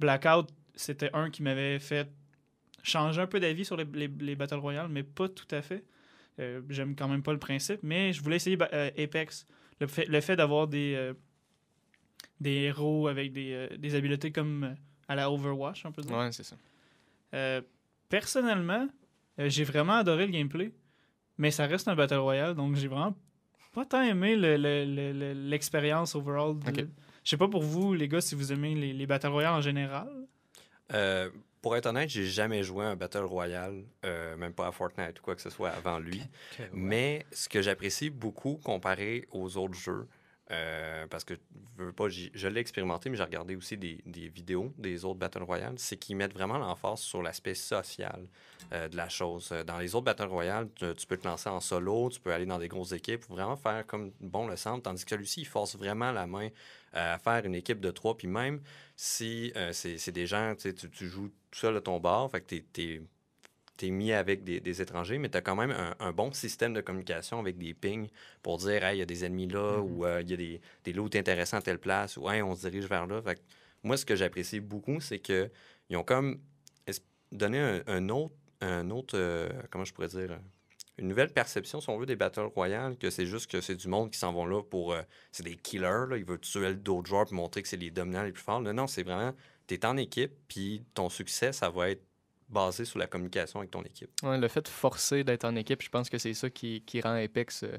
Blackout, 0.00 0.48
c'était 0.74 1.10
un 1.14 1.30
qui 1.30 1.42
m'avait 1.42 1.78
fait 1.78 2.08
changer 2.82 3.20
un 3.20 3.26
peu 3.26 3.40
d'avis 3.40 3.64
sur 3.64 3.76
les, 3.76 3.84
les, 3.94 4.08
les 4.08 4.36
Battle 4.36 4.56
Royale, 4.56 4.88
mais 4.88 5.02
pas 5.02 5.28
tout 5.28 5.48
à 5.50 5.62
fait. 5.62 5.84
Euh, 6.38 6.60
J'aime 6.68 6.94
quand 6.94 7.08
même 7.08 7.22
pas 7.22 7.32
le 7.32 7.38
principe, 7.38 7.80
mais 7.82 8.12
je 8.12 8.22
voulais 8.22 8.36
essayer 8.36 8.56
ba- 8.56 8.68
euh, 8.72 8.90
Apex. 8.98 9.46
Le 9.80 9.86
fait, 9.86 10.06
le 10.06 10.20
fait 10.20 10.36
d'avoir 10.36 10.66
des, 10.68 11.12
des 12.40 12.52
héros 12.52 13.08
avec 13.08 13.32
des, 13.32 13.68
des 13.78 13.94
habiletés 13.94 14.32
comme 14.32 14.74
à 15.08 15.14
la 15.14 15.30
Overwatch, 15.30 15.84
on 15.86 15.92
peut 15.92 16.02
dire. 16.02 16.16
Ouais, 16.16 16.30
c'est 16.32 16.44
ça. 16.44 16.56
Personnellement, 18.08 18.88
j'ai 19.38 19.64
vraiment 19.64 19.94
adoré 19.94 20.26
le 20.26 20.32
gameplay, 20.32 20.72
mais 21.38 21.50
ça 21.50 21.66
reste 21.66 21.88
un 21.88 21.94
Battle 21.96 22.14
Royale, 22.18 22.54
donc 22.54 22.76
j'ai 22.76 22.88
vraiment 22.88 23.14
pas 23.76 23.84
tant 23.84 24.02
aimé 24.02 24.36
le- 24.36 24.56
le- 24.56 24.84
le- 24.86 25.12
le- 25.12 25.32
l'expérience 25.50 26.14
overall. 26.14 26.58
de- 26.58 26.68
Ok. 26.70 26.86
Je 27.24 27.30
sais 27.30 27.36
pas 27.36 27.46
pour 27.48 27.62
vous, 27.62 27.92
les 27.92 28.08
gars, 28.08 28.20
si 28.22 28.34
vous 28.34 28.52
aimez 28.52 28.74
les, 28.74 28.92
les 28.94 29.06
Battle 29.06 29.28
Royale 29.28 29.52
en 29.54 29.60
général. 29.60 30.08
Euh, 30.94 31.28
pour 31.60 31.76
être 31.76 31.86
honnête, 31.86 32.08
j'ai 32.08 32.24
jamais 32.24 32.62
joué 32.62 32.84
à 32.86 32.88
un 32.90 32.96
Battle 32.96 33.24
Royale, 33.24 33.82
euh, 34.04 34.36
même 34.36 34.52
pas 34.54 34.68
à 34.68 34.72
Fortnite 34.72 35.18
ou 35.20 35.22
quoi 35.22 35.34
que 35.34 35.42
ce 35.42 35.50
soit 35.50 35.70
avant 35.70 35.98
lui. 35.98 36.22
Mais 36.72 37.26
ce 37.32 37.48
que 37.48 37.60
j'apprécie 37.60 38.08
beaucoup 38.08 38.58
comparé 38.64 39.26
aux 39.30 39.56
autres 39.58 39.74
jeux, 39.74 40.06
euh, 40.52 41.06
parce 41.08 41.24
que 41.24 41.34
je, 41.78 41.82
veux 41.82 41.92
pas, 41.92 42.08
je 42.08 42.48
l'ai 42.48 42.60
expérimenté, 42.60 43.10
mais 43.10 43.16
j'ai 43.16 43.24
regardé 43.24 43.56
aussi 43.56 43.76
des, 43.76 44.00
vidéos 44.06 44.72
des 44.78 45.04
autres 45.04 45.18
Battle 45.18 45.42
Royale, 45.42 45.74
c'est 45.76 45.96
qu'ils 45.96 46.16
mettent 46.16 46.34
vraiment 46.34 46.58
l'emphase 46.58 47.00
sur 47.00 47.20
l'aspect 47.20 47.54
social 47.54 48.28
euh, 48.72 48.88
de 48.88 48.96
la 48.96 49.08
chose. 49.08 49.48
Euh, 49.52 49.64
Dans 49.64 49.78
les 49.78 49.94
autres 49.94 50.04
Battle 50.04 50.28
Royale, 50.28 50.68
tu, 50.74 51.06
peux 51.06 51.16
te 51.16 51.26
lancer 51.26 51.48
en 51.48 51.60
solo, 51.60 52.10
tu 52.10 52.20
peux 52.20 52.32
aller 52.32 52.46
dans 52.46 52.58
des 52.58 52.68
grosses 52.68 52.92
équipes, 52.92 53.24
vraiment 53.28 53.56
faire 53.56 53.84
comme 53.86 54.12
bon 54.20 54.46
le 54.46 54.56
semble, 54.56 54.82
tandis 54.82 55.04
que 55.04 55.10
celui-ci, 55.10 55.40
il 55.40 55.46
force 55.46 55.76
vraiment 55.76 56.12
la 56.12 56.26
main 56.26 56.48
à 56.92 57.18
faire 57.18 57.44
une 57.44 57.54
équipe 57.54 57.80
de 57.80 57.90
trois, 57.90 58.16
puis 58.16 58.28
même 58.28 58.62
si 58.94 59.52
c'est 59.72 60.12
des 60.12 60.26
gens, 60.26 60.54
tu 60.56 61.08
joues 61.08 61.28
tout 61.50 61.58
seul 61.58 61.76
à 61.76 61.80
ton 61.80 62.00
bar, 62.00 62.30
fait 62.30 62.40
que 62.40 62.54
t'es- 62.56 63.02
t'es 63.76 63.86
t'es 63.86 63.90
mis 63.90 64.12
avec 64.12 64.42
des, 64.42 64.60
des 64.60 64.82
étrangers, 64.82 65.18
mais 65.18 65.28
tu 65.28 65.36
as 65.36 65.42
quand 65.42 65.56
même 65.56 65.70
un, 65.70 65.94
un 66.00 66.12
bon 66.12 66.32
système 66.32 66.72
de 66.74 66.80
communication 66.80 67.38
avec 67.38 67.56
des 67.58 67.74
pings 67.74 68.08
pour 68.42 68.58
dire, 68.58 68.84
hey, 68.84 68.96
il 68.96 68.98
y 69.00 69.02
a 69.02 69.06
des 69.06 69.24
ennemis 69.24 69.48
là, 69.48 69.78
Mhm. 69.78 69.98
ou 69.98 70.04
euh, 70.04 70.22
il 70.22 70.30
y 70.30 70.34
a 70.34 70.36
des, 70.36 70.60
des 70.84 70.92
loots 70.92 71.14
intéressants 71.14 71.58
à 71.58 71.62
telle 71.62 71.78
place, 71.78 72.16
ou 72.16 72.28
hey, 72.30 72.42
on 72.42 72.54
se 72.54 72.68
dirige 72.68 72.88
vers 72.88 73.06
là. 73.06 73.20
Fait 73.22 73.36
que 73.36 73.40
moi, 73.82 73.96
ce 73.96 74.04
que 74.04 74.16
j'apprécie 74.16 74.60
beaucoup, 74.60 75.00
c'est 75.00 75.20
qu'ils 75.20 75.50
ont 75.94 76.02
comme 76.02 76.40
es- 76.86 76.92
donné 77.30 77.60
un, 77.60 77.82
un 77.86 78.08
autre, 78.08 78.34
un 78.60 78.90
autre 78.90 79.16
euh, 79.16 79.48
comment 79.70 79.84
je 79.84 79.92
pourrais 79.92 80.08
dire, 80.08 80.38
une 80.98 81.08
nouvelle 81.08 81.32
perception, 81.32 81.80
si 81.80 81.90
on 81.90 81.98
veut, 81.98 82.06
des 82.06 82.16
Battle 82.16 82.48
Royale, 82.54 82.96
que 82.96 83.10
c'est 83.10 83.26
juste 83.26 83.50
que 83.50 83.60
c'est 83.60 83.76
du 83.76 83.86
monde 83.88 84.10
qui 84.10 84.18
s'en 84.18 84.32
vont 84.32 84.46
là 84.46 84.62
pour... 84.62 84.94
euh, 84.94 85.02
c'est 85.30 85.42
des 85.44 85.56
killers, 85.56 86.06
là, 86.08 86.16
ils 86.16 86.24
veulent 86.24 86.40
tuer 86.40 86.74
d'autres 86.74 87.08
joueurs 87.08 87.26
pour 87.26 87.34
montrer 87.34 87.62
que 87.62 87.68
c'est 87.68 87.76
les 87.76 87.90
dominants 87.90 88.22
les 88.24 88.32
plus 88.32 88.42
forts. 88.42 88.62
Là, 88.62 88.72
non, 88.72 88.86
c'est 88.86 89.02
vraiment... 89.02 89.34
Tu 89.66 89.74
es 89.74 89.84
en 89.84 89.96
équipe, 89.98 90.32
puis 90.48 90.84
ton 90.94 91.10
succès, 91.10 91.52
ça 91.52 91.68
va 91.68 91.90
être 91.90 92.02
basé 92.48 92.84
sur 92.84 92.98
la 92.98 93.06
communication 93.06 93.60
avec 93.60 93.70
ton 93.70 93.82
équipe. 93.82 94.10
Le 94.22 94.48
fait 94.48 94.62
de 94.62 94.68
forcer 94.68 95.24
d'être 95.24 95.44
en 95.44 95.56
équipe, 95.56 95.82
je 95.82 95.88
pense 95.88 96.08
que 96.08 96.18
c'est 96.18 96.34
ça 96.34 96.48
qui, 96.50 96.82
rend 97.02 97.14
Apex 97.14 97.64
euh, 97.64 97.78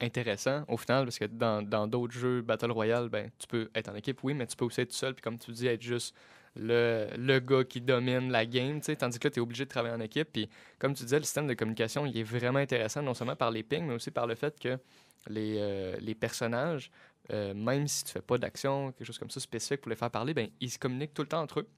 intéressant 0.00 0.64
au 0.68 0.76
final, 0.76 1.04
parce 1.04 1.18
que 1.18 1.24
dans 1.26 1.86
d'autres 1.86 2.14
jeux 2.14 2.42
Battle 2.42 2.72
Royale, 2.72 3.08
ben, 3.08 3.30
tu 3.38 3.46
peux 3.46 3.70
être 3.74 3.88
en 3.88 3.94
équipe, 3.94 4.22
oui, 4.22 4.34
mais 4.34 4.46
tu 4.46 4.56
peux 4.56 4.64
aussi 4.64 4.80
être 4.80 4.92
seul, 4.92 5.14
puis 5.14 5.22
comme 5.22 5.38
tu 5.38 5.52
dis, 5.52 5.66
être 5.66 5.82
juste 5.82 6.14
le, 6.58 7.38
gars 7.38 7.64
qui 7.64 7.80
domine 7.80 8.30
la 8.30 8.46
game, 8.46 8.80
tandis 8.80 9.18
que 9.18 9.28
là, 9.28 9.30
tu 9.30 9.38
es 9.38 9.42
obligé 9.42 9.64
de 9.64 9.70
travailler 9.70 9.94
en 9.94 10.00
équipe. 10.00 10.28
Puis 10.32 10.48
comme 10.78 10.94
tu 10.94 11.04
disais, 11.04 11.18
le 11.18 11.24
système 11.24 11.46
de 11.46 11.54
communication, 11.54 12.06
il 12.06 12.16
est 12.16 12.22
vraiment 12.22 12.58
intéressant, 12.58 13.02
non 13.02 13.14
seulement 13.14 13.36
par 13.36 13.50
les 13.50 13.62
pings, 13.62 13.86
mais 13.86 13.94
aussi 13.94 14.10
par 14.10 14.26
le 14.26 14.34
fait 14.34 14.58
que 14.58 14.78
les, 15.28 15.56
euh, 15.58 16.14
personnages, 16.18 16.90
euh, 17.32 17.54
même 17.54 17.86
si 17.86 18.04
tu 18.04 18.12
fais 18.12 18.22
pas 18.22 18.38
d'action, 18.38 18.92
quelque 18.92 19.06
chose 19.06 19.18
comme 19.18 19.30
ça 19.30 19.40
spécifique 19.40 19.80
pour 19.82 19.90
les 19.90 19.96
faire 19.96 20.10
parler, 20.10 20.34
ben, 20.34 20.48
ils 20.60 20.70
se 20.70 20.78
communiquent 20.78 21.14
tout 21.14 21.22
le 21.22 21.28
temps 21.28 21.42
entre 21.42 21.60
eux. 21.60 21.68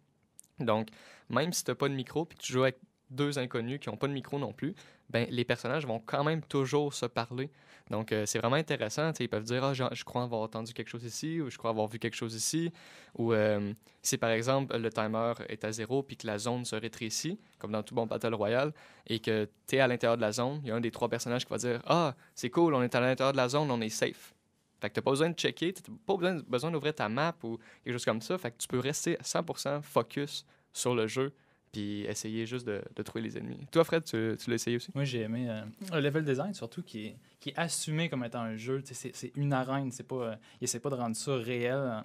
Donc, 0.60 0.88
même 1.28 1.52
si 1.52 1.64
tu 1.64 1.70
n'as 1.70 1.74
pas 1.74 1.88
de 1.88 1.94
micro 1.94 2.24
puis 2.24 2.38
que 2.38 2.42
tu 2.42 2.52
joues 2.52 2.62
avec 2.62 2.78
deux 3.10 3.38
inconnus 3.38 3.80
qui 3.80 3.88
n'ont 3.88 3.96
pas 3.96 4.06
de 4.06 4.12
micro 4.12 4.38
non 4.38 4.52
plus, 4.52 4.74
ben, 5.10 5.26
les 5.30 5.44
personnages 5.44 5.86
vont 5.86 6.00
quand 6.04 6.22
même 6.22 6.42
toujours 6.42 6.94
se 6.94 7.06
parler. 7.06 7.50
Donc, 7.90 8.12
euh, 8.12 8.24
c'est 8.24 8.38
vraiment 8.38 8.56
intéressant. 8.56 9.10
Ils 9.18 9.28
peuvent 9.28 9.44
dire 9.44 9.74
genre, 9.74 9.92
Je 9.92 10.04
crois 10.04 10.22
avoir 10.22 10.42
entendu 10.42 10.72
quelque 10.72 10.88
chose 10.88 11.04
ici, 11.04 11.40
ou 11.40 11.50
je 11.50 11.58
crois 11.58 11.70
avoir 11.70 11.88
vu 11.88 11.98
quelque 11.98 12.14
chose 12.14 12.34
ici. 12.34 12.72
Ou 13.18 13.32
euh, 13.32 13.72
si 14.02 14.16
par 14.16 14.30
exemple 14.30 14.76
le 14.78 14.90
timer 14.90 15.32
est 15.48 15.64
à 15.64 15.72
zéro 15.72 16.04
puis 16.04 16.16
que 16.16 16.26
la 16.26 16.38
zone 16.38 16.64
se 16.64 16.76
rétrécit, 16.76 17.40
comme 17.58 17.72
dans 17.72 17.82
tout 17.82 17.94
bon 17.94 18.06
Battle 18.06 18.34
Royale, 18.34 18.72
et 19.08 19.18
que 19.18 19.48
tu 19.66 19.76
es 19.76 19.80
à 19.80 19.88
l'intérieur 19.88 20.16
de 20.16 20.22
la 20.22 20.30
zone, 20.30 20.60
il 20.62 20.68
y 20.68 20.70
a 20.70 20.76
un 20.76 20.80
des 20.80 20.92
trois 20.92 21.08
personnages 21.08 21.44
qui 21.44 21.50
va 21.50 21.58
dire 21.58 21.82
Ah, 21.86 22.14
c'est 22.36 22.50
cool, 22.50 22.74
on 22.74 22.82
est 22.82 22.94
à 22.94 23.00
l'intérieur 23.00 23.32
de 23.32 23.36
la 23.36 23.48
zone, 23.48 23.68
on 23.72 23.80
est 23.80 23.88
safe. 23.88 24.34
Fait 24.80 24.88
que 24.90 24.94
tu 24.94 25.02
pas 25.02 25.10
besoin 25.10 25.30
de 25.30 25.34
checker, 25.34 25.72
tu 25.72 25.82
pas 26.06 26.16
besoin, 26.16 26.40
besoin 26.48 26.70
d'ouvrir 26.70 26.94
ta 26.94 27.08
map 27.08 27.34
ou 27.42 27.58
quelque 27.84 27.92
chose 27.94 28.04
comme 28.04 28.20
ça. 28.22 28.38
Fait 28.38 28.50
que 28.50 28.56
tu 28.58 28.66
peux 28.68 28.78
rester 28.78 29.16
100% 29.22 29.82
focus 29.82 30.44
sur 30.72 30.94
le 30.94 31.06
jeu 31.06 31.32
puis 31.72 32.00
essayer 32.02 32.46
juste 32.46 32.66
de, 32.66 32.82
de 32.96 33.02
trouver 33.04 33.22
les 33.22 33.38
ennemis. 33.38 33.64
Toi, 33.70 33.84
Fred, 33.84 34.02
tu, 34.02 34.34
tu 34.38 34.50
l'as 34.50 34.56
essayé 34.56 34.76
aussi? 34.76 34.90
Moi, 34.92 35.04
j'ai 35.04 35.20
aimé 35.20 35.48
euh, 35.48 35.62
le 35.94 36.00
level 36.00 36.24
design, 36.24 36.52
surtout, 36.52 36.82
qui 36.82 37.06
est, 37.06 37.16
qui 37.38 37.50
est 37.50 37.56
assumé 37.58 38.08
comme 38.08 38.24
étant 38.24 38.40
un 38.40 38.56
jeu. 38.56 38.82
C'est 38.84 39.30
une 39.36 39.52
arène. 39.52 39.92
C'est 39.92 40.02
pas, 40.02 40.16
euh, 40.16 40.36
il 40.60 40.64
essaie 40.64 40.80
pas 40.80 40.90
de 40.90 40.96
rendre 40.96 41.14
ça 41.14 41.36
réel, 41.36 41.74
euh, 41.76 42.00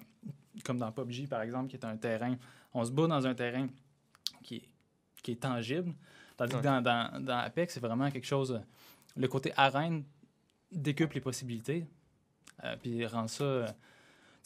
comme 0.64 0.78
dans 0.78 0.92
PUBG, 0.92 1.26
par 1.28 1.42
exemple, 1.42 1.68
qui 1.68 1.74
est 1.74 1.84
un 1.84 1.96
terrain. 1.96 2.36
On 2.74 2.84
se 2.84 2.92
bat 2.92 3.08
dans 3.08 3.26
un 3.26 3.34
terrain 3.34 3.66
qui 4.44 4.56
est, 4.58 4.68
qui 5.20 5.32
est 5.32 5.40
tangible. 5.40 5.92
Tandis 6.36 6.54
Ouais. 6.54 6.60
que 6.60 6.64
dans, 6.64 6.80
dans, 6.80 7.24
dans 7.24 7.38
Apex, 7.38 7.74
c'est 7.74 7.80
vraiment 7.80 8.08
quelque 8.12 8.26
chose. 8.26 8.52
euh, 8.52 8.58
Le 9.16 9.26
côté 9.26 9.52
arène 9.56 10.04
décuple 10.70 11.16
les 11.16 11.20
possibilités. 11.20 11.86
Euh, 12.64 12.76
puis 12.80 13.04
rend 13.06 13.28
ça. 13.28 13.44
euh, 13.44 13.66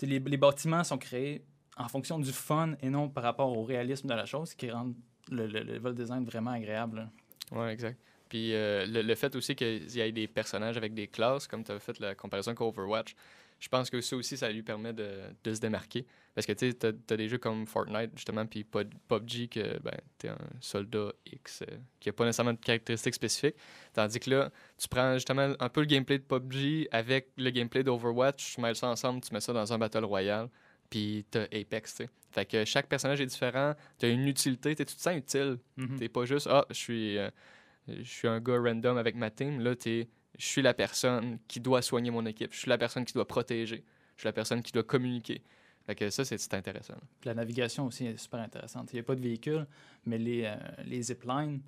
les, 0.02 0.18
bâtiments 0.36 0.84
sont 0.84 0.98
créés 0.98 1.44
en 1.76 1.88
fonction 1.88 2.18
du 2.18 2.32
fun 2.32 2.74
et 2.80 2.90
non 2.90 3.08
par 3.08 3.22
rapport 3.24 3.56
au 3.56 3.64
réalisme 3.64 4.08
de 4.08 4.14
la 4.14 4.26
chose, 4.26 4.50
ce 4.50 4.56
qui 4.56 4.70
rend 4.70 4.92
le, 5.30 5.46
le- 5.46 5.62
le 5.62 5.74
level 5.74 5.94
design 5.94 6.24
vraiment 6.24 6.50
agréable. 6.52 7.08
Ouais, 7.52 7.72
exact. 7.72 7.98
Puis 8.28 8.54
euh, 8.54 8.86
le, 8.86 9.02
le 9.02 9.14
fait 9.14 9.34
aussi 9.34 9.54
qu'il 9.56 9.90
y 9.90 10.00
ait 10.00 10.12
des 10.12 10.28
personnages 10.28 10.76
avec 10.76 10.94
des 10.94 11.08
classes, 11.08 11.46
comme 11.46 11.64
tu 11.64 11.72
as 11.72 11.78
fait 11.80 11.98
la 11.98 12.14
comparaison 12.14 12.50
avec 12.50 12.60
Overwatch, 12.60 13.14
je 13.60 13.68
pense 13.68 13.90
que 13.90 14.00
ça 14.00 14.16
aussi, 14.16 14.36
ça 14.38 14.50
lui 14.50 14.62
permet 14.62 14.92
de, 14.94 15.10
de 15.44 15.54
se 15.54 15.60
démarquer. 15.60 16.06
Parce 16.34 16.46
que 16.46 16.52
tu 16.52 16.70
sais, 16.70 16.86
as, 16.86 17.16
des 17.16 17.28
jeux 17.28 17.38
comme 17.38 17.66
Fortnite, 17.66 18.10
justement, 18.16 18.46
puis 18.46 18.64
PUBG, 18.64 19.48
que 19.50 19.78
ben, 19.80 19.98
tu 20.18 20.26
es 20.26 20.30
un 20.30 20.38
soldat 20.60 21.12
X 21.26 21.62
euh, 21.62 21.76
qui 22.00 22.08
n'a 22.08 22.14
pas 22.14 22.24
nécessairement 22.24 22.54
de 22.54 22.58
caractéristiques 22.58 23.14
spécifiques. 23.14 23.56
Tandis 23.92 24.18
que 24.18 24.30
là, 24.30 24.50
tu 24.78 24.88
prends 24.88 25.14
justement 25.14 25.52
un 25.60 25.68
peu 25.68 25.80
le 25.80 25.86
gameplay 25.86 26.18
de 26.18 26.24
PUBG 26.24 26.88
avec 26.90 27.32
le 27.36 27.50
gameplay 27.50 27.82
d'Overwatch, 27.82 28.54
tu 28.54 28.60
mets 28.62 28.74
ça 28.74 28.88
ensemble, 28.88 29.20
tu 29.20 29.34
mets 29.34 29.40
ça 29.40 29.52
dans 29.52 29.70
un 29.72 29.78
Battle 29.78 30.04
Royale, 30.04 30.48
puis 30.88 31.26
tu 31.30 31.38
as 31.38 31.42
Apex, 31.42 31.94
tu 31.94 32.04
sais. 32.04 32.10
Fait 32.30 32.46
que 32.46 32.64
chaque 32.64 32.86
personnage 32.86 33.20
est 33.20 33.26
différent, 33.26 33.74
tu 33.98 34.06
as 34.06 34.08
une 34.08 34.26
utilité, 34.26 34.74
tu 34.74 34.78
sais, 34.78 34.84
tu 34.86 34.94
te 34.94 35.00
sens 35.02 35.16
utile. 35.16 35.58
Mhm. 35.76 35.98
T'es 35.98 36.08
pas 36.08 36.24
juste, 36.24 36.46
ah, 36.48 36.64
je 36.70 36.76
suis, 36.76 37.18
euh, 37.18 37.28
je 37.88 38.02
suis 38.08 38.28
un 38.28 38.40
gars 38.40 38.58
random 38.58 38.96
avec 38.96 39.16
ma 39.16 39.30
team. 39.30 39.60
Là, 39.60 39.74
t'es, 39.74 40.08
je 40.40 40.46
suis 40.46 40.62
la 40.62 40.72
personne 40.74 41.38
qui 41.46 41.60
doit 41.60 41.82
soigner 41.82 42.10
mon 42.10 42.24
équipe. 42.24 42.52
Je 42.54 42.58
suis 42.58 42.68
la 42.70 42.78
personne 42.78 43.04
qui 43.04 43.12
doit 43.12 43.28
protéger. 43.28 43.84
Je 44.16 44.22
suis 44.22 44.26
la 44.28 44.32
personne 44.32 44.62
qui 44.62 44.72
doit 44.72 44.82
communiquer. 44.82 45.42
Fait 45.86 45.94
que 45.94 46.08
ça, 46.10 46.24
c'est, 46.24 46.54
intéressant. 46.54 46.94
Puis 47.20 47.28
la 47.28 47.34
navigation 47.34 47.86
aussi 47.86 48.06
est 48.06 48.16
super 48.16 48.40
intéressante. 48.40 48.90
Il 48.92 48.96
n'y 48.96 49.00
a 49.00 49.02
pas 49.02 49.14
de 49.14 49.20
véhicule, 49.20 49.66
mais 50.06 50.18
les, 50.18 50.44
euh, 50.44 50.54
les 50.86 51.02
ziplines, 51.02 51.60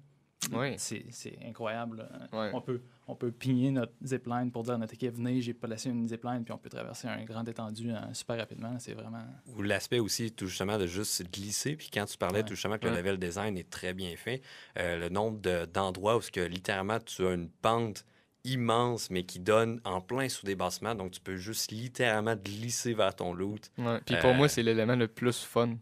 Oui. 0.53 0.75
c'est 0.79 1.05
c'est 1.11 1.39
incroyable. 1.47 2.09
Ouais. 2.33 2.51
On, 2.55 2.61
peut, 2.61 2.81
on 3.09 3.15
peut 3.15 3.31
pigner 3.31 3.71
notre 3.71 3.93
zipline 4.03 4.51
pour 4.51 4.63
dire 4.65 4.75
à 4.75 4.79
notre 4.79 4.95
équipe, 4.95 5.15
venez, 5.15 5.41
j'ai 5.41 5.55
placé 5.55 5.89
une 5.91 6.09
zipline, 6.09 6.43
puis 6.45 6.53
on 6.53 6.59
peut 6.59 6.69
traverser 6.71 7.09
un 7.09 7.25
grand 7.25 7.47
étendu 7.47 7.91
euh, 7.91 7.97
super 8.15 8.37
rapidement. 8.39 8.79
C'est 8.79 8.95
vraiment... 8.95 9.25
Ou 9.57 9.63
l'aspect 9.63 9.99
aussi, 9.99 10.31
tout 10.33 10.47
justement, 10.47 10.79
de 10.79 10.87
juste 10.87 11.31
glisser. 11.33 11.77
Puis 11.77 11.91
quand 11.93 12.05
tu 12.07 12.17
parlais, 12.17 12.39
Ouais. 12.39 12.45
tout 12.45 12.55
justement, 12.55 12.79
que 12.79 12.87
Ouais. 12.87 12.91
le 12.93 12.99
level 12.99 13.19
design 13.19 13.57
est 13.59 13.69
très 13.71 13.93
bien 13.95 14.15
fait, 14.17 14.41
euh, 14.79 14.99
le 14.99 15.09
nombre 15.11 15.41
de- 15.41 15.67
d'endroits 15.67 16.17
où 16.17 16.23
ce 16.23 16.31
que, 16.31 16.41
littéralement 16.41 16.99
tu 17.01 17.27
as 17.27 17.33
une 17.35 17.49
pente 17.51 18.05
immense, 18.45 19.11
mais 19.11 19.23
qui 19.25 19.39
donne 19.39 19.81
en 19.85 20.01
plein 20.01 20.29
sous 20.29 20.45
des 20.47 20.55
bassements. 20.55 20.95
Donc, 20.95 21.13
tu 21.13 21.21
peux 21.21 21.37
juste 21.37 21.71
littéralement 21.71 22.35
glisser 22.37 22.95
vers 22.95 23.15
ton 23.15 23.33
loot. 23.33 23.71
Ouais. 23.79 24.01
Puis 24.05 24.17
pour 24.17 24.31
Euh, 24.31 24.35
moi, 24.35 24.49
c'est 24.49 24.63
l'élément 24.63 24.97
le 24.97 25.09
plus 25.09 25.45
fun. 25.45 25.77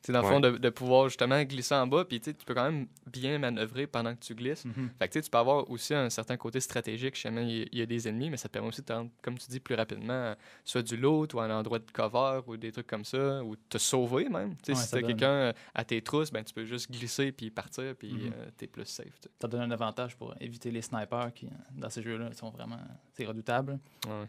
C'est 0.00 0.12
dans 0.12 0.20
le 0.20 0.26
Ouais. 0.26 0.32
fond 0.34 0.40
de, 0.40 0.50
de 0.58 0.68
pouvoir 0.70 1.08
justement 1.08 1.42
glisser 1.42 1.74
en 1.74 1.86
bas, 1.86 2.04
puis 2.04 2.20
tu 2.20 2.32
tu 2.32 2.44
peux 2.44 2.54
quand 2.54 2.70
même 2.70 2.86
bien 3.12 3.36
manœuvrer 3.38 3.86
pendant 3.88 4.14
que 4.14 4.20
tu 4.20 4.34
glisses. 4.34 4.64
Mhm. 4.64 4.90
Fait 4.98 5.08
que 5.08 5.12
tu 5.14 5.22
tu 5.22 5.28
peux 5.28 5.38
avoir 5.38 5.68
aussi 5.70 5.92
un 5.92 6.08
certain 6.08 6.36
côté 6.36 6.60
stratégique. 6.60 7.16
Jamais 7.16 7.44
il 7.48 7.68
y 7.74 7.78
y 7.78 7.82
a 7.82 7.86
des 7.86 8.06
ennemis, 8.08 8.30
mais 8.30 8.36
ça 8.36 8.48
te 8.48 8.52
permet 8.52 8.68
aussi 8.68 8.80
de 8.82 8.86
te 8.86 8.92
rendre, 8.92 9.10
comme 9.22 9.36
tu 9.36 9.48
dis, 9.50 9.58
plus 9.60 9.74
rapidement, 9.74 10.34
soit 10.64 10.82
du 10.82 10.96
loot 10.96 11.34
ou 11.34 11.40
un 11.40 11.50
endroit 11.50 11.80
de 11.80 11.90
cover 11.92 12.40
ou 12.46 12.56
des 12.56 12.70
trucs 12.70 12.86
comme 12.86 13.04
ça, 13.04 13.42
ou 13.42 13.56
te 13.56 13.76
sauver 13.78 14.28
même. 14.28 14.54
Tu 14.62 14.70
Ouais, 14.70 14.76
si 14.76 14.92
donne. 14.92 15.02
quelqu'un 15.06 15.30
euh, 15.30 15.52
à 15.74 15.84
tes 15.84 16.00
trousses, 16.00 16.30
ben, 16.30 16.44
tu 16.44 16.54
peux 16.54 16.64
juste 16.64 16.90
glisser 16.90 17.32
puis 17.32 17.50
partir, 17.50 17.94
puis 17.96 18.12
Mhm. 18.12 18.32
euh, 18.34 18.50
t'es 18.56 18.68
plus 18.68 18.84
safe. 18.86 19.06
tu 19.20 19.28
sais. 19.28 19.30
Ça 19.42 19.48
donne 19.48 19.62
un 19.62 19.70
avantage 19.72 20.16
pour 20.16 20.32
éviter 20.40 20.70
les 20.70 20.82
snipers 20.82 21.32
qui, 21.34 21.46
euh, 21.46 21.50
dans 21.72 21.90
ces 21.90 22.02
jeux-là, 22.02 22.32
sont 22.34 22.50
vraiment... 22.50 22.78
C'est 23.14 23.26
redoutable. 23.26 23.80
Ouais. 24.06 24.28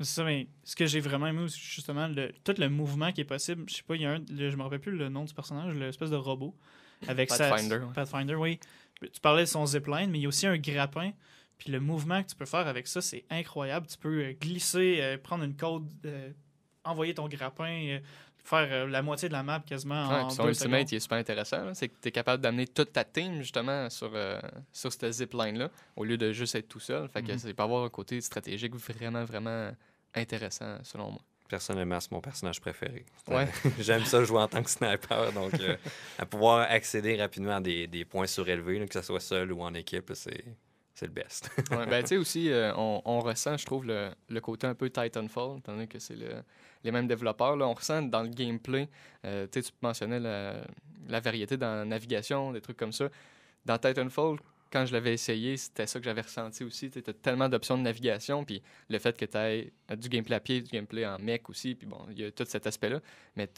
C'est 0.00 0.06
ça, 0.06 0.24
mais 0.24 0.48
ce 0.64 0.74
que 0.74 0.86
j'ai 0.86 1.00
vraiment 1.00 1.26
aimé 1.28 1.42
aussi, 1.42 1.60
justement, 1.60 2.08
le, 2.08 2.32
tout 2.42 2.54
le 2.58 2.68
mouvement 2.68 3.12
qui 3.12 3.20
est 3.20 3.24
possible. 3.24 3.64
Je 3.68 3.74
sais 3.76 3.82
pas, 3.84 3.94
il 3.94 4.02
y 4.02 4.06
a 4.06 4.12
un, 4.14 4.18
le- 4.30 4.50
je 4.50 4.56
me 4.56 4.62
rappelle 4.62 4.80
plus 4.80 4.96
le 4.96 5.08
nom 5.08 5.24
du 5.24 5.32
personnage, 5.32 5.74
l'espèce 5.74 6.10
de 6.10 6.16
robot. 6.16 6.54
Avec 7.06 7.30
sa- 7.30 7.50
Pathfinder, 7.50 7.76
ouais. 7.76 7.92
Pathfinder, 7.94 8.34
oui. 8.34 8.58
Tu 9.00 9.20
parlais 9.20 9.42
de 9.42 9.48
son 9.48 9.66
zipline, 9.66 10.10
mais 10.10 10.18
il 10.18 10.22
y 10.22 10.24
a 10.24 10.28
aussi 10.28 10.46
un 10.46 10.58
grappin. 10.58 11.12
Puis 11.58 11.70
le 11.70 11.78
mouvement 11.78 12.22
que 12.22 12.28
tu 12.28 12.34
peux 12.34 12.46
faire 12.46 12.66
avec 12.66 12.88
ça, 12.88 13.00
c'est 13.00 13.24
incroyable. 13.30 13.86
Tu 13.86 13.96
peux 13.98 14.24
euh, 14.24 14.32
glisser, 14.32 14.98
euh, 15.00 15.16
prendre 15.18 15.44
une 15.44 15.56
côte, 15.56 15.84
euh, 16.06 16.30
envoyer 16.82 17.14
ton 17.14 17.28
grappin, 17.28 17.70
euh, 17.70 18.00
faire 18.44 18.68
euh, 18.70 18.86
la 18.86 19.02
moitié 19.02 19.28
de 19.28 19.32
la 19.32 19.42
map 19.42 19.60
quasiment 19.66 20.08
Ouais, 20.08 20.14
en 20.20 20.26
puis 20.26 20.36
son 20.36 20.42
deux 20.44 20.48
ultimate, 20.50 20.80
secondes. 20.80 20.92
il 20.92 20.96
est 20.96 21.00
super 21.00 21.18
intéressant. 21.18 21.74
C'est 21.74 21.88
que 21.88 21.94
tu 22.00 22.08
es 22.08 22.12
capable 22.12 22.42
d'amener 22.42 22.66
toute 22.68 22.92
ta 22.92 23.02
team, 23.04 23.38
justement, 23.40 23.88
sur, 23.90 24.10
euh, 24.14 24.38
sur 24.72 24.92
cette 24.92 25.10
zipline-là, 25.10 25.70
au 25.96 26.04
lieu 26.04 26.16
de 26.18 26.30
juste 26.32 26.54
être 26.54 26.68
tout 26.68 26.80
seul. 26.80 27.08
Fait 27.08 27.22
que 27.22 27.32
Mhm. 27.32 27.38
c'est 27.38 27.54
peut 27.54 27.62
avoir 27.62 27.84
un 27.84 27.88
côté 27.88 28.20
stratégique 28.20 28.74
vraiment, 28.76 29.24
vraiment 29.24 29.70
intéressant, 30.14 30.78
selon 30.82 31.10
moi. 31.12 31.20
Personnellement, 31.48 32.00
c'est 32.00 32.10
mon 32.12 32.20
personnage 32.20 32.60
préféré. 32.60 33.04
Ouais. 33.28 33.46
J'aime 33.78 34.04
ça 34.04 34.24
jouer 34.24 34.40
en 34.40 34.48
tant 34.48 34.62
que 34.62 34.70
sniper. 34.70 35.32
Donc, 35.32 35.54
euh, 35.60 35.76
à 36.18 36.26
pouvoir 36.26 36.70
accéder 36.70 37.16
rapidement 37.20 37.56
à 37.56 37.60
des, 37.60 37.86
des 37.86 38.04
points 38.04 38.26
surélevés, 38.26 38.78
là, 38.78 38.86
que 38.86 38.94
ce 38.94 39.02
soit 39.02 39.20
seul 39.20 39.52
ou 39.52 39.60
en 39.62 39.74
équipe, 39.74 40.10
c'est 40.14 40.44
c'est 40.96 41.06
le 41.06 41.12
best. 41.12 41.50
Ouais, 41.72 41.86
ben, 41.86 42.02
tu 42.02 42.10
sais 42.10 42.16
aussi, 42.18 42.50
euh, 42.50 42.72
on, 42.76 43.02
on 43.04 43.18
ressent, 43.18 43.56
je 43.56 43.66
trouve, 43.66 43.84
le, 43.84 44.10
le 44.28 44.40
côté 44.40 44.68
un 44.68 44.76
peu 44.76 44.88
Titanfall, 44.90 45.58
étant 45.58 45.72
donné 45.72 45.88
que 45.88 45.98
c'est 45.98 46.14
le- 46.14 46.42
les 46.84 46.92
mêmes 46.92 47.08
développeurs. 47.08 47.56
Là, 47.56 47.66
on 47.66 47.74
ressent 47.74 48.02
dans 48.02 48.22
le 48.22 48.28
gameplay, 48.28 48.88
euh, 49.24 49.46
tu 49.50 49.60
mentionnais 49.82 50.20
la, 50.20 50.64
la 51.08 51.20
variété 51.20 51.56
dans 51.56 51.74
la 51.74 51.84
navigation, 51.84 52.52
des 52.52 52.60
trucs 52.60 52.76
comme 52.76 52.92
ça. 52.92 53.08
Dans 53.64 53.78
Titanfall, 53.78 54.38
quand 54.70 54.84
je 54.86 54.92
l'avais 54.92 55.14
essayé, 55.14 55.56
c'était 55.56 55.86
ça 55.86 55.98
que 56.00 56.04
j'avais 56.04 56.20
ressenti 56.22 56.64
aussi. 56.64 56.90
Tu 56.90 56.98
as 56.98 57.12
tellement 57.12 57.48
d'options 57.48 57.78
de 57.78 57.82
navigation, 57.82 58.44
puis 58.44 58.60
le 58.88 58.98
fait 58.98 59.16
que 59.16 59.24
tu 59.24 59.36
aies 59.38 59.72
du 59.96 60.08
gameplay 60.08 60.34
à 60.36 60.40
pied, 60.40 60.60
du 60.62 60.70
gameplay 60.70 61.06
en 61.06 61.18
mec 61.18 61.48
aussi, 61.48 61.74
puis 61.76 61.86
bon, 61.86 62.00
il 62.10 62.18
y 62.20 62.24
a 62.24 62.30
tout 62.32 62.44
cet 62.46 62.66
aspect-là. 62.66 63.00
Mais 63.36 63.48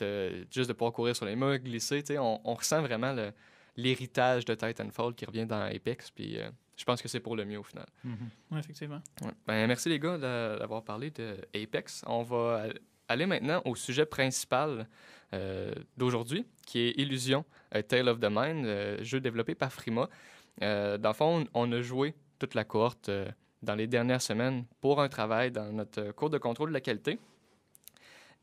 juste 0.55 0.69
de 0.69 0.73
pouvoir 0.75 0.93
courir 0.93 1.17
sur 1.17 1.25
les 1.27 1.35
murs, 1.35 1.59
glisser, 1.59 2.05
on, 2.19 2.41
on 2.45 2.55
ressent 2.55 2.83
vraiment 2.83 3.13
le- 3.15 3.33
l'héritage 3.79 4.45
de 4.45 4.55
Titanfall 4.55 5.15
qui 5.15 5.25
revient 5.25 5.47
dans 5.47 5.61
Apex, 5.63 6.11
puis 6.11 6.39
euh, 6.39 6.51
je 6.77 6.85
pense 6.85 7.01
que 7.03 7.09
c'est 7.09 7.21
pour 7.21 7.35
le 7.37 7.45
mieux 7.47 7.59
au 7.59 7.63
final. 7.63 7.87
Ouais, 8.51 8.59
effectivement. 8.59 9.01
Ouais. 9.23 9.33
Ben, 9.47 9.67
merci 9.67 9.89
les 9.89 9.99
gars 9.99 10.19
d'a- 10.19 10.59
d'avoir 10.59 10.83
parlé 10.85 11.11
de 11.11 11.37
Apex. 11.55 12.03
On 12.07 12.23
va 12.23 12.67
aller 13.09 13.27
maintenant 13.27 13.63
au 13.65 13.75
sujet 13.75 14.07
principal 14.07 14.89
euh, 15.35 15.73
d'aujourd'hui, 15.97 16.47
qui 16.67 16.81
est 16.81 16.91
Illusion, 16.99 17.45
Tale 17.89 18.09
of 18.09 18.21
the 18.21 18.29
Mind, 18.31 18.67
euh, 18.67 19.03
jeu 19.03 19.21
développé 19.21 19.55
par 19.55 19.73
Frima. 19.73 20.09
Euh, 20.63 20.99
dans 20.99 21.11
le 21.11 21.15
fond, 21.15 21.47
on 21.55 21.73
a 21.73 21.81
joué 21.81 22.15
toute 22.39 22.55
la 22.55 22.65
cohorte 22.65 23.11
dans 23.63 23.75
les 23.75 23.87
dernières 23.87 24.23
semaines 24.23 24.65
pour 24.81 25.01
un 25.01 25.09
travail 25.09 25.51
dans 25.51 25.73
notre 25.73 26.13
cours 26.13 26.31
de 26.31 26.39
contrôle 26.39 26.69
de 26.69 26.75
la 26.75 26.81
qualité. 26.81 27.19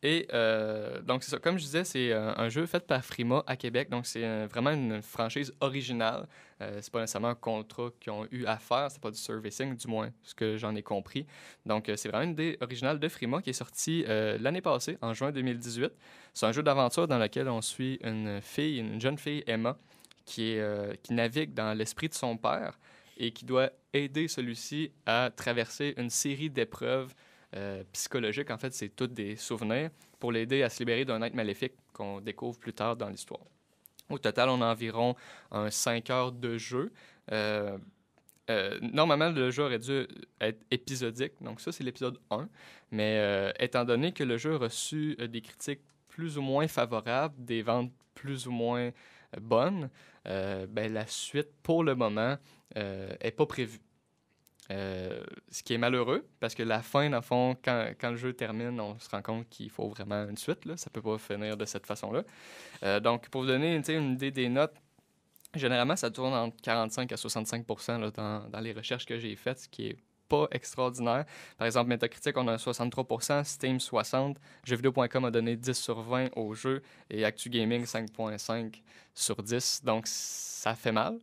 Et 0.05 0.27
euh, 0.33 1.01
donc, 1.01 1.23
c'est 1.23 1.31
ça. 1.31 1.39
Comme 1.39 1.57
je 1.57 1.63
disais, 1.63 1.85
c'est 1.85 2.11
un, 2.11 2.35
un 2.37 2.49
jeu 2.49 2.65
fait 2.65 2.85
par 2.85 3.03
Frima 3.03 3.41
à 3.47 3.55
Québec. 3.55 3.89
Donc, 3.89 4.05
c'est 4.05 4.25
euh, 4.25 4.47
vraiment 4.51 4.71
une 4.71 5.01
franchise 5.01 5.53
originale. 5.61 6.27
Euh, 6.61 6.79
c'est 6.81 6.91
pas 6.91 6.99
nécessairement 6.99 7.29
un 7.29 7.35
contrat 7.35 7.89
qu'ils 8.01 8.11
ont 8.11 8.27
eu 8.29 8.45
à 8.45 8.57
faire. 8.57 8.91
C'est 8.91 9.01
pas 9.01 9.11
du 9.11 9.17
servicing, 9.17 9.77
du 9.77 9.87
moins, 9.87 10.11
ce 10.21 10.35
que 10.35 10.57
j'en 10.57 10.75
ai 10.75 10.83
compris. 10.83 11.25
Donc, 11.65 11.87
euh, 11.87 11.95
c'est 11.95 12.09
vraiment 12.09 12.25
une 12.25 12.31
idée 12.31 12.57
originale 12.59 12.99
de 12.99 13.07
Frima 13.07 13.41
qui 13.41 13.51
est 13.51 13.53
sortie 13.53 14.03
euh, 14.09 14.37
l'année 14.41 14.61
passée, 14.61 14.97
en 15.01 15.13
juin 15.13 15.31
2018. 15.31 15.91
C'est 16.33 16.45
un 16.45 16.51
jeu 16.51 16.63
d'aventure 16.63 17.07
dans 17.07 17.17
lequel 17.17 17.47
on 17.47 17.61
suit 17.61 17.97
une 18.03 18.41
fille, 18.41 18.79
une 18.79 18.99
jeune 18.99 19.17
fille, 19.17 19.43
Emma, 19.47 19.77
euh, 20.39 20.93
qui 21.01 21.13
navigue 21.13 21.53
dans 21.53 21.73
l'esprit 21.77 22.09
de 22.09 22.13
son 22.13 22.37
père 22.37 22.77
et 23.17 23.31
qui 23.31 23.45
doit 23.45 23.69
aider 23.93 24.27
celui-ci 24.27 24.91
à 25.05 25.29
traverser 25.35 25.93
une 25.97 26.09
série 26.09 26.49
d'épreuves 26.49 27.13
euh, 27.55 27.83
psychologiques. 27.91 28.49
En 28.49 28.57
fait, 28.57 28.73
c'est 28.73 28.89
toutes 28.89 29.13
des 29.13 29.35
souvenirs 29.35 29.91
pour 30.19 30.31
l'aider 30.31 30.63
à 30.63 30.69
se 30.69 30.79
libérer 30.79 31.05
d'un 31.05 31.21
être 31.21 31.35
maléfique 31.35 31.73
qu'on 31.93 32.19
découvre 32.19 32.57
plus 32.57 32.73
tard 32.73 32.95
dans 32.95 33.09
l'histoire. 33.09 33.45
Au 34.09 34.17
total, 34.17 34.49
on 34.49 34.59
a 34.61 34.71
environ 34.71 35.15
un 35.51 35.69
5 35.69 36.09
heures 36.09 36.31
de 36.31 36.57
jeu. 36.57 36.91
Euh, 37.31 37.77
euh, 38.49 38.79
normalement, 38.81 39.29
le 39.29 39.51
jeu 39.51 39.65
aurait 39.65 39.77
dû 39.77 40.07
être 40.41 40.65
épisodique, 40.71 41.33
donc 41.41 41.61
ça, 41.61 41.71
c'est 41.71 41.83
l'épisode 41.83 42.17
1. 42.31 42.49
Mais 42.89 43.53
étant 43.59 43.85
donné 43.85 44.13
que 44.13 44.23
le 44.23 44.37
jeu 44.37 44.55
a 44.55 44.57
reçu 44.57 45.15
des 45.15 45.41
critiques 45.41 45.81
plus 46.07 46.39
ou 46.39 46.41
moins 46.41 46.67
favorables, 46.67 47.35
des 47.37 47.61
ventes 47.61 47.91
plus 48.15 48.47
ou 48.47 48.51
moins 48.51 48.89
bonnes, 49.39 49.91
ben, 50.25 50.91
la 50.91 51.05
suite, 51.05 51.49
pour 51.61 51.83
le 51.83 51.93
moment, 51.93 52.37
n'est 52.75 53.31
pas 53.31 53.45
prévue. 53.45 53.79
Euh, 54.71 55.21
ce 55.49 55.61
qui 55.61 55.73
est 55.73 55.77
malheureux, 55.77 56.25
parce 56.39 56.55
que 56.55 56.63
la 56.63 56.81
fin, 56.81 57.09
dans 57.09 57.17
le 57.17 57.21
fond, 57.21 57.55
quand, 57.63 57.93
le 58.01 58.15
jeu 58.15 58.33
termine, 58.33 58.79
on 58.79 58.97
se 58.97 59.09
rend 59.09 59.21
compte 59.21 59.49
qu'il 59.49 59.69
faut 59.69 59.89
vraiment 59.89 60.27
une 60.27 60.37
suite. 60.37 60.59
Ça 60.77 60.89
peut 60.89 61.01
pas 61.01 61.17
finir 61.17 61.57
de 61.57 61.65
cette 61.65 61.85
façon-là. 61.85 62.23
Euh, 62.83 62.99
donc, 62.99 63.29
pour 63.29 63.41
vous 63.41 63.47
donner 63.47 63.75
une 63.75 64.13
idée 64.13 64.31
des 64.31 64.49
notes, 64.49 64.75
généralement, 65.53 65.95
ça 65.95 66.09
tourne 66.11 66.33
entre 66.33 66.55
45 66.61 67.11
à 67.11 67.17
65 67.17 67.65
là, 67.87 68.11
dans, 68.11 68.49
dans 68.49 68.59
les 68.59 68.71
recherches 68.71 69.05
que 69.05 69.17
j'ai 69.19 69.35
faites, 69.35 69.59
ce 69.59 69.67
qui 69.67 69.87
est 69.87 69.97
pas 70.29 70.47
extraordinaire. 70.51 71.25
Par 71.57 71.65
exemple, 71.65 71.89
Metacritic, 71.89 72.37
on 72.37 72.47
a 72.47 72.55
63% 72.55 73.43
Steam 73.43 73.79
60, 73.79 74.37
jeuxvideo.com 74.63 75.25
a 75.25 75.31
donné 75.31 75.55
10 75.57 75.73
sur 75.73 76.01
20 76.01 76.29
au 76.37 76.53
jeu 76.53 76.81
et 77.09 77.25
Actu 77.25 77.49
Gaming 77.49 77.83
5.5 77.83 78.81
sur 79.13 79.43
10. 79.43 79.81
Donc, 79.83 80.07
ça 80.07 80.73
fait 80.75 80.91
mal, 80.91 81.19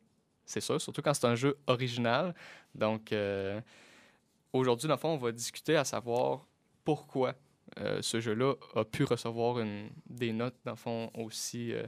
c'est 0.50 0.60
sûr, 0.60 0.80
surtout 0.80 1.00
quand 1.00 1.14
c'est 1.14 1.26
un 1.26 1.36
jeu 1.36 1.56
original. 1.68 2.34
Donc, 2.74 3.12
euh, 3.12 3.60
aujourd'hui, 4.52 4.88
dans 4.88 4.94
le 4.94 5.00
fond, 5.00 5.10
on 5.10 5.16
va 5.16 5.30
discuter 5.30 5.76
à 5.76 5.84
savoir 5.84 6.44
pourquoi 6.84 7.34
euh, 7.78 8.02
ce 8.02 8.20
jeu-là 8.20 8.54
a 8.74 8.84
pu 8.84 9.04
recevoir 9.04 9.60
une, 9.60 9.90
des 10.06 10.32
notes, 10.32 10.56
dans 10.64 10.72
le 10.72 10.76
fond, 10.76 11.10
aussi, 11.14 11.72
euh, 11.72 11.86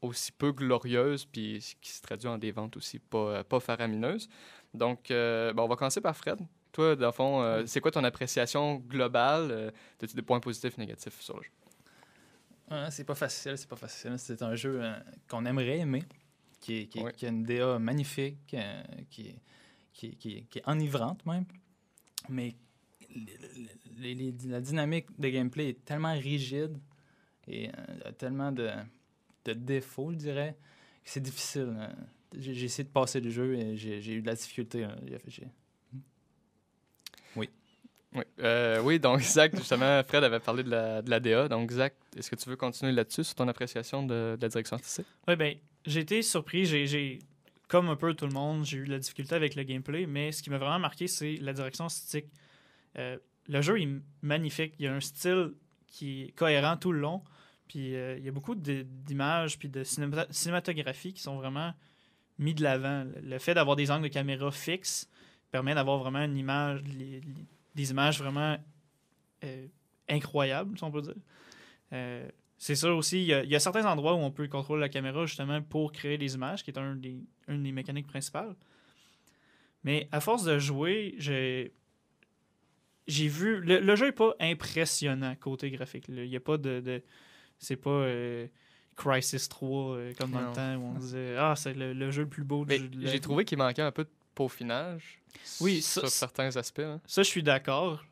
aussi 0.00 0.32
peu 0.32 0.52
glorieuses, 0.52 1.26
puis 1.26 1.76
qui 1.82 1.90
se 1.92 2.00
traduit 2.00 2.28
en 2.28 2.38
des 2.38 2.52
ventes 2.52 2.78
aussi 2.78 2.98
pas, 2.98 3.44
pas 3.44 3.60
faramineuses. 3.60 4.28
Donc, 4.72 5.08
ben, 5.10 5.58
on 5.58 5.68
va 5.68 5.76
commencer 5.76 6.00
par 6.00 6.16
Fred. 6.16 6.38
Toi, 6.72 6.96
dans 6.96 7.06
le 7.06 7.12
fond, 7.12 7.62
c'est 7.66 7.80
quoi 7.80 7.90
ton 7.90 8.04
appréciation 8.04 8.76
globale? 8.76 9.72
As-tu 10.00 10.14
des 10.14 10.22
points 10.22 10.40
positifs 10.40 10.78
et 10.78 10.80
négatifs 10.80 11.20
sur 11.20 11.36
le 11.36 11.42
jeu? 11.42 11.50
Ouais, 12.70 12.90
c'est 12.90 13.04
pas 13.04 13.16
facile, 13.16 13.58
c'est 13.58 13.68
pas 13.68 13.76
facile. 13.76 14.14
C'est 14.16 14.40
un 14.42 14.54
jeu 14.54 14.80
qu'on 15.28 15.44
aimerait 15.44 15.78
aimer, 15.78 16.04
qui, 16.60 16.76
est- 16.82 16.86
qui, 16.86 16.98
est- 16.98 17.02
Ouais. 17.02 17.12
qui 17.12 17.26
a 17.26 17.28
une 17.30 17.42
DA 17.42 17.78
magnifique, 17.78 18.54
euh, 18.54 18.82
qui, 19.10 19.28
est- 19.28 19.40
qui, 19.92 20.06
est- 20.08 20.14
qui, 20.16 20.36
est- 20.36 20.42
qui 20.42 20.58
est 20.58 20.68
enivrante 20.68 21.24
même. 21.26 21.44
Mais 22.28 22.54
les- 23.14 23.38
les- 23.98 24.14
les- 24.14 24.34
la 24.48 24.60
dynamique 24.60 25.06
de 25.18 25.28
gameplay 25.28 25.70
est 25.70 25.84
tellement 25.84 26.14
rigide 26.14 26.78
et 27.48 27.68
euh, 27.68 27.72
a 28.08 28.12
tellement 28.12 28.52
de, 28.52 28.68
de 29.46 29.52
défauts, 29.52 30.12
je 30.12 30.16
dirais, 30.16 30.56
que 31.04 31.10
c'est 31.10 31.20
difficile. 31.22 31.74
euh. 31.76 31.88
J'ai 32.38 32.54
j'ai 32.54 32.66
essayé 32.66 32.84
de 32.84 32.90
passer 32.92 33.20
le 33.20 33.30
jeu 33.30 33.56
et 33.56 33.76
j'ai 33.76 34.00
j'ai 34.00 34.12
eu 34.14 34.22
de 34.22 34.26
la 34.26 34.34
difficulté. 34.36 34.84
hein. 34.84 34.96
J'ai- 35.08 35.18
j'ai- 35.26 35.48
Oui, 37.36 37.48
Euh, 38.40 38.82
oui 38.82 38.98
donc 38.98 39.20
Zach, 39.36 39.54
justement, 39.56 40.02
Fred 40.04 40.24
avait 40.24 40.40
parlé 40.40 40.62
de 40.64 40.70
la, 40.70 41.00
de 41.02 41.10
la 41.10 41.20
DA. 41.20 41.48
Donc, 41.48 41.70
Zach, 41.70 41.94
est-ce 42.16 42.28
que 42.30 42.36
tu 42.36 42.48
veux 42.48 42.56
continuer 42.56 42.90
là-dessus 42.92 43.22
sur 43.24 43.34
ton 43.36 43.46
appréciation 43.48 44.02
de, 44.04 44.36
de 44.36 44.42
la 44.42 44.48
direction 44.48 44.74
artistique? 44.76 45.06
Oui, 45.28 45.36
ben, 45.36 45.56
j'ai 45.86 46.00
été 46.00 46.22
surpris. 46.22 46.66
J'ai, 46.66 47.18
comme 47.68 47.88
un 47.88 47.96
peu 47.96 48.14
tout 48.14 48.26
le 48.26 48.32
monde, 48.32 48.64
j'ai 48.64 48.78
eu 48.78 48.84
de 48.84 48.90
la 48.90 48.98
difficulté 48.98 49.34
avec 49.34 49.54
le 49.54 49.62
gameplay, 49.62 50.06
mais 50.06 50.32
ce 50.32 50.42
qui 50.42 50.50
m'a 50.50 50.58
vraiment 50.58 50.78
marqué, 50.78 51.06
c'est 51.06 51.36
la 51.36 51.52
direction 51.52 51.84
artistique. 51.84 52.26
Euh, 52.98 53.18
le 53.48 53.62
jeu 53.62 53.80
est 53.80 53.88
magnifique. 54.22 54.74
Il 54.78 54.84
y 54.84 54.88
a 54.88 54.94
un 54.94 55.00
style 55.00 55.54
qui 55.86 56.22
est 56.22 56.32
cohérent 56.32 56.76
tout 56.76 56.92
le 56.92 57.00
long. 57.00 57.22
Puis 57.68 57.94
euh, 57.94 58.18
il 58.18 58.24
y 58.24 58.28
a 58.28 58.32
beaucoup 58.32 58.56
d'images 58.56 59.58
puis 59.58 59.68
de 59.68 59.84
cinéma- 59.84 60.26
cinématographie 60.30 61.12
qui 61.12 61.22
sont 61.22 61.36
vraiment 61.36 61.72
mis 62.38 62.54
de 62.54 62.62
l'avant. 62.62 63.06
Le- 63.22 63.38
fait 63.38 63.54
d'avoir 63.54 63.76
des 63.76 63.90
angles 63.92 64.04
de 64.04 64.12
caméra 64.12 64.50
fixes 64.50 65.08
permet 65.52 65.74
d'avoir 65.74 65.98
vraiment 65.98 66.24
une 66.24 66.36
image, 66.36 66.82
des 67.74 67.90
images 67.90 68.18
vraiment 68.18 68.56
euh, 69.44 69.66
incroyables, 70.08 70.76
si 70.76 70.82
on 70.84 70.90
peut 70.90 71.02
dire. 71.02 71.14
C'est 72.62 72.74
sûr 72.74 72.94
aussi, 72.94 73.20
il 73.22 73.24
y, 73.26 73.32
a, 73.32 73.42
il 73.42 73.48
y 73.50 73.56
a 73.56 73.58
certains 73.60 73.86
endroits 73.86 74.12
où 74.14 74.18
on 74.18 74.30
peut 74.30 74.46
contrôler 74.46 74.82
la 74.82 74.90
caméra 74.90 75.24
justement 75.24 75.62
pour 75.62 75.92
créer 75.92 76.18
des 76.18 76.34
images, 76.34 76.62
qui 76.62 76.70
est 76.70 76.78
un 76.78 76.94
des, 76.94 77.16
une 77.48 77.62
des 77.62 77.72
mécaniques 77.72 78.06
principales. 78.06 78.54
Mais 79.82 80.08
à 80.12 80.20
force 80.20 80.44
de 80.44 80.58
jouer, 80.58 81.14
j'ai 81.16 81.72
j'ai 83.06 83.28
vu. 83.28 83.60
Le, 83.62 83.80
le 83.80 83.96
jeu 83.96 84.08
est 84.08 84.12
pas 84.12 84.34
impressionnant 84.40 85.34
côté 85.36 85.70
graphique. 85.70 86.06
là. 86.08 86.22
Il 86.22 86.30
y 86.30 86.36
a 86.36 86.40
pas 86.40 86.58
de. 86.58 86.80
de- 86.80 87.02
c'est 87.58 87.76
pas 87.76 87.90
euh, 87.90 88.46
Crisis 88.94 89.48
3 89.48 89.94
euh, 89.96 90.12
comme 90.18 90.32
dans 90.32 90.40
Non. 90.42 90.48
le 90.50 90.54
temps 90.54 90.74
où 90.76 90.82
on 90.94 90.98
disait 90.98 91.36
Ah, 91.38 91.54
c'est 91.56 91.72
le, 91.74 91.94
le 91.94 92.10
jeu 92.10 92.22
le 92.24 92.28
plus 92.28 92.44
beau 92.44 92.64
Mais 92.66 92.78
du 92.78 92.84
jeu 92.84 92.88
de 92.90 93.06
j'ai 93.06 93.20
trouvé 93.20 93.44
qu'il 93.46 93.56
manquait 93.58 93.80
un 93.82 93.90
peu 93.92 94.04
de 94.04 94.10
peaufinage 94.34 95.18
Oui, 95.62 95.80
sur 95.80 96.02
ça- 96.02 96.08
certains 96.08 96.54
aspects. 96.56 96.80
hein. 96.80 97.00
Ça, 97.06 97.22
je 97.22 97.28
suis 97.28 97.42
d'accord. 97.42 98.04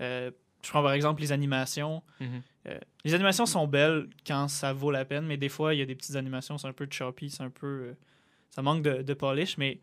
Euh, 0.00 0.30
je 0.68 0.72
prends 0.74 0.82
par 0.82 0.92
exemple 0.92 1.22
les 1.22 1.32
animations. 1.32 2.02
Mhm. 2.20 2.42
Euh, 2.66 2.78
les 3.02 3.14
animations 3.14 3.46
sont 3.46 3.66
belles 3.66 4.06
quand 4.26 4.48
ça 4.48 4.74
vaut 4.74 4.90
la 4.90 5.06
peine, 5.06 5.24
mais 5.24 5.38
des 5.38 5.48
fois, 5.48 5.72
il 5.74 5.78
y 5.78 5.80
a 5.82 5.86
des 5.86 5.94
petites 5.94 6.16
animations, 6.16 6.58
c'est 6.58 6.68
un 6.68 6.74
peu 6.74 6.86
choppy, 6.90 7.30
c'est 7.30 7.42
un 7.42 7.48
peu. 7.48 7.66
euh, 7.66 7.94
ça 8.50 8.60
manque 8.60 8.82
de, 8.82 9.00
de 9.00 9.14
polish, 9.14 9.56
mais 9.56 9.80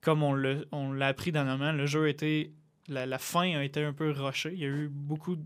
comme 0.00 0.22
on 0.22 0.32
l'a 0.32 0.58
on 0.70 1.00
appris 1.00 1.32
dernièrement, 1.32 1.72
le 1.72 1.86
jeu 1.86 2.04
a 2.04 2.08
été. 2.08 2.52
La, 2.86 3.04
la 3.04 3.18
fin 3.18 3.56
a 3.58 3.64
été 3.64 3.82
un 3.82 3.92
peu 3.92 4.12
rushée. 4.12 4.52
Il 4.52 4.60
y 4.60 4.64
a 4.64 4.68
eu 4.68 4.86
beaucoup. 4.88 5.34
de- 5.34 5.44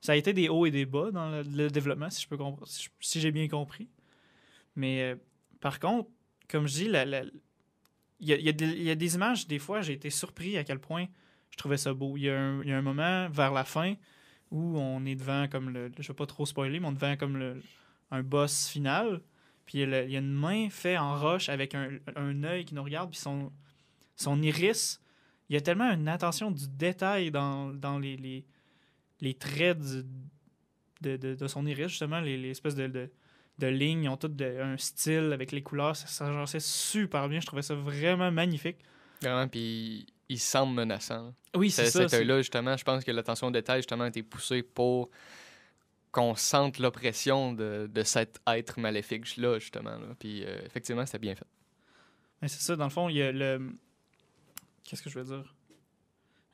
Ça 0.00 0.10
a 0.12 0.16
été 0.16 0.32
des 0.32 0.48
hauts 0.48 0.66
et 0.66 0.72
des 0.72 0.84
bas 0.86 1.12
dans 1.12 1.30
le, 1.30 1.42
le 1.44 1.70
développement, 1.70 2.10
si 2.10 2.22
je 2.22 2.28
peux 2.28 2.36
si, 2.98 3.20
j'ai 3.20 3.30
bien 3.30 3.46
compris. 3.46 3.88
Mais 4.74 5.02
euh, 5.02 5.16
par 5.60 5.78
contre, 5.78 6.10
comme 6.48 6.66
je 6.66 6.72
dis, 6.74 6.88
la- 6.88 7.04
la- 7.04 7.22
il 8.18 8.28
y 8.28 8.32
a, 8.32 8.36
il 8.38 8.44
y 8.44 8.48
a 8.48 8.52
des- 8.52 8.66
il 8.66 8.82
y 8.82 8.90
a 8.90 8.96
des 8.96 9.14
images, 9.14 9.46
des 9.46 9.60
fois, 9.60 9.82
j'ai 9.82 9.92
été 9.92 10.10
surpris 10.10 10.56
à 10.58 10.64
quel 10.64 10.80
point 10.80 11.06
je 11.52 11.56
trouvais 11.58 11.76
ça 11.76 11.94
beau. 11.94 12.16
Il 12.16 12.24
y 12.24 12.30
a 12.30 12.40
un, 12.40 12.62
il 12.62 12.70
y 12.70 12.72
a 12.72 12.78
un 12.78 12.82
moment 12.82 13.28
vers 13.30 13.52
la 13.52 13.64
fin 13.64 13.94
où 14.50 14.78
on 14.78 15.04
est 15.04 15.14
devant 15.14 15.46
comme 15.48 15.70
le. 15.70 15.92
Je 15.98 16.08
vais 16.08 16.14
pas 16.14 16.26
trop 16.26 16.46
spoiler, 16.46 16.80
mais 16.80 16.86
on 16.86 16.92
est 16.92 16.94
devant 16.94 17.16
comme 17.16 17.36
le, 17.36 17.62
un 18.10 18.22
boss 18.22 18.68
final. 18.68 19.20
Puis 19.66 19.78
il 19.78 19.88
y, 19.88 19.94
a 19.94 20.02
il 20.02 20.10
y 20.10 20.16
a 20.16 20.18
une 20.18 20.32
main 20.32 20.68
faite 20.70 20.98
en 20.98 21.18
roche 21.18 21.48
avec 21.48 21.74
un, 21.74 21.90
un 22.16 22.42
œil 22.42 22.64
qui 22.64 22.74
nous 22.74 22.82
regarde, 22.82 23.10
puis 23.10 23.20
son, 23.20 23.52
son 24.16 24.42
iris. 24.42 25.00
Il 25.48 25.54
y 25.54 25.56
a 25.56 25.60
tellement 25.60 25.90
une 25.92 26.08
attention 26.08 26.50
du 26.50 26.66
détail 26.68 27.30
dans, 27.30 27.72
dans 27.74 27.98
les, 27.98 28.44
les, 29.20 29.34
traits 29.34 29.78
de, 31.02 31.16
de, 31.16 31.46
son 31.46 31.66
iris, 31.66 31.88
justement, 31.88 32.20
les, 32.20 32.38
les 32.38 32.50
espèces 32.50 32.74
de, 32.74 32.86
de, 33.58 33.66
lignes. 33.66 34.04
Ils 34.04 34.08
ont 34.08 34.16
toutes 34.16 34.40
un 34.40 34.76
style 34.78 35.30
avec 35.32 35.52
les 35.52 35.62
couleurs. 35.62 35.94
Ça 35.94 36.06
s'agençait 36.06 36.60
super 36.60 37.28
bien. 37.28 37.40
Je 37.40 37.46
trouvais 37.46 37.62
ça 37.62 37.74
vraiment 37.74 38.32
magnifique. 38.32 38.78
Vraiment, 39.20 39.46
puis 39.46 40.06
il 40.32 40.38
semble 40.38 40.74
menaçant. 40.74 41.34
Oui, 41.54 41.70
C'est- 41.70 41.86
c'est 41.86 41.90
ça. 42.02 42.08
Cet 42.08 42.20
œil-là, 42.20 42.38
justement, 42.38 42.76
je 42.76 42.84
pense 42.84 43.04
que 43.04 43.10
l'attention 43.10 43.48
au 43.48 43.50
détail, 43.50 43.78
justement, 43.80 44.04
a 44.04 44.08
été 44.08 44.22
poussée 44.22 44.62
pour 44.62 45.10
qu'on 46.10 46.34
sente 46.34 46.78
l'oppression 46.78 47.52
de, 47.52 47.88
de 47.92 48.02
cet 48.02 48.38
être 48.46 48.78
maléfique-là, 48.80 49.58
justement. 49.58 49.96
là. 49.98 50.06
Puis, 50.18 50.44
euh, 50.44 50.60
effectivement, 50.66 51.06
c'était 51.06 51.18
bien 51.18 51.34
fait. 51.34 51.46
C'est 52.42 52.60
ça, 52.60 52.76
dans 52.76 52.84
le 52.84 52.90
fond, 52.90 53.08
il 53.08 53.16
y 53.16 53.22
a 53.22 53.30
le. 53.32 53.72
Qu'est-ce 54.84 55.02
que 55.02 55.08
je 55.10 55.18
veux 55.18 55.24
dire? 55.24 55.54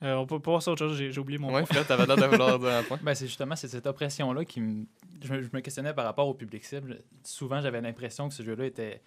Euh, 0.05 0.15
On 0.15 0.27
peut 0.27 0.39
pas 0.39 0.51
voir 0.53 0.63
ça 0.63 0.71
autre 0.71 0.87
chose, 0.87 0.97
j'ai 0.97 1.19
oublié 1.19 1.39
mon 1.39 1.53
Ouais, 1.53 1.65
point. 1.65 1.83
T'avais 1.83 2.07
l'air 2.07 2.17
de 2.17 2.25
vouloir 2.27 2.59
dire 2.59 2.69
un 2.69 2.83
point. 2.85 2.99
Ben, 3.03 3.15
c'est 3.15 3.27
justement 3.27 3.57
cette 3.57 3.85
oppression-là 3.87 4.45
qui 4.45 4.61
me. 4.61 4.85
Je, 5.23 5.33
me- 5.33 5.43
je 5.43 5.49
me 5.53 5.61
questionnais 5.61 5.93
par 5.95 6.05
rapport 6.05 6.29
au 6.29 6.35
public 6.35 6.65
cible. 6.65 7.03
Souvent, 7.25 7.61
j'avais 7.61 7.81
l'impression 7.81 8.29
que 8.29 8.35
ce 8.35 8.43
jeu-là 8.45 8.67
était, 8.67 9.03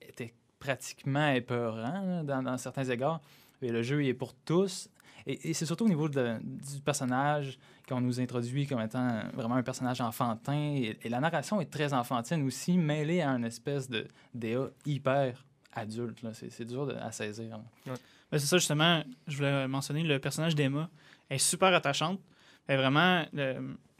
était 0.00 0.32
pratiquement 0.58 1.28
épeurant 1.32 2.00
là, 2.06 2.22
dans, 2.22 2.42
dans 2.42 2.56
certains 2.56 2.84
égards. 2.88 3.20
Le 3.62 3.82
jeu 3.82 4.04
est 4.04 4.14
pour 4.14 4.34
tous. 4.34 4.88
Et, 5.26 5.54
c'est 5.54 5.66
surtout 5.66 5.84
au 5.84 5.88
niveau 5.88 6.08
du 6.08 6.80
personnage 6.84 7.58
qu'on 7.88 8.00
nous 8.00 8.20
introduit 8.20 8.66
comme 8.66 8.80
étant 8.80 9.22
vraiment 9.34 9.56
un 9.56 9.62
personnage 9.62 10.00
enfantin. 10.00 10.74
Et, 11.02 11.08
la 11.08 11.20
narration 11.20 11.60
est 11.60 11.70
très 11.70 11.92
enfantine 11.92 12.42
aussi, 12.44 12.78
mêlée 12.78 13.22
à 13.22 13.30
une 13.30 13.44
espèce 13.44 13.90
de 13.90 14.06
DA 14.34 14.68
hyper 14.84 15.44
adulte. 15.72 16.24
C'est 16.32 16.64
dur 16.64 16.86
de- 16.86 16.94
à 16.94 17.10
saisir. 17.12 17.58
là. 17.86 17.94
Ben, 18.30 18.38
c'est 18.38 18.46
ça, 18.46 18.58
justement, 18.58 19.02
je 19.26 19.36
voulais 19.36 19.68
mentionner 19.68 20.02
le 20.02 20.18
personnage 20.18 20.54
d'Emma. 20.54 20.88
Elle 21.28 21.36
est 21.36 21.38
super 21.38 21.72
attachante. 21.74 22.20
Elle 22.66 22.78
vraiment. 22.78 23.24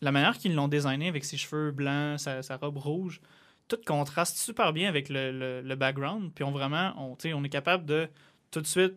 la 0.02 0.12
manière 0.12 0.36
qu'ils 0.36 0.54
l'ont 0.54 0.68
designé 0.68 1.08
avec 1.08 1.24
ses 1.24 1.36
cheveux 1.36 1.70
blancs, 1.70 2.20
sa, 2.20 2.56
robe 2.56 2.76
rouge, 2.76 3.20
tout 3.66 3.78
contraste 3.86 4.36
super 4.36 4.72
bien 4.72 4.88
avec 4.88 5.08
le, 5.08 5.74
background. 5.74 6.32
Puis 6.34 6.44
on 6.44 6.50
vraiment, 6.50 6.92
on 6.96 7.44
est 7.44 7.48
capable 7.48 7.86
de 7.86 8.08
tout 8.50 8.60
de 8.60 8.66
suite 8.66 8.94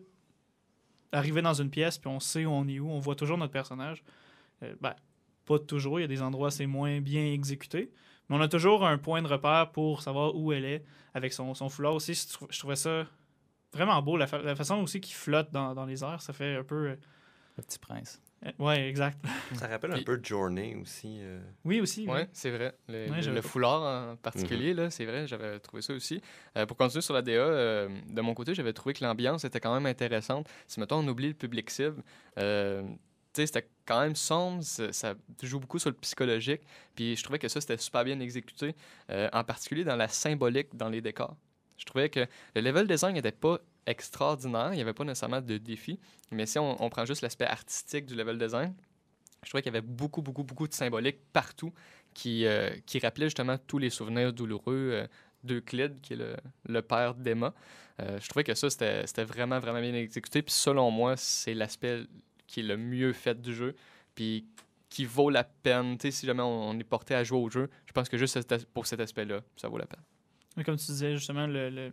arriver 1.12 1.42
dans 1.42 1.54
une 1.54 1.70
pièce, 1.70 1.98
puis 1.98 2.08
on 2.08 2.20
sait 2.20 2.44
où 2.46 2.50
on 2.50 2.66
est 2.68 2.78
où, 2.78 2.88
on 2.90 3.00
voit 3.00 3.14
toujours 3.16 3.38
notre 3.38 3.52
personnage. 3.52 4.02
Euh, 4.62 4.74
ben, 4.80 4.94
pas 5.46 5.58
toujours, 5.58 5.98
il 5.98 6.02
y 6.02 6.04
a 6.04 6.08
des 6.08 6.22
endroits 6.22 6.50
c'est 6.50 6.66
moins 6.66 7.00
bien 7.00 7.24
exécutés, 7.32 7.90
mais 8.28 8.36
on 8.36 8.40
a 8.40 8.48
toujours 8.48 8.86
un 8.86 8.98
point 8.98 9.20
de 9.22 9.26
repère 9.28 9.70
pour 9.72 10.02
savoir 10.02 10.34
où 10.36 10.52
elle 10.52 10.64
est 10.64 10.84
avec 11.14 11.32
son, 11.32 11.54
son 11.54 11.68
foulard 11.68 11.94
aussi. 11.94 12.14
Je 12.14 12.28
trou- 12.28 12.46
je 12.50 12.58
trouvais 12.58 12.76
ça 12.76 13.06
vraiment 13.72 14.00
beau, 14.02 14.16
la, 14.16 14.26
fa- 14.26 14.42
la 14.42 14.54
façon 14.54 14.76
aussi 14.76 15.00
qu'il 15.00 15.14
flotte 15.14 15.50
dans, 15.52 15.74
dans 15.74 15.86
les 15.86 16.02
airs, 16.04 16.22
ça 16.22 16.32
fait 16.32 16.56
un 16.56 16.64
peu... 16.64 16.90
euh, 16.90 16.96
Le 17.56 17.62
petit 17.62 17.78
prince. 17.78 18.22
Euh, 18.46 18.50
ouais, 18.58 18.88
exact. 18.88 19.18
Ça 19.54 19.66
rappelle 19.68 19.92
un 19.92 20.02
peu 20.02 20.20
Journey 20.22 20.74
aussi. 20.80 21.18
euh. 21.20 21.40
Oui, 21.64 21.80
aussi. 21.80 22.06
oui. 22.08 22.20
Oui, 22.20 22.26
c'est 22.32 22.50
vrai. 22.50 22.74
Le, 22.88 23.10
Ouais, 23.10 23.42
foulard 23.42 24.12
en 24.12 24.16
particulier, 24.16 24.72
là, 24.74 24.90
c'est 24.90 25.04
vrai, 25.04 25.26
j'avais 25.26 25.58
trouvé 25.60 25.82
ça 25.82 25.92
aussi. 25.92 26.20
Euh, 26.56 26.66
pour 26.66 26.76
continuer 26.76 27.02
sur 27.02 27.14
la 27.14 27.22
DA, 27.22 27.32
euh, 27.32 27.88
de 28.08 28.20
mon 28.20 28.34
côté, 28.34 28.54
j'avais 28.54 28.72
trouvé 28.72 28.94
que 28.94 29.04
l'ambiance 29.04 29.44
était 29.44 29.60
quand 29.60 29.74
même 29.74 29.86
intéressante. 29.86 30.48
Si, 30.66 30.80
mettons, 30.80 30.98
on 31.00 31.08
oublie 31.08 31.28
le 31.28 31.34
public 31.34 31.68
cible, 31.70 32.02
euh, 32.38 32.82
tu 33.32 33.42
sais, 33.42 33.46
c'était 33.46 33.68
quand 33.86 34.00
même 34.00 34.16
sombre, 34.16 34.62
ça, 34.64 34.92
ça 34.92 35.14
joue 35.42 35.60
beaucoup 35.60 35.78
sur 35.78 35.90
le 35.90 35.96
psychologique, 35.96 36.62
puis 36.94 37.14
je 37.16 37.22
trouvais 37.22 37.38
que 37.38 37.48
ça, 37.48 37.60
c'était 37.60 37.76
super 37.76 38.04
bien 38.04 38.18
exécuté, 38.20 38.74
euh, 39.10 39.28
en 39.32 39.44
particulier 39.44 39.84
dans 39.84 39.96
la 39.96 40.08
symbolique 40.08 40.74
dans 40.74 40.88
les 40.88 41.00
décors. 41.00 41.36
Je 41.76 41.84
trouvais 41.84 42.10
que 42.10 42.26
le 42.54 42.60
level 42.60 42.86
design 42.86 43.14
n'était 43.14 43.32
pas 43.32 43.58
extraordinaire, 43.86 44.72
il 44.72 44.76
n'y 44.76 44.82
avait 44.82 44.92
pas 44.92 45.04
nécessairement 45.04 45.40
de 45.40 45.58
défi, 45.58 45.98
mais 46.30 46.46
si 46.46 46.58
on, 46.58 46.90
prend 46.90 47.04
juste 47.04 47.22
l'aspect 47.22 47.46
artistique 47.46 48.06
du 48.06 48.14
level 48.14 48.38
design, 48.38 48.74
je 49.42 49.48
trouvais 49.48 49.62
qu'il 49.62 49.72
y 49.72 49.76
avait 49.76 49.86
beaucoup, 49.86 50.22
beaucoup, 50.22 50.44
beaucoup 50.44 50.68
de 50.68 50.74
symbolique 50.74 51.18
partout 51.32 51.72
qui, 52.12 52.44
euh, 52.44 52.70
qui 52.86 52.98
rappelait 52.98 53.26
justement 53.26 53.56
tous 53.58 53.78
les 53.78 53.90
souvenirs 53.90 54.32
douloureux 54.32 54.90
euh, 54.92 55.06
d'Euclide, 55.44 56.00
qui 56.02 56.12
est 56.12 56.16
le, 56.16 56.36
le 56.68 56.82
père 56.82 57.14
d'Emma. 57.14 57.54
Euh, 58.00 58.18
je 58.20 58.28
trouvais 58.28 58.44
que 58.44 58.54
ça, 58.54 58.70
c'était 58.70 59.24
vraiment, 59.24 59.58
vraiment 59.58 59.80
bien 59.80 59.94
exécuté. 59.94 60.42
Puis 60.42 60.52
selon 60.52 60.90
moi, 60.90 61.16
c'est 61.16 61.54
l'aspect 61.54 62.02
qui 62.46 62.60
est 62.60 62.64
le 62.64 62.76
mieux 62.76 63.12
fait 63.12 63.40
du 63.40 63.54
jeu, 63.54 63.74
puis 64.14 64.46
qui 64.88 65.04
vaut 65.04 65.30
la 65.30 65.44
peine. 65.44 65.96
Tu 65.98 66.10
si 66.10 66.26
jamais 66.26 66.42
on, 66.42 66.78
est 66.78 66.84
porté 66.84 67.14
à 67.14 67.24
jouer 67.24 67.38
au 67.38 67.48
jeu, 67.48 67.70
je 67.86 67.92
pense 67.92 68.08
que 68.08 68.18
juste 68.18 68.38
pour 68.74 68.86
cet 68.86 69.00
aspect-là, 69.00 69.40
ça 69.56 69.68
vaut 69.68 69.78
la 69.78 69.86
peine. 69.86 70.64
Comme 70.64 70.76
tu 70.76 70.86
disais, 70.86 71.16
justement, 71.16 71.46
le, 71.46 71.92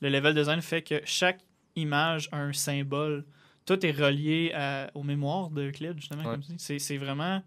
le 0.00 0.08
level 0.08 0.34
design 0.34 0.60
fait 0.60 0.82
que 0.82 1.00
chaque 1.04 1.40
image 1.76 2.28
a 2.32 2.38
un 2.38 2.52
symbole. 2.52 3.24
Tout 3.64 3.84
est 3.84 3.92
relié 3.92 4.52
à- 4.54 4.90
aux 4.94 5.02
mémoires 5.02 5.50
justement. 5.96 6.22
Ouais. 6.22 6.30
comme 6.32 6.40
tu 6.42 6.52
dis. 6.52 6.80
C'est, 6.80 6.98
vraiment. 6.98 7.42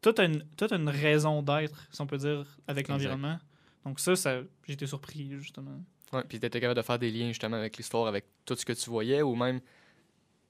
Tout 0.00 0.14
a, 0.18 0.24
une, 0.24 0.44
tout 0.56 0.66
a 0.70 0.76
une 0.76 0.88
raison 0.88 1.42
d'être, 1.42 1.88
si 1.90 2.00
on 2.00 2.06
peut 2.06 2.18
dire, 2.18 2.44
avec 2.66 2.88
l'environnement. 2.88 3.38
Donc, 3.84 4.00
ça, 4.00 4.16
ça 4.16 4.40
j'ai 4.66 4.74
été 4.74 4.86
surpris, 4.86 5.30
justement. 5.38 5.82
Ouais, 6.12 6.22
puis 6.28 6.38
tu 6.38 6.46
étais 6.46 6.60
capable 6.60 6.76
de 6.78 6.82
faire 6.82 6.98
des 6.98 7.10
liens 7.10 7.28
justement 7.28 7.56
avec 7.56 7.76
l'histoire, 7.76 8.06
avec 8.06 8.24
tout 8.44 8.54
ce 8.54 8.64
que 8.64 8.72
tu 8.72 8.88
voyais, 8.88 9.22
ou 9.22 9.34
même 9.34 9.60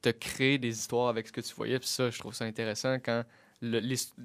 te 0.02 0.10
créer 0.10 0.58
des 0.58 0.68
histoires 0.68 1.08
avec 1.08 1.26
ce 1.26 1.32
que 1.32 1.40
tu 1.40 1.54
voyais. 1.54 1.78
Puis 1.78 1.88
ça, 1.88 2.10
je 2.10 2.18
trouve 2.18 2.34
ça 2.34 2.44
intéressant 2.44 2.96
quand 3.00 3.24
le, 3.62 3.80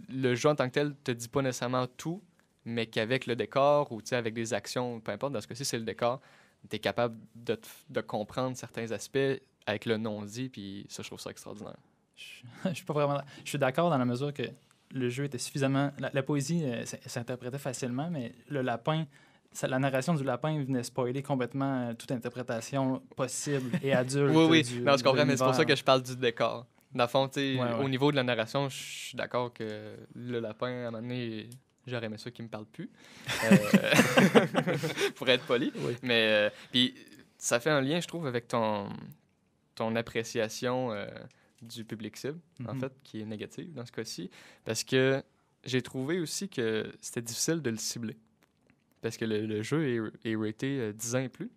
le 0.10 0.36
jeu 0.36 0.50
en 0.50 0.56
tant 0.56 0.68
que 0.68 0.74
tel 0.74 0.96
te 1.04 1.12
dit 1.12 1.30
pas 1.30 1.42
nécessairement 1.42 1.88
tout, 1.88 2.22
mais 2.66 2.86
qu'avec 2.88 3.26
le 3.26 3.36
décor 3.36 3.92
ou 3.92 4.02
avec 4.12 4.34
des 4.34 4.54
actions, 4.54 5.00
peu 5.00 5.12
importe, 5.12 5.34
dans 5.34 5.42
ce 5.42 5.48
cas-ci, 5.48 5.64
c'est 5.64 5.78
le 5.78 5.86
décor, 5.86 6.20
tu 6.70 6.76
es 6.76 6.80
capable 6.80 7.18
de, 7.36 7.60
de 7.90 8.02
comprendre 8.02 8.56
certains 8.58 8.92
aspects 8.92 9.18
avec 9.66 9.86
le 9.86 9.98
non-dit, 9.98 10.50
puis 10.50 10.86
ça, 10.90 11.04
je 11.04 11.08
trouve 11.10 11.20
ça 11.20 11.30
extraordinaire. 11.30 11.78
Je, 12.16 12.24
je 12.70 12.74
suis 12.76 12.86
pas 12.86 12.94
vraiment. 12.94 13.22
Je 13.44 13.50
suis 13.50 13.60
d'accord 13.60 13.90
dans 13.90 13.98
la 13.98 14.06
mesure 14.06 14.34
que 14.34 14.44
le 14.92 15.10
jeu 15.10 15.26
était 15.26 15.38
suffisamment. 15.38 15.92
La, 16.00 16.10
la 16.14 16.24
poésie 16.24 16.64
euh, 16.66 16.84
s'interprétait 17.06 17.60
facilement, 17.60 18.10
mais 18.10 18.34
le 18.48 18.62
lapin, 18.62 19.06
ça- 19.52 19.68
la 19.68 19.78
narration 19.80 20.16
du 20.16 20.24
lapin 20.24 20.64
venait 20.64 20.84
spoiler 20.84 21.22
complètement 21.22 21.90
euh, 21.90 21.94
toute 21.94 22.12
interprétation 22.12 23.02
possible 23.16 23.72
et 23.84 23.94
adulte. 23.94 24.36
Oui, 24.36 24.46
oui, 24.50 24.64
du- 24.64 24.82
non, 24.82 24.98
je 24.98 25.04
comprends, 25.04 25.26
mais 25.26 25.38
c'est 25.38 25.44
pour 25.44 25.54
ça 25.56 25.66
que 25.66 25.76
je 25.76 25.84
parle 25.84 26.02
du 26.04 26.16
décor. 26.16 26.66
Dans 26.92 27.04
le 27.04 27.08
fond, 27.10 27.30
Ouais, 27.36 27.58
ouais. 27.60 27.74
au 27.84 27.88
niveau 27.88 28.10
de 28.10 28.16
la 28.16 28.24
narration, 28.24 28.68
je 28.68 28.76
suis 28.82 29.16
d'accord 29.16 29.54
que 29.54 29.96
le 30.16 30.40
lapin, 30.40 30.66
à 30.68 30.88
un 30.88 30.92
moment 30.92 31.02
donné, 31.04 31.48
j'aurais 31.90 32.06
aimé 32.06 32.18
ça 32.18 32.32
qu'il 32.32 32.46
me 32.46 32.50
parle 32.50 32.66
plus. 32.66 32.90
Euh, 33.46 34.78
pour 35.16 35.28
être 35.30 35.46
poli. 35.46 35.72
Oui. 35.78 35.96
Mais, 36.04 36.28
euh, 36.32 36.50
puis, 36.72 36.94
ça 37.38 37.60
fait 37.60 37.70
un 37.70 37.82
lien, 37.82 38.00
je 38.00 38.08
trouve, 38.08 38.28
avec 38.28 38.48
ton, 38.48 38.90
ton 39.76 39.96
appréciation 39.96 40.92
euh, 40.92 41.08
du 41.62 41.84
public 41.86 42.18
cible, 42.18 42.40
en 42.68 42.74
Mhm. 42.74 42.80
fait, 42.82 42.94
qui 43.04 43.22
est 43.22 43.26
négative 43.26 43.74
dans 43.74 43.86
ce 43.86 43.92
cas-ci. 43.92 44.30
Parce 44.66 44.84
que 44.84 45.24
j'ai 45.66 45.82
trouvé 45.82 46.20
aussi 46.20 46.50
que 46.50 46.92
c'était 47.02 47.22
difficile 47.22 47.62
de 47.62 47.70
le 47.70 47.78
cibler. 47.78 48.18
Parce 49.02 49.16
que 49.18 49.26
le, 49.26 49.46
le 49.46 49.62
jeu 49.64 50.12
est, 50.24 50.30
est 50.32 50.36
raté 50.36 50.80
euh, 50.80 50.94
10 50.94 51.16
ans 51.16 51.20
et 51.20 51.30
plus. 51.30 51.50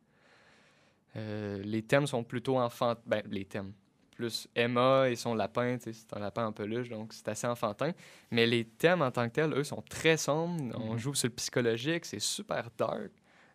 Les 1.15 1.83
thèmes 1.83 2.07
sont 2.07 2.25
plutôt 2.25 2.59
enfant... 2.59 2.95
Ben, 3.07 3.23
les 3.31 3.45
thèmes. 3.45 3.73
Plus 4.15 4.47
Emma 4.55 5.09
et 5.09 5.17
son 5.17 5.35
lapin, 5.35 5.79
c'est 5.81 6.13
un 6.15 6.19
lapin 6.21 6.47
en 6.47 6.53
peluche, 6.53 6.89
donc 6.89 7.13
c'est 7.13 7.29
assez 7.29 7.47
enfantin. 7.47 7.93
Mais 8.31 8.47
les 8.47 8.65
thèmes 8.65 9.03
en 9.03 9.11
tant 9.11 9.29
que 9.29 9.35
tels, 9.35 9.53
eux, 9.55 9.65
sont 9.65 9.83
très 9.83 10.17
sombres. 10.17 10.75
On 10.79 10.93
Mhm. 10.93 10.99
joue 10.99 11.15
sur 11.15 11.29
le 11.29 11.35
psychologique, 11.35 12.05
c'est 12.05 12.21
super 12.21 12.69
dark. 12.77 13.11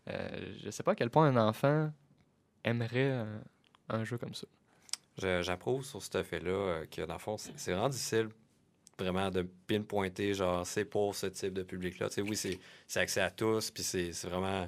Euh, 0.09 0.55
je 0.63 0.69
sais 0.71 0.83
pas 0.83 0.93
à 0.93 0.95
quel 0.95 1.09
point 1.09 1.27
un 1.27 1.37
enfant 1.47 1.91
aimerait 2.63 3.11
un, 3.11 3.41
un 3.89 4.03
jeu 4.03 4.17
comme 4.17 4.33
ça. 4.33 4.47
J'approuve 5.17 5.83
sur 5.85 6.01
cet 6.01 6.23
fait-là 6.23 6.49
euh, 6.51 6.85
que, 6.85 7.01
dans 7.03 7.13
le 7.15 7.19
fond, 7.19 7.37
c'est 7.37 7.71
vraiment 7.71 7.89
difficile 7.89 8.29
vraiment 8.99 9.29
de 9.29 9.43
pinpointer, 9.67 10.33
genre, 10.33 10.65
c'est 10.65 10.85
pour 10.85 11.13
ce 11.13 11.27
type 11.27 11.53
de 11.53 11.61
public-là. 11.61 12.07
Tu 12.09 12.15
sais, 12.15 12.21
oui, 12.21 12.35
c'est 12.35 12.99
accès 12.99 13.21
à 13.21 13.29
tous, 13.29 13.69
puis 13.69 13.83
c'est 13.83 14.09
vraiment... 14.23 14.67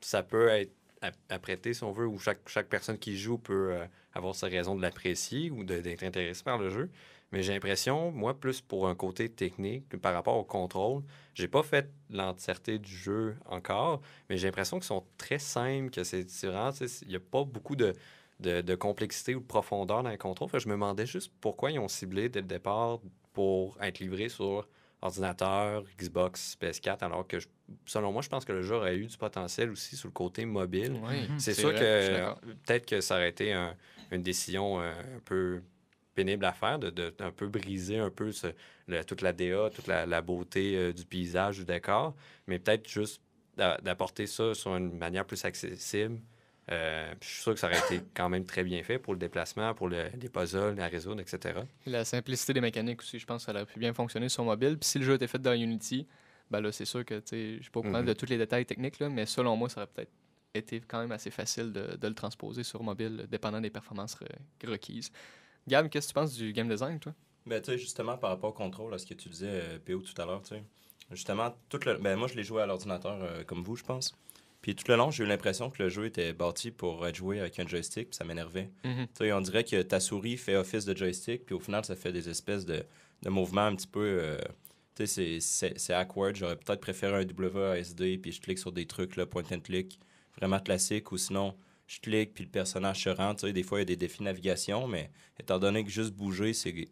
Ça 0.00 0.22
peut 0.22 0.48
être 0.48 0.72
ap- 1.00 1.16
apprêté, 1.30 1.72
si 1.72 1.82
on 1.84 1.92
veut, 1.92 2.06
ou 2.06 2.18
chaque, 2.18 2.46
chaque 2.48 2.68
personne 2.68 2.98
qui 2.98 3.16
joue 3.16 3.38
peut 3.38 3.72
euh, 3.72 3.86
avoir 4.14 4.34
sa 4.34 4.46
raison 4.46 4.74
de 4.74 4.82
l'apprécier 4.82 5.50
ou 5.50 5.64
d'être 5.64 6.02
intéressé 6.02 6.42
par 6.42 6.58
le 6.58 6.70
jeu. 6.70 6.90
Mais 7.32 7.42
j'ai 7.42 7.52
l'impression, 7.52 8.12
moi, 8.12 8.38
plus 8.38 8.60
pour 8.60 8.86
un 8.88 8.94
côté 8.94 9.28
technique, 9.28 9.88
que 9.88 9.96
par 9.96 10.14
rapport 10.14 10.36
au 10.36 10.44
contrôle, 10.44 11.02
j'ai 11.34 11.48
pas 11.48 11.64
fait 11.64 11.90
l'entièreté 12.10 12.78
du 12.78 12.94
jeu 12.96 13.36
encore, 13.46 14.00
mais 14.28 14.36
j'ai 14.36 14.46
l'impression 14.46 14.78
qu'ils 14.78 14.86
sont 14.86 15.04
très 15.18 15.40
simples, 15.40 15.90
que 15.90 16.04
c'est 16.04 16.26
il 16.42 17.08
n'y 17.08 17.16
a 17.16 17.20
pas 17.20 17.42
beaucoup 17.42 17.74
de, 17.74 17.92
de, 18.40 18.74
complexité 18.74 19.34
ou 19.34 19.40
de 19.40 19.46
profondeur 19.46 20.02
dans. 20.02 20.10
Fait 20.10 20.58
que 20.58 20.58
je 20.60 20.68
me 20.68 20.74
demandais 20.74 21.06
juste 21.06 21.32
pourquoi 21.40 21.72
ils 21.72 21.78
ont 21.78 21.88
ciblé 21.88 22.28
dès 22.28 22.40
le 22.40 22.46
départ 22.46 23.00
pour 23.32 23.76
être 23.82 23.98
livré 23.98 24.28
sur 24.28 24.68
ordinateur, 25.04 25.84
Xbox, 26.00 26.56
PS4, 26.60 27.02
alors 27.02 27.26
que, 27.26 27.38
je- 27.38 27.46
selon 27.86 28.10
moi, 28.10 28.22
je 28.22 28.28
pense 28.28 28.44
que 28.44 28.52
le 28.52 28.62
jeu 28.62 28.74
aurait 28.74 28.96
eu 28.96 29.06
du 29.06 29.16
potentiel 29.16 29.70
aussi 29.70 29.96
sur 29.96 30.08
le 30.08 30.12
côté 30.12 30.44
mobile. 30.46 30.92
Oui, 31.06 31.28
Mhm. 31.28 31.38
C'est 31.38 31.54
sûr 31.54 31.70
vrai, 31.70 31.78
que 31.78 32.34
peut-être 32.66 32.86
que 32.86 33.00
ça 33.00 33.16
aurait 33.16 33.28
été 33.28 33.52
un- 33.52 33.76
une 34.10 34.22
décision 34.22 34.80
euh, 34.80 34.92
un 35.16 35.20
peu 35.24 35.62
pénible 36.14 36.44
à 36.44 36.52
faire, 36.52 36.78
de, 36.78 36.90
de- 36.90 37.14
un 37.20 37.30
peu 37.32 37.48
briser 37.48 37.98
un 37.98 38.10
peu 38.10 38.32
ce- 38.32 38.48
le- 38.86 39.04
toute 39.04 39.20
la 39.20 39.32
DA, 39.32 39.68
toute 39.70 39.86
la, 39.86 40.06
la 40.06 40.22
beauté 40.22 40.76
euh, 40.76 40.92
du 40.92 41.04
paysage, 41.04 41.58
du 41.58 41.64
décor, 41.64 42.14
mais 42.46 42.58
peut-être 42.58 42.88
juste 42.88 43.20
d'a- 43.56 43.78
d'apporter 43.82 44.26
ça 44.26 44.54
sur 44.54 44.74
une 44.76 44.96
manière 44.96 45.24
plus 45.26 45.44
accessible. 45.44 46.18
Euh, 46.70 47.12
je 47.20 47.28
suis 47.28 47.42
sûr 47.42 47.52
que 47.54 47.60
ça 47.60 47.66
aurait 47.66 47.78
été 47.78 48.02
quand 48.14 48.28
même 48.30 48.46
très 48.46 48.64
bien 48.64 48.82
fait 48.82 48.98
pour 48.98 49.12
le 49.12 49.18
déplacement, 49.18 49.74
pour 49.74 49.88
le- 49.88 50.08
les 50.18 50.28
puzzles 50.30 50.80
à 50.80 50.86
résoudre, 50.86 51.20
etc. 51.20 51.60
La 51.86 52.04
simplicité 52.04 52.54
des 52.54 52.60
mécaniques 52.62 53.00
aussi, 53.00 53.18
je 53.18 53.26
pense 53.26 53.42
que 53.42 53.46
ça 53.46 53.52
aurait 53.52 53.66
pu 53.66 53.78
bien 53.78 53.92
fonctionner 53.92 54.28
sur 54.30 54.44
mobile. 54.44 54.78
Puis 54.78 54.88
si 54.88 54.98
le 54.98 55.04
jeu 55.04 55.14
était 55.14 55.26
fait 55.26 55.40
dans 55.42 55.52
Unity, 55.52 56.06
ben 56.50 56.60
là, 56.62 56.72
c'est 56.72 56.86
sûr 56.86 57.04
que, 57.04 57.14
tu 57.16 57.22
sais, 57.26 57.56
je 57.58 57.62
suis 57.62 57.70
pas 57.70 57.80
au 57.80 57.82
courant 57.82 58.00
Mhm. 58.00 58.06
de 58.06 58.12
tous 58.14 58.26
les 58.26 58.38
détails 58.38 58.64
techniques, 58.64 58.98
là, 58.98 59.08
mais 59.10 59.26
selon 59.26 59.56
moi, 59.56 59.68
ça 59.68 59.82
aurait 59.82 59.90
peut-être 59.94 60.10
été 60.54 60.80
quand 60.80 61.00
même 61.00 61.12
assez 61.12 61.30
facile 61.30 61.72
de, 61.72 61.96
de 61.96 62.08
le 62.08 62.14
transposer 62.14 62.62
sur 62.62 62.82
mobile, 62.82 63.26
dépendant 63.30 63.60
des 63.60 63.70
performances 63.70 64.16
re- 64.16 64.70
requises. 64.70 65.10
Gab, 65.68 65.88
qu'est-ce 65.88 66.08
que 66.08 66.12
tu 66.12 66.14
penses 66.14 66.34
du 66.34 66.52
game 66.52 66.68
design, 66.68 66.98
toi? 66.98 67.12
Ben, 67.46 67.60
tu 67.60 67.72
sais, 67.72 67.78
justement, 67.78 68.16
par 68.16 68.30
rapport 68.30 68.50
au 68.50 68.54
contrôle, 68.54 68.94
à 68.94 68.98
ce 68.98 69.04
que 69.06 69.14
tu 69.14 69.28
disais, 69.28 69.48
euh, 69.50 69.78
PO, 69.84 70.00
tout 70.00 70.20
à 70.22 70.24
l'heure, 70.24 70.40
tu 70.42 70.54
sais. 70.54 70.62
Justement, 71.10 71.54
tout 71.68 71.80
le... 71.84 71.94
ben, 71.98 72.16
moi, 72.16 72.28
je 72.28 72.34
l'ai 72.34 72.42
joué 72.44 72.62
à 72.62 72.66
l'ordinateur 72.66 73.18
euh, 73.22 73.44
comme 73.44 73.62
vous, 73.62 73.76
je 73.76 73.84
pense. 73.84 74.16
Puis 74.64 74.74
tout 74.74 74.84
le 74.88 74.96
long, 74.96 75.10
j'ai 75.10 75.24
eu 75.24 75.26
l'impression 75.26 75.68
que 75.68 75.82
le 75.82 75.90
jeu 75.90 76.06
était 76.06 76.32
bâti 76.32 76.70
pour 76.70 77.06
être 77.06 77.14
joué 77.16 77.38
avec 77.38 77.58
un 77.58 77.66
joystick, 77.66 78.08
puis 78.08 78.16
ça 78.16 78.24
m'énervait. 78.24 78.70
Tu 78.82 79.06
sais, 79.18 79.32
on 79.34 79.42
dirait 79.42 79.62
que 79.62 79.82
ta 79.82 80.00
souris 80.00 80.38
fait 80.38 80.56
office 80.56 80.86
de 80.86 80.96
joystick, 80.96 81.44
puis 81.44 81.54
au 81.54 81.60
final, 81.60 81.84
ça 81.84 81.94
fait 81.96 82.12
des 82.12 82.30
espèces 82.30 82.64
de, 82.64 82.82
de 83.22 83.28
mouvements 83.28 83.66
un 83.66 83.76
petit 83.76 83.86
peu. 83.86 84.00
euh, 84.22 84.38
tu 84.94 85.06
sais, 85.06 85.38
c'est- 85.40 85.92
awkward. 85.94 86.34
J'aurais 86.34 86.56
peut-être 86.56 86.80
préféré 86.80 87.12
un 87.22 87.26
WASD, 87.26 88.16
puis 88.22 88.32
je 88.32 88.40
clique 88.40 88.58
sur 88.58 88.72
des 88.72 88.86
trucs, 88.86 89.16
là, 89.16 89.26
point 89.26 89.42
and 89.52 89.60
click, 89.60 89.98
vraiment 90.38 90.60
classique, 90.60 91.12
ou 91.12 91.18
sinon, 91.18 91.54
je 91.86 92.00
clique, 92.00 92.32
puis 92.32 92.44
le 92.44 92.50
personnage 92.50 93.02
se 93.04 93.10
rend. 93.10 93.34
Tu 93.34 93.46
sais, 93.46 93.52
des 93.52 93.64
fois, 93.64 93.80
il 93.80 93.82
y 93.82 93.82
a 93.82 93.84
des 93.84 93.96
défis 93.96 94.20
de 94.20 94.24
navigation, 94.24 94.88
mais 94.88 95.10
étant 95.38 95.58
donné 95.58 95.84
que 95.84 95.90
juste 95.90 96.14
bouger, 96.14 96.54
c'est 96.54 96.88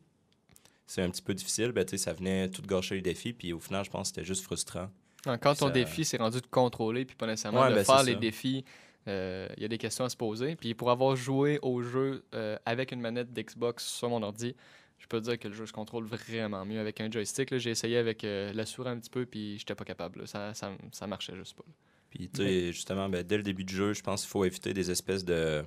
c'est 0.87 1.01
un 1.01 1.09
petit 1.09 1.23
peu 1.23 1.33
difficile, 1.33 1.73
ben, 1.73 1.87
tu 1.87 1.93
sais, 1.93 1.97
ça 2.05 2.13
venait 2.13 2.51
tout 2.51 2.61
gâcher 2.61 2.97
les 2.97 3.01
défis, 3.01 3.33
puis 3.33 3.55
au 3.55 3.61
final, 3.61 3.83
je 3.83 3.89
pense 3.89 4.11
que 4.11 4.17
c'était 4.17 4.27
juste 4.27 4.43
frustrant. 4.45 4.91
Quand 5.25 5.39
ton 5.55 5.67
Ça- 5.67 5.71
défi, 5.71 6.05
c'est 6.05 6.17
rendu 6.19 6.41
de 6.41 6.47
contrôler, 6.47 7.05
puis 7.05 7.17
pas 7.17 7.27
nécessairement 7.27 7.63
Ouais, 7.63 7.71
de 7.71 7.75
ben, 7.77 7.85
faire 7.85 8.03
les 8.03 8.13
ça. 8.15 8.19
défis, 8.19 8.65
euh, 9.09 9.49
il 9.57 9.63
y 9.63 9.65
a 9.65 9.69
des 9.69 9.79
questions 9.79 10.05
à 10.05 10.09
se 10.09 10.17
poser. 10.17 10.57
Puis 10.57 10.75
pour 10.75 10.91
avoir 10.91 11.15
joué 11.17 11.59
au 11.63 11.83
jeu 11.83 12.25
euh, 12.35 12.57
avec 12.67 12.93
une 12.93 13.01
manette 13.01 13.33
d'Xbox 13.33 13.85
sur 13.87 14.09
mon 14.09 14.23
ordi, 14.23 14.55
je 14.99 15.07
peux 15.07 15.21
te 15.21 15.25
dire 15.25 15.39
que 15.39 15.49
le 15.49 15.55
jeu 15.55 15.67
se 15.67 15.73
contrôle 15.73 16.05
vraiment 16.07 16.65
mieux 16.65 16.79
avec 16.81 17.01
un 17.01 17.11
joystick. 17.11 17.57
J'ai 17.59 17.71
essayé 17.71 17.97
avec 17.99 18.25
euh, 18.25 18.53
la 18.53 18.67
souris 18.67 18.91
un 18.91 18.99
petit 18.99 19.11
peu, 19.11 19.27
puis 19.27 19.59
j'étais 19.59 19.75
pas 19.75 19.85
capable. 19.85 20.21
là. 20.21 20.27
Ça, 20.27 20.55
ça, 20.55 20.71
ça 20.93 21.07
marchait 21.07 21.35
juste 21.37 21.55
pas. 21.57 21.65
là. 21.67 21.73
Puis, 22.11 22.29
tu 22.29 22.43
sais, 22.43 22.73
justement, 22.73 23.09
ben, 23.09 23.23
dès 23.23 23.37
le 23.39 23.43
début 23.43 23.65
du 23.65 23.75
jeu, 23.75 23.95
je 23.95 24.03
pense 24.03 24.21
qu'il 24.23 24.31
faut 24.31 24.45
éviter 24.45 24.75
des 24.75 24.91
espèces 24.91 25.25
de, 25.25 25.65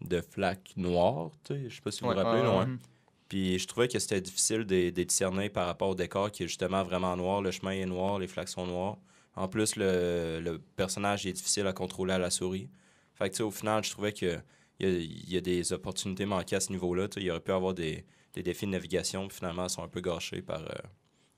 de 0.00 0.20
flaques 0.20 0.72
noires. 0.76 1.30
Tu 1.44 1.54
sais, 1.54 1.70
je 1.70 1.74
sais 1.76 1.80
pas 1.82 1.90
si 1.90 2.00
vous 2.00 2.08
Ouais, 2.08 2.14
vous 2.14 2.20
rappelez. 2.20 2.42
ouais. 2.42 2.58
ouais. 2.58 2.78
Puis, 3.28 3.58
je 3.58 3.66
trouvais 3.66 3.88
que 3.88 3.98
c'était 3.98 4.20
difficile 4.20 4.64
de, 4.64 4.90
de 4.90 5.02
discerner 5.02 5.50
par 5.50 5.66
rapport 5.66 5.90
au 5.90 5.94
décor 5.94 6.30
qui 6.30 6.44
est 6.44 6.48
justement 6.48 6.82
vraiment 6.82 7.16
noir. 7.16 7.42
Le 7.42 7.50
chemin 7.50 7.72
est 7.72 7.84
noir, 7.86 8.18
les 8.18 8.26
flaques 8.26 8.48
sont 8.48 8.66
noires. 8.66 8.96
En 9.36 9.48
plus, 9.48 9.76
le, 9.76 10.40
le 10.42 10.58
personnage 10.58 11.26
est 11.26 11.32
difficile 11.32 11.66
à 11.66 11.72
contrôler 11.72 12.14
à 12.14 12.18
la 12.18 12.30
souris. 12.30 12.68
Fait 13.14 13.26
que, 13.28 13.34
tu 13.34 13.38
sais, 13.38 13.42
au 13.42 13.50
final, 13.50 13.84
je 13.84 13.90
trouvais 13.90 14.12
que 14.12 14.38
il 14.80 14.88
y 14.88 14.90
a, 14.90 14.98
il 14.98 15.30
y 15.32 15.36
a 15.36 15.40
des 15.40 15.72
opportunités 15.72 16.24
manquées 16.24 16.56
à 16.56 16.60
ce 16.60 16.70
niveau-là. 16.72 17.08
Il 17.16 17.24
y 17.24 17.30
aurait 17.30 17.40
pu 17.40 17.50
avoir 17.52 17.74
des, 17.74 18.04
des 18.32 18.42
défis 18.42 18.64
de 18.66 18.70
navigation, 18.70 19.26
puis 19.28 19.36
finalement, 19.36 19.64
ils 19.64 19.70
sont 19.70 19.82
un 19.82 19.88
peu 19.88 20.00
gâchés 20.00 20.40
par, 20.40 20.60
euh, 20.62 20.72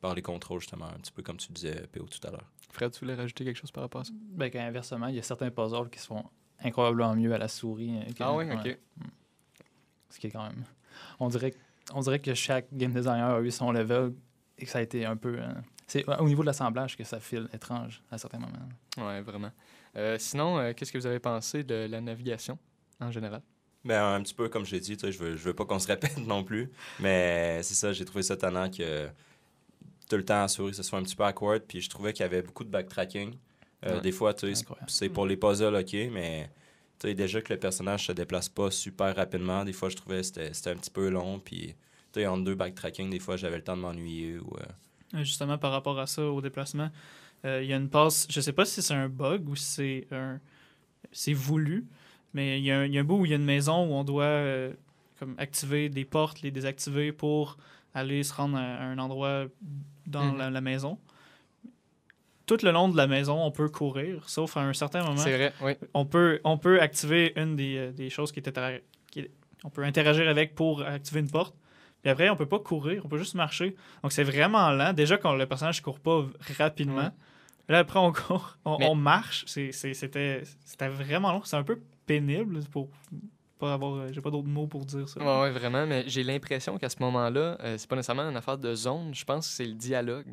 par 0.00 0.14
les 0.14 0.20
contrôles, 0.22 0.60
justement, 0.60 0.86
un 0.86 0.98
petit 0.98 1.10
peu 1.12 1.22
comme 1.22 1.38
tu 1.38 1.50
disais, 1.52 1.86
PO, 1.92 2.04
tout 2.04 2.26
à 2.28 2.30
l'heure. 2.30 2.44
Fred, 2.70 2.92
tu 2.92 3.00
voulais 3.00 3.14
rajouter 3.14 3.44
quelque 3.44 3.56
chose 3.56 3.70
par 3.72 3.82
rapport 3.82 4.02
à 4.02 4.04
ça? 4.04 4.12
Ben, 4.14 4.50
inversement, 4.54 5.06
il 5.08 5.16
y 5.16 5.18
a 5.18 5.22
certains 5.22 5.50
puzzles 5.50 5.88
qui 5.90 5.98
se 5.98 6.06
font 6.06 6.24
incroyablement 6.62 7.16
mieux 7.16 7.32
à 7.34 7.38
la 7.38 7.48
souris. 7.48 7.96
euh, 7.96 8.12
Ah 8.20 8.34
oui, 8.36 8.44
ouais. 8.44 8.54
ok. 8.54 8.78
Ce 10.10 10.18
qui 10.18 10.26
est 10.26 10.30
quand 10.30 10.42
même. 10.44 10.64
On 11.18 11.28
dirait, 11.28 11.52
que- 11.52 11.56
on 11.94 12.00
dirait 12.00 12.18
que 12.20 12.34
chaque 12.34 12.66
game 12.72 12.92
designer 12.92 13.34
a 13.36 13.40
eu 13.40 13.50
son 13.50 13.72
level 13.72 14.12
et 14.58 14.64
que 14.64 14.70
ça 14.70 14.78
a 14.78 14.82
été 14.82 15.04
un 15.06 15.16
peu. 15.16 15.36
euh, 15.38 15.52
C'est 15.86 16.04
au 16.20 16.26
niveau 16.28 16.42
de 16.42 16.46
l'assemblage 16.46 16.96
que 16.96 17.04
ça 17.04 17.18
file 17.20 17.48
étrange 17.52 18.02
à 18.10 18.18
certains 18.18 18.38
moments. 18.38 18.58
Ouais, 18.98 19.20
vraiment. 19.22 19.50
Euh, 19.96 20.16
sinon, 20.18 20.58
euh, 20.58 20.72
qu'est-ce 20.74 20.92
que 20.92 20.98
vous 20.98 21.06
avez 21.06 21.18
pensé 21.18 21.64
de 21.64 21.86
la 21.90 22.00
navigation 22.00 22.58
en 23.00 23.10
général? 23.10 23.42
Ben, 23.84 24.02
un 24.14 24.22
petit 24.22 24.34
peu 24.34 24.48
comme 24.48 24.64
je 24.64 24.72
l'ai 24.72 24.80
dit, 24.80 24.96
tu 24.96 25.06
sais, 25.06 25.12
je 25.12 25.18
veux, 25.18 25.36
je 25.36 25.42
veux 25.42 25.54
pas 25.54 25.64
qu'on 25.64 25.78
se 25.78 25.86
répète 25.88 26.18
non 26.18 26.44
plus. 26.44 26.70
Mais 27.00 27.62
c'est 27.62 27.74
ça, 27.74 27.92
j'ai 27.92 28.04
trouvé 28.04 28.22
ça 28.22 28.36
tannant 28.36 28.70
que 28.70 29.08
tout 30.08 30.16
le 30.16 30.24
temps 30.24 30.42
à 30.42 30.48
souris, 30.48 30.74
ça 30.74 30.82
soit 30.82 30.98
un 30.98 31.02
petit 31.02 31.16
peu 31.16 31.24
awkward. 31.24 31.62
Puis 31.66 31.80
je 31.80 31.88
trouvais 31.88 32.12
qu'il 32.12 32.22
y 32.22 32.26
avait 32.26 32.42
beaucoup 32.42 32.64
de 32.64 32.70
backtracking. 32.70 33.34
Euh, 33.86 33.94
Ouais. 33.96 34.00
Des 34.02 34.12
fois, 34.12 34.34
tu 34.34 34.54
sais, 34.54 34.64
c'est- 34.86 35.08
pour 35.08 35.24
les 35.26 35.36
puzzles, 35.38 35.74
ok, 35.74 35.92
mais 36.12 36.50
sais, 37.08 37.14
déjà 37.14 37.40
que 37.42 37.52
le 37.52 37.58
personnage 37.58 38.06
se 38.06 38.12
déplace 38.12 38.48
pas 38.48 38.70
super 38.70 39.14
rapidement, 39.16 39.64
des 39.64 39.72
fois, 39.72 39.88
je 39.88 39.96
trouvais 39.96 40.18
que 40.18 40.22
c'était 40.24 40.52
c'était 40.54 40.70
un 40.70 40.76
petit 40.76 40.90
peu 40.90 41.08
long. 41.08 41.38
Puis, 41.40 41.74
tu 42.12 42.20
sais, 42.20 42.26
entre 42.26 42.44
deux 42.44 42.54
backtracking, 42.54 43.10
des 43.10 43.18
fois, 43.20 43.36
j'avais 43.36 43.56
le 43.56 43.64
temps 43.64 43.76
de 43.76 43.82
m'ennuyer. 43.82 44.38
Ou, 44.38 44.56
euh, 44.58 45.22
Justement, 45.24 45.58
par 45.58 45.72
rapport 45.72 45.98
à 45.98 46.06
ça, 46.06 46.24
au 46.24 46.40
déplacement, 46.40 46.90
euh, 47.44 47.62
il 47.62 47.68
y 47.68 47.72
a 47.72 47.76
une 47.76 47.88
passe, 47.90 48.26
je 48.30 48.40
sais 48.40 48.52
pas 48.52 48.64
si 48.64 48.82
c'est 48.82 48.94
un 48.94 49.08
bug 49.08 49.48
ou 49.48 49.56
si 49.56 49.64
c'est 49.64 50.06
un... 50.12 50.40
c'est 51.12 51.32
voulu, 51.34 51.86
mais 52.34 52.58
il 52.60 52.64
y, 52.64 52.70
a 52.70 52.80
un, 52.80 52.84
il 52.86 52.94
y 52.94 52.98
a 52.98 53.00
un 53.00 53.04
bout 53.04 53.18
où 53.20 53.24
il 53.26 53.30
y 53.30 53.34
a 53.34 53.36
une 53.36 53.44
maison 53.44 53.86
où 53.88 53.92
on 53.94 54.04
doit 54.04 54.24
euh, 54.24 54.72
comme 55.18 55.34
activer 55.38 55.88
des 55.88 56.04
portes, 56.04 56.42
les 56.42 56.50
désactiver 56.50 57.12
pour 57.12 57.56
aller 57.94 58.22
se 58.22 58.32
rendre 58.34 58.56
à, 58.58 58.60
à 58.60 58.84
un 58.84 58.98
endroit 58.98 59.46
dans 60.06 60.32
Mhm. 60.32 60.38
la, 60.38 60.50
la 60.50 60.60
maison. 60.60 60.98
Tout 62.50 62.66
le 62.66 62.72
long 62.72 62.88
de 62.88 62.96
la 62.96 63.06
maison, 63.06 63.40
on 63.40 63.52
peut 63.52 63.68
courir, 63.68 64.28
sauf 64.28 64.56
à 64.56 64.62
un 64.62 64.72
certain 64.72 65.04
moment. 65.04 65.16
C'est 65.18 65.36
vrai, 65.36 65.52
oui. 65.62 65.74
on 65.94 66.04
peut, 66.04 66.40
on 66.42 66.58
peut 66.58 66.80
activer 66.80 67.32
une 67.36 67.54
des, 67.54 67.76
euh, 67.76 67.92
des 67.92 68.10
choses 68.10 68.32
qui 68.32 68.42
On 69.62 69.70
peut 69.70 69.84
interagir 69.84 70.28
avec 70.28 70.56
pour 70.56 70.82
activer 70.82 71.20
une 71.20 71.30
porte. 71.30 71.54
Puis 72.02 72.10
après, 72.10 72.28
on 72.28 72.34
peut 72.34 72.46
pas 72.46 72.58
courir, 72.58 73.02
on 73.04 73.08
peut 73.08 73.18
juste 73.18 73.36
marcher. 73.36 73.76
Donc 74.02 74.10
c'est 74.10 74.24
vraiment 74.24 74.68
lent. 74.72 74.92
Déjà, 74.94 75.16
quand 75.16 75.32
le 75.34 75.46
personnage 75.46 75.80
court 75.80 76.00
pas 76.00 76.26
rapidement. 76.58 77.12
Là, 77.68 77.78
après, 77.78 78.00
on 78.00 78.10
court, 78.12 78.56
on, 78.64 78.78
Mais- 78.78 78.88
on 78.88 78.96
marche. 78.96 79.44
C'était 79.46 80.42
vraiment 80.88 81.30
long. 81.30 81.42
C'est 81.44 81.56
un 81.56 81.62
peu 81.62 81.78
pénible 82.04 82.58
pour 82.72 82.88
pas 83.60 83.74
avoir. 83.74 83.94
euh, 83.94 84.08
J'ai 84.12 84.20
pas 84.20 84.30
d'autres 84.32 84.48
mots 84.48 84.66
pour 84.66 84.84
dire 84.86 85.08
ça. 85.08 85.20
Ouais, 85.20 85.42
ouais, 85.42 85.50
vraiment, 85.52 85.86
mais 85.86 86.02
j'ai 86.08 86.24
l'impression 86.24 86.78
qu'à 86.78 86.88
ce 86.88 86.96
moment-là, 86.98 87.58
euh, 87.60 87.78
c'est 87.78 87.88
pas 87.88 87.94
nécessairement 87.94 88.28
une 88.28 88.36
affaire 88.36 88.58
de 88.58 88.74
zone, 88.74 89.14
je 89.14 89.24
pense 89.24 89.46
que 89.46 89.54
c'est 89.54 89.66
le 89.66 89.74
dialogue. 89.74 90.26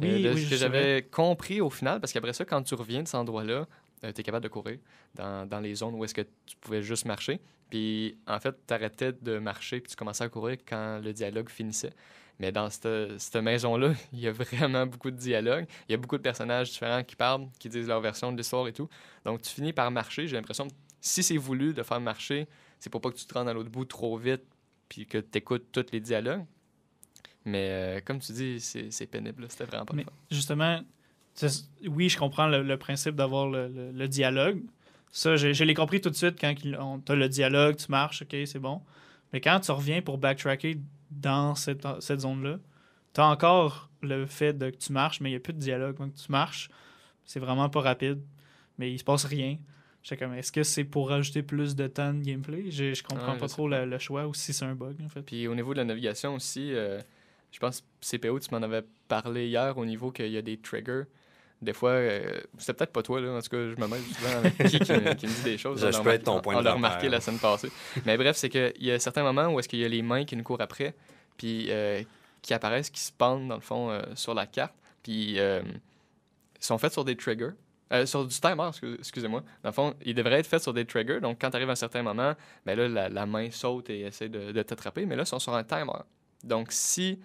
Oui, 0.00 0.24
Euh, 0.24 0.30
de 0.30 0.34
oui, 0.34 0.44
ce 0.44 0.50
que 0.50 0.56
j'avais 0.56 1.02
compris 1.10 1.60
au 1.60 1.70
final, 1.70 2.00
parce 2.00 2.12
qu'après 2.12 2.32
ça, 2.32 2.44
quand 2.44 2.62
tu 2.62 2.74
reviens 2.74 3.02
de 3.02 3.08
cet 3.08 3.16
endroit-là, 3.16 3.66
tu 4.02 4.08
es 4.08 4.22
capable 4.22 4.44
de 4.44 4.48
courir 4.48 4.78
dans, 5.14 5.46
dans 5.46 5.60
les 5.60 5.74
zones 5.74 5.94
où 5.94 6.04
est-ce 6.04 6.14
que 6.14 6.22
tu 6.46 6.56
pouvais 6.60 6.82
juste 6.82 7.04
marcher. 7.04 7.40
Puis 7.68 8.16
en 8.26 8.40
fait, 8.40 8.54
tu 8.66 8.72
arrêtais 8.74 9.12
de 9.12 9.38
marcher 9.38 9.80
puis 9.80 9.90
tu 9.90 9.96
commençais 9.96 10.24
à 10.24 10.28
courir 10.28 10.56
quand 10.66 11.00
le 11.02 11.12
dialogue 11.12 11.48
finissait. 11.50 11.92
Mais 12.38 12.50
dans 12.50 12.70
cette, 12.70 13.18
cette 13.20 13.36
maison-là, 13.42 13.92
il 14.12 14.20
y 14.20 14.26
a 14.26 14.32
vraiment 14.32 14.86
beaucoup 14.86 15.10
de 15.10 15.16
dialogue. 15.16 15.66
Il 15.88 15.92
y 15.92 15.94
a 15.94 15.98
beaucoup 15.98 16.16
de 16.16 16.22
personnages 16.22 16.70
différents 16.70 17.04
qui 17.04 17.14
parlent, 17.14 17.48
qui 17.58 17.68
disent 17.68 17.86
leur 17.86 18.00
version 18.00 18.32
de 18.32 18.38
l'histoire 18.38 18.66
et 18.68 18.72
tout. 18.72 18.88
Donc 19.26 19.42
tu 19.42 19.50
finis 19.50 19.74
par 19.74 19.90
marcher. 19.90 20.26
J'ai 20.26 20.36
l'impression 20.36 20.66
que 20.66 20.74
si 21.02 21.22
c'est 21.22 21.36
voulu 21.36 21.74
de 21.74 21.82
faire 21.82 22.00
marcher, 22.00 22.48
c'est 22.78 22.88
pour 22.90 23.02
pas 23.02 23.10
que 23.10 23.16
tu 23.16 23.26
te 23.26 23.34
rendes 23.34 23.48
à 23.48 23.52
l'autre 23.52 23.70
bout 23.70 23.84
trop 23.84 24.16
vite 24.16 24.42
puis 24.88 25.06
que 25.06 25.18
tu 25.18 25.36
écoutes 25.38 25.70
tous 25.70 25.86
les 25.92 26.00
dialogues. 26.00 26.44
Mais 27.44 27.68
euh, 27.70 28.00
comme 28.04 28.18
tu 28.18 28.32
dis, 28.32 28.60
c'est 28.60 29.06
pénible. 29.06 29.46
C'était 29.48 29.64
vraiment 29.64 29.84
pas 29.86 29.94
le 29.94 29.98
Mais 29.98 30.04
fun. 30.04 30.10
justement, 30.30 30.80
oui, 31.88 32.08
je 32.08 32.18
comprends 32.18 32.46
le, 32.46 32.62
le 32.62 32.76
principe 32.76 33.14
d'avoir 33.14 33.48
le, 33.48 33.68
le- 33.68 33.92
le 33.92 34.08
dialogue. 34.08 34.62
Ça, 35.10 35.36
je, 35.36 35.52
je 35.52 35.64
l'ai 35.64 35.74
compris 35.74 36.00
tout 36.00 36.10
de 36.10 36.14
suite 36.14 36.38
quand 36.40 36.54
tu 36.54 36.74
as 36.74 37.14
le 37.16 37.28
dialogue, 37.28 37.76
tu 37.76 37.86
marches, 37.90 38.22
ok, 38.22 38.36
c'est 38.46 38.58
bon. 38.58 38.80
Mais 39.32 39.40
quand 39.40 39.58
tu 39.60 39.70
reviens 39.72 40.02
pour 40.02 40.18
backtracker 40.18 40.78
dans 41.10 41.54
cette, 41.54 41.86
cette 42.00 42.20
zone-là, 42.20 42.58
tu 43.14 43.20
as 43.20 43.26
encore 43.26 43.90
le 44.02 44.26
fait 44.26 44.52
de 44.52 44.70
que 44.70 44.76
tu 44.76 44.92
marches, 44.92 45.20
mais 45.20 45.30
il 45.30 45.32
n'y 45.32 45.36
a 45.36 45.40
plus 45.40 45.52
de 45.52 45.58
dialogue. 45.58 45.96
Donc 45.96 46.14
tu 46.14 46.30
marches, 46.30 46.68
c'est 47.24 47.40
vraiment 47.40 47.68
pas 47.68 47.80
rapide, 47.80 48.20
mais 48.78 48.92
il 48.92 48.98
se 48.98 49.04
passe 49.04 49.24
rien. 49.24 49.56
J'étais 50.02 50.16
comme, 50.24 50.34
est-ce 50.34 50.52
que 50.52 50.62
c'est 50.62 50.84
pour 50.84 51.08
rajouter 51.10 51.42
plus 51.42 51.74
de 51.76 51.86
temps 51.86 52.14
de 52.14 52.22
gameplay? 52.22 52.70
Je, 52.70 52.94
je 52.94 53.02
comprends 53.02 53.34
je 53.34 53.38
pas 53.40 53.48
trop 53.48 53.68
le, 53.68 53.84
le 53.84 53.98
choix 53.98 54.26
ou 54.26 54.32
si 54.34 54.52
c'est 54.52 54.64
un 54.64 54.74
bug, 54.74 54.96
en 55.04 55.08
fait. 55.08 55.22
Puis 55.22 55.46
au 55.48 55.54
niveau 55.54 55.72
de 55.74 55.78
la 55.78 55.84
navigation 55.84 56.34
aussi, 56.34 56.72
euh, 56.72 57.00
je 57.52 57.58
pense 57.58 57.82
CPO, 58.00 58.38
tu 58.40 58.48
m'en 58.54 58.62
avais 58.62 58.82
parlé 59.08 59.48
hier 59.48 59.76
au 59.76 59.84
niveau 59.84 60.10
qu'il 60.10 60.28
y 60.30 60.36
a 60.36 60.42
des 60.42 60.56
triggers. 60.58 61.02
Des 61.62 61.74
fois, 61.74 61.90
euh, 61.90 62.40
c'était 62.56 62.72
peut-être 62.72 62.92
pas 62.92 63.02
toi, 63.02 63.20
là. 63.20 63.32
En 63.36 63.40
tout 63.42 63.50
cas, 63.50 63.58
je 63.58 63.78
me 63.78 63.86
mêle 63.86 64.00
souvent 64.02 64.38
avec 64.38 64.56
qui, 64.56 64.78
qui, 64.80 64.92
me, 64.92 65.12
qui 65.14 65.26
me 65.26 65.32
dit 65.32 65.42
des 65.42 65.58
choses. 65.58 65.78
Je- 65.80 65.86
On 65.88 65.90
je 65.92 65.98
l'a 65.98 66.02
peux 66.04 66.10
être 66.10 66.24
ton 66.24 66.40
point 66.40 66.54
on 66.56 66.60
de 66.60 66.64
l'a 66.64 66.70
repère. 66.72 66.88
remarqué 66.88 67.08
la 67.10 67.20
semaine 67.20 67.38
passée. 67.38 67.70
Mais 68.06 68.16
bref, 68.16 68.36
c'est 68.36 68.48
qu'il 68.48 68.72
y 68.80 68.90
a 68.90 68.98
certains 68.98 69.22
moments 69.22 69.48
où 69.48 69.58
est-ce 69.60 69.68
qu'il 69.68 69.78
y 69.80 69.84
a 69.84 69.88
les 69.88 70.00
mains 70.00 70.24
qui 70.24 70.36
nous 70.36 70.42
courent 70.42 70.62
après, 70.62 70.94
puis 71.36 71.66
euh, 71.68 72.02
qui 72.40 72.54
apparaissent, 72.54 72.88
qui 72.88 73.00
se 73.02 73.12
pendent, 73.12 73.48
dans 73.48 73.56
le 73.56 73.60
fond, 73.60 73.90
euh, 73.90 74.00
sur 74.14 74.32
la 74.32 74.46
carte. 74.46 74.72
Puis 75.02 75.38
sont 76.58 76.78
faits 76.78 76.92
sur 76.92 77.04
des 77.04 77.16
triggers. 77.16 77.50
Euh, 77.92 78.06
sur 78.06 78.24
du 78.24 78.34
timer, 78.38 78.68
excuse- 78.68 78.96
excusez-moi. 79.00 79.42
Dans 79.64 79.70
le 79.70 79.74
fond, 79.74 79.94
ils 80.04 80.14
devraient 80.14 80.38
être 80.38 80.46
faits 80.46 80.62
sur 80.62 80.72
des 80.72 80.84
triggers. 80.84 81.20
Donc, 81.20 81.38
quand 81.40 81.50
tu 81.50 81.56
arrives 81.56 81.68
à 81.70 81.72
un 81.72 81.76
certain 81.76 82.02
moment, 82.02 82.34
ben 82.64 82.78
là, 82.78 82.86
la, 82.88 83.08
la 83.08 83.26
main 83.26 83.50
saute 83.50 83.90
et 83.90 84.02
essaie 84.02 84.28
de, 84.28 84.52
de 84.52 84.62
t'attraper. 84.62 85.06
Mais 85.06 85.16
là, 85.16 85.24
ils 85.24 85.26
sont 85.26 85.40
sur 85.40 85.54
un 85.54 85.64
timer. 85.64 85.98
Donc, 86.44 86.68
si 86.70 87.18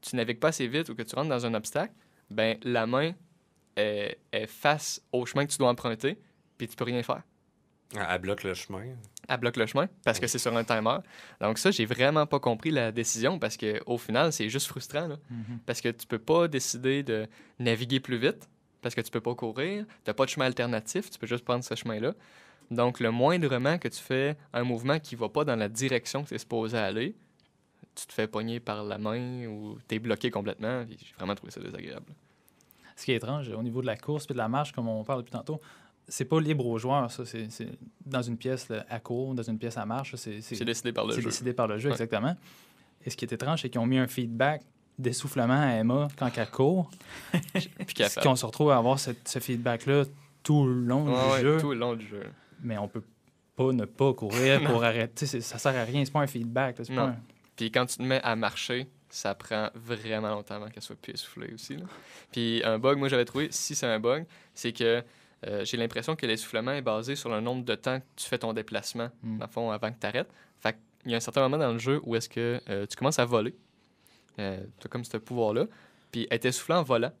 tu 0.00 0.16
navigues 0.16 0.40
pas 0.40 0.48
assez 0.48 0.66
vite 0.66 0.88
ou 0.88 0.94
que 0.94 1.02
tu 1.02 1.14
rentres 1.14 1.28
dans 1.28 1.46
un 1.46 1.54
obstacle, 1.54 1.92
ben 2.30 2.58
la 2.62 2.86
main 2.86 3.12
est, 3.76 4.18
est 4.32 4.46
face 4.46 5.02
au 5.12 5.24
chemin 5.26 5.46
que 5.46 5.52
tu 5.52 5.58
dois 5.58 5.68
emprunter, 5.68 6.18
puis 6.56 6.68
tu 6.68 6.76
peux 6.76 6.84
rien 6.84 7.02
faire. 7.02 7.22
Elle 7.94 8.06
elle 8.08 8.20
bloque 8.20 8.44
le 8.44 8.54
chemin. 8.54 8.84
Elle 9.28 9.38
bloque 9.38 9.56
le 9.56 9.66
chemin 9.66 9.88
parce 10.04 10.20
que 10.20 10.26
c'est 10.26 10.38
sur 10.38 10.54
un 10.56 10.64
timer. 10.64 10.98
Donc 11.40 11.58
ça, 11.58 11.70
j'ai 11.70 11.86
vraiment 11.86 12.26
pas 12.26 12.38
compris 12.40 12.70
la 12.70 12.92
décision 12.92 13.38
parce 13.38 13.56
que 13.56 13.80
au 13.86 13.98
final, 13.98 14.32
c'est 14.32 14.48
juste 14.48 14.66
frustrant. 14.66 15.06
là. 15.08 15.16
Mhm. 15.30 15.60
Parce 15.64 15.80
que 15.80 15.88
tu 15.88 16.06
peux 16.06 16.18
pas 16.18 16.48
décider 16.48 17.02
de 17.02 17.26
naviguer 17.58 18.00
plus 18.00 18.18
vite 18.18 18.48
parce 18.82 18.94
que 18.94 19.00
tu 19.00 19.10
peux 19.10 19.20
pas 19.20 19.34
courir, 19.34 19.86
tu 20.04 20.12
pas 20.12 20.24
de 20.24 20.30
chemin 20.30 20.46
alternatif, 20.46 21.10
tu 21.10 21.18
peux 21.18 21.26
juste 21.26 21.44
prendre 21.44 21.64
ce 21.64 21.74
chemin-là. 21.74 22.14
Donc 22.70 23.00
le 23.00 23.10
moindrement 23.10 23.78
que 23.78 23.88
tu 23.88 24.00
fais 24.00 24.36
un 24.52 24.62
mouvement 24.62 24.98
qui 24.98 25.14
va 25.16 25.28
pas 25.28 25.44
dans 25.44 25.56
la 25.56 25.68
direction 25.68 26.22
que 26.22 26.28
tu 26.28 26.34
es 26.34 26.38
supposé 26.38 26.76
aller, 26.76 27.16
tu 28.00 28.06
te 28.06 28.12
fais 28.12 28.26
pogner 28.28 28.60
par 28.60 28.84
la 28.84 28.98
main 28.98 29.46
ou 29.46 29.78
tu 29.88 29.94
es 29.94 29.98
bloqué 29.98 30.30
complètement. 30.30 30.84
J'ai 30.88 30.96
vraiment 31.18 31.34
trouvé 31.34 31.50
ça 31.52 31.60
désagréable. 31.60 32.06
Ce 32.96 33.04
qui 33.04 33.12
est 33.12 33.16
étrange, 33.16 33.48
au 33.50 33.62
niveau 33.62 33.80
de 33.80 33.86
la 33.86 33.96
course 33.96 34.26
et 34.28 34.32
de 34.32 34.38
la 34.38 34.48
marche, 34.48 34.72
comme 34.72 34.88
on 34.88 35.04
parle 35.04 35.20
depuis 35.20 35.32
tantôt, 35.32 35.60
c'est 36.06 36.24
pas 36.24 36.40
libre 36.40 36.66
aux 36.66 36.78
joueurs, 36.78 37.10
ça. 37.10 37.24
C'est 37.26 37.50
c'est 37.50 37.68
dans 38.06 38.22
une 38.22 38.36
pièce 38.36 38.68
là, 38.68 38.84
à 38.88 38.98
court, 38.98 39.34
dans 39.34 39.42
une 39.42 39.58
pièce 39.58 39.76
à 39.76 39.84
marche. 39.86 40.14
C'est 40.16 40.40
c'est- 40.40 40.54
C'est 40.56 40.64
décidé 40.64 40.92
par 40.92 41.06
le 41.06 41.12
c'est 41.12 41.20
jeu. 41.20 41.28
décidé 41.28 41.52
par 41.52 41.66
le 41.68 41.78
jeu, 41.78 41.88
Ouais. 41.88 41.94
exactement. 41.94 42.34
Et 43.04 43.10
ce 43.10 43.16
qui 43.16 43.24
est 43.24 43.32
étrange, 43.32 43.62
c'est 43.62 43.70
qu'ils 43.70 43.80
ont 43.80 43.86
mis 43.86 43.98
un 43.98 44.06
feedback 44.08 44.62
d'essoufflement 44.98 45.60
à 45.60 45.74
Emma 45.74 46.08
quand 46.16 46.30
elle 46.36 46.50
court. 46.50 46.90
Puis 47.54 47.94
qu'on 48.22 48.34
se 48.36 48.46
retrouve 48.46 48.70
à 48.70 48.76
avoir 48.78 48.98
cette- 48.98 49.28
ce 49.28 49.38
feedback-là 49.38 50.04
tout 50.42 50.66
le 50.66 50.80
long 50.84 51.04
Ouais, 51.06 51.12
du 51.26 51.30
ouais, 51.32 51.40
jeu. 51.42 51.60
tout 51.60 51.70
le 51.72 51.78
long 51.78 51.94
du 51.94 52.06
jeu. 52.06 52.24
Mais 52.62 52.78
on 52.78 52.88
peut 52.88 53.04
pas 53.54 53.72
ne 53.72 53.84
pas 53.84 54.12
courir 54.14 54.60
pour 54.64 54.82
arrêter. 54.82 55.26
C'est- 55.26 55.40
Ça 55.40 55.58
sert 55.58 55.76
à 55.76 55.84
rien. 55.84 56.04
C'est 56.04 56.10
pas 56.12 56.20
un 56.22 56.26
feedback. 56.26 56.78
là, 56.78 56.84
c'est 56.84 56.94
pas 56.94 57.02
un- 57.08 57.16
Puis 57.58 57.70
quand 57.70 57.84
tu 57.84 57.98
te 57.98 58.02
mets 58.02 58.22
à 58.22 58.34
marcher, 58.36 58.88
ça 59.10 59.34
prend 59.34 59.68
vraiment 59.74 60.30
longtemps 60.30 60.54
avant 60.54 60.68
qu'elle 60.70 60.82
soit 60.82 60.96
plus 60.96 61.12
essoufflée 61.12 61.52
aussi. 61.52 61.76
là. 61.76 61.84
Puis 62.32 62.62
un 62.64 62.78
bug, 62.78 62.96
moi 62.98 63.08
j'avais 63.08 63.24
trouvé, 63.26 63.48
si 63.50 63.74
c'est 63.74 63.86
un 63.86 63.98
bug, 64.00 64.24
c'est 64.54 64.72
que 64.72 65.02
euh, 65.46 65.64
j'ai 65.64 65.76
l'impression 65.76 66.16
que 66.16 66.24
l'essoufflement 66.26 66.72
est 66.72 66.82
basé 66.82 67.14
sur 67.16 67.28
le 67.30 67.40
nombre 67.40 67.64
de 67.64 67.74
temps 67.74 68.00
que 68.00 68.04
tu 68.16 68.26
fais 68.26 68.38
ton 68.38 68.52
déplacement, 68.54 69.10
Mm. 69.22 69.38
dans 69.38 69.46
le 69.46 69.50
fond, 69.50 69.70
avant 69.70 69.90
que 69.92 69.98
tu 70.00 70.06
arrêtes. 70.06 70.30
Fait 70.60 70.76
qu'il 71.02 71.10
y 71.10 71.14
a 71.14 71.16
un 71.16 71.20
certain 71.20 71.42
moment 71.42 71.58
dans 71.58 71.72
le 71.72 71.78
jeu 71.78 72.00
où 72.04 72.16
est-ce 72.16 72.28
que 72.28 72.60
euh, 72.70 72.86
tu 72.86 72.96
commences 72.96 73.18
à 73.18 73.24
voler. 73.24 73.54
Euh, 74.38 74.60
tu 74.80 74.86
as 74.86 74.88
comme 74.88 75.04
ce 75.04 75.16
pouvoir-là. 75.16 75.66
Puis 76.12 76.26
elle 76.30 76.36
est 76.36 76.44
essoufflée 76.46 76.74
en 76.76 76.82
volant. 76.82 77.12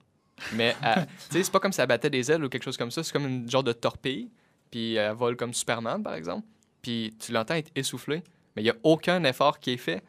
Mais 0.54 0.74
tu 1.30 1.36
sais, 1.36 1.42
c'est 1.42 1.50
pas 1.52 1.58
comme 1.60 1.72
si 1.72 1.80
elle 1.80 1.88
battait 1.88 2.10
des 2.10 2.30
ailes 2.30 2.44
ou 2.44 2.48
quelque 2.48 2.62
chose 2.62 2.76
comme 2.76 2.90
ça. 2.92 3.02
C'est 3.02 3.12
comme 3.12 3.26
une 3.26 3.50
genre 3.50 3.64
de 3.64 3.72
torpille. 3.72 4.30
Puis 4.70 4.94
elle 4.94 5.12
vole 5.14 5.36
comme 5.36 5.52
Superman, 5.54 6.02
par 6.02 6.14
exemple. 6.14 6.46
Puis 6.82 7.16
tu 7.18 7.32
l'entends 7.32 7.54
être 7.54 7.70
essoufflé. 7.74 8.22
Mais 8.54 8.62
il 8.62 8.64
n'y 8.66 8.70
a 8.70 8.76
aucun 8.84 9.22
effort 9.24 9.58
qui 9.58 9.72
est 9.72 9.76
fait 9.78 10.02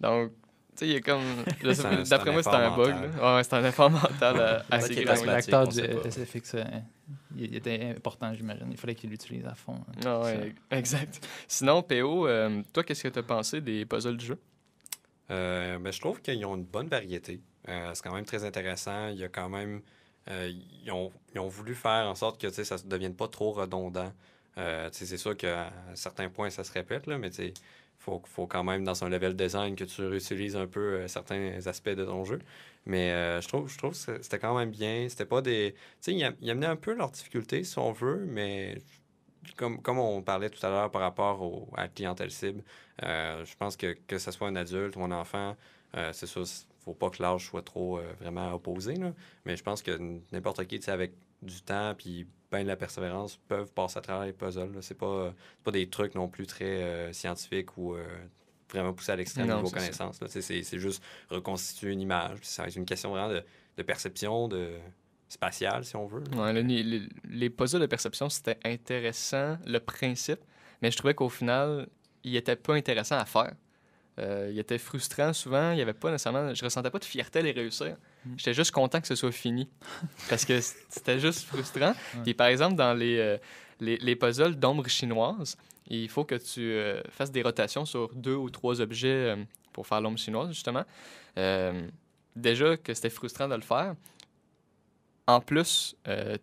Donc, 0.00 0.32
tu 0.32 0.36
sais, 0.76 0.86
il 0.86 0.92
y 0.92 0.96
a 0.96 1.00
comme. 1.00 1.22
sais 1.74 2.04
D'après 2.08 2.32
moi, 2.32 2.42
c'est 2.42 2.48
un 2.50 2.74
bug. 2.76 2.94
là. 3.18 3.36
Ouais, 3.36 3.44
c'est 3.44 3.54
un 3.54 3.64
effort 3.64 3.90
mental 3.90 4.64
assez 4.70 4.90
qu'il 4.94 5.00
est 5.00 5.04
grand. 5.04 5.24
L'acteur 5.24 5.68
du. 5.68 5.80
SFX, 5.80 6.54
euh, 6.54 6.64
il 7.36 7.46
il 7.46 7.56
était 7.56 7.94
important, 7.96 8.32
j'imagine. 8.32 8.68
Il 8.70 8.76
fallait 8.76 8.94
qu'il 8.94 9.10
l'utilise 9.10 9.44
à 9.46 9.54
fond. 9.54 9.74
hein. 9.74 10.00
Ah 10.06 10.20
ouais, 10.20 10.54
exact. 10.70 11.26
Sinon, 11.48 11.82
PO, 11.82 12.26
euh, 12.26 12.62
toi, 12.72 12.82
qu'est-ce 12.84 13.02
que 13.02 13.08
tu 13.08 13.18
as 13.18 13.22
pensé 13.22 13.60
des 13.60 13.84
puzzles 13.84 14.16
du 14.16 14.26
jeu? 14.26 14.38
Euh, 15.30 15.78
mais 15.78 15.92
je 15.92 16.00
trouve 16.00 16.20
qu'ils 16.22 16.44
ont 16.46 16.56
une 16.56 16.64
bonne 16.64 16.88
variété. 16.88 17.40
C'est 17.66 18.02
quand 18.02 18.14
même 18.14 18.24
très 18.24 18.44
intéressant. 18.44 19.08
Il 19.08 19.18
y 19.18 19.24
a 19.24 19.28
quand 19.28 19.48
même. 19.48 19.82
ils, 20.28 20.90
ont, 20.90 21.12
ils 21.34 21.40
ont 21.40 21.48
voulu 21.48 21.74
faire 21.74 22.08
en 22.08 22.14
sorte 22.14 22.40
que 22.40 22.46
tu 22.46 22.54
sais, 22.54 22.64
ça 22.64 22.76
ne 22.76 22.88
devienne 22.88 23.14
pas 23.14 23.28
trop 23.28 23.52
redondant. 23.52 24.12
Tu 24.56 24.62
sais, 24.92 25.06
c'est 25.06 25.16
sûr 25.18 25.36
qu'à 25.36 25.72
certains 25.94 26.28
points, 26.30 26.50
ça 26.50 26.64
se 26.64 26.72
répète, 26.72 27.06
là, 27.06 27.18
mais 27.18 27.28
il 27.28 27.52
faut, 28.00 28.22
faut 28.26 28.46
quand 28.48 28.64
même, 28.64 28.84
dans 28.84 29.04
un 29.04 29.08
level 29.08 29.36
design, 29.36 29.76
que 29.76 29.84
tu 29.84 30.02
réutilises 30.06 30.56
un 30.56 30.66
peu 30.66 30.80
euh, 30.80 31.08
certains 31.08 31.66
aspects 31.66 31.90
de 31.90 32.04
ton 32.04 32.24
jeu. 32.24 32.40
Mais 32.86 33.12
euh, 33.12 33.40
je 33.40 33.48
trouve, 33.48 33.68
je 33.68 33.78
trouve 33.78 33.92
que 33.92 34.22
c'était 34.22 34.38
quand 34.40 34.56
même 34.58 34.70
bien. 34.70 35.08
C'était 35.08 35.26
pas 35.26 35.42
des. 35.42 35.74
Tu 35.74 35.78
sais, 36.00 36.14
ils 36.14 36.24
am- 36.24 36.36
ils 36.40 36.50
amenaient 36.50 36.66
un 36.66 36.76
peu 36.76 36.94
leurs 36.94 37.10
difficultés, 37.10 37.64
si 37.64 37.78
on 37.78 37.92
veut, 37.92 38.24
mais 38.26 38.82
comme, 39.56 39.80
comme 39.82 39.98
on 39.98 40.22
parlait 40.22 40.50
tout 40.50 40.64
à 40.66 40.70
l'heure 40.70 40.90
par 40.90 41.02
rapport 41.02 41.42
au, 41.42 41.68
à 41.76 41.82
la 41.82 41.88
clientèle 41.88 42.30
cible, 42.30 42.62
euh, 43.02 43.44
je 43.44 43.56
pense 43.56 43.76
que 43.76 43.94
que 44.06 44.18
ce 44.18 44.30
soit 44.30 44.48
un 44.48 44.56
adulte 44.56 44.96
ou 44.96 45.02
un 45.04 45.12
enfant, 45.12 45.56
c'est 46.12 46.26
sûr, 46.26 46.44
faut 46.84 46.94
pas 46.94 47.10
que 47.10 47.22
l'âge 47.22 47.46
soit 47.46 47.62
trop 47.62 48.00
vraiment 48.20 48.52
opposé. 48.54 48.94
Là. 48.94 49.12
Mais 49.44 49.56
je 49.56 49.62
pense 49.62 49.82
que 49.82 49.92
n'importe 50.32 50.64
qui, 50.66 50.78
tu 50.78 50.86
sais, 50.86 50.92
avec 50.92 51.12
du 51.42 51.60
temps 51.62 51.94
puis 51.96 52.26
ben 52.50 52.62
de 52.62 52.68
la 52.68 52.76
persévérance, 52.76 53.36
peuvent 53.48 53.72
passer 53.72 53.98
à 53.98 54.00
travers 54.02 54.24
les 54.26 54.32
puzzles. 54.32 54.76
C'est 54.82 54.96
pas, 54.98 55.32
c'est 55.56 55.62
pas 55.64 55.70
des 55.70 55.88
trucs 55.88 56.14
non 56.14 56.28
plus 56.28 56.46
très 56.46 56.82
euh, 56.82 57.12
scientifiques 57.12 57.76
ou 57.76 57.94
euh, 57.94 58.04
vraiment 58.72 58.92
poussés 58.92 59.12
à 59.12 59.16
l'extrême 59.16 59.46
niveau 59.56 59.68
c'est 59.68 59.74
connaissance. 59.76 60.20
C'est 60.28 60.62
c'est 60.62 60.78
juste 60.78 61.02
reconstituer 61.30 61.92
une 61.92 62.00
image. 62.00 62.38
Ça 62.42 62.66
être 62.66 62.76
une 62.76 62.84
question 62.86 63.10
vraiment 63.10 63.28
de, 63.28 63.42
de 63.76 63.82
perception, 63.82 64.48
de 64.48 64.72
spatiale, 65.28 65.84
si 65.84 65.94
on 65.96 66.06
veut. 66.06 66.24
là. 66.32 66.42
Ouais, 66.42 66.52
le- 66.52 66.62
les, 66.62 66.82
les- 66.82 67.08
les 67.28 67.50
puzzles 67.50 67.80
de 67.80 67.86
perception, 67.86 68.28
c'était 68.28 68.58
intéressant, 68.64 69.56
le 69.64 69.78
principe, 69.78 70.40
mais 70.82 70.90
je 70.90 70.96
trouvais 70.96 71.14
qu'au 71.14 71.28
final, 71.28 71.86
il 72.24 72.34
était 72.36 72.56
pas 72.56 72.74
intéressant 72.74 73.16
à 73.16 73.24
faire. 73.26 73.52
Euh, 74.18 74.48
il 74.52 74.58
était 74.58 74.78
frustrant 74.78 75.32
souvent, 75.32 75.70
il 75.70 75.78
y 75.78 75.82
avait 75.82 75.92
pas 75.94 76.10
nécessairement, 76.10 76.52
je 76.52 76.64
ressentais 76.64 76.90
pas 76.90 76.98
de 76.98 77.04
fierté 77.04 77.38
à 77.38 77.42
les 77.42 77.52
réussir. 77.52 77.96
Mm. 78.24 78.34
J'étais 78.36 78.54
juste 78.54 78.70
content 78.70 79.00
que 79.00 79.06
ce 79.06 79.14
soit 79.14 79.32
fini 79.32 79.68
parce 80.28 80.44
que 80.44 80.60
c'était 80.60 81.18
juste 81.18 81.44
frustrant. 81.46 81.94
Puis 82.22 82.34
par 82.34 82.48
exemple 82.48 82.76
dans 82.76 82.94
les, 82.94 83.18
euh, 83.18 83.38
les, 83.80 83.96
les 83.98 84.16
puzzles 84.16 84.56
d'ombre 84.56 84.88
chinoise, 84.88 85.56
il 85.86 86.08
faut 86.08 86.24
que 86.24 86.36
tu 86.36 86.60
euh, 86.60 87.02
fasses 87.10 87.32
des 87.32 87.42
rotations 87.42 87.84
sur 87.84 88.14
deux 88.14 88.36
ou 88.36 88.50
trois 88.50 88.80
objets 88.80 89.08
euh, 89.08 89.36
pour 89.72 89.86
faire 89.86 90.00
l'ombre 90.00 90.18
chinoise 90.18 90.48
justement. 90.48 90.84
Déjà 92.36 92.76
que 92.76 92.94
c'était 92.94 93.10
frustrant 93.10 93.48
de 93.48 93.54
le 93.54 93.60
faire. 93.60 93.94
En 95.26 95.40
plus, 95.40 95.96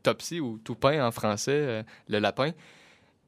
Topsy 0.04 0.40
ou 0.40 0.60
Toupin 0.60 1.06
en 1.06 1.12
français, 1.12 1.86
le 2.08 2.20
lapin, 2.20 2.52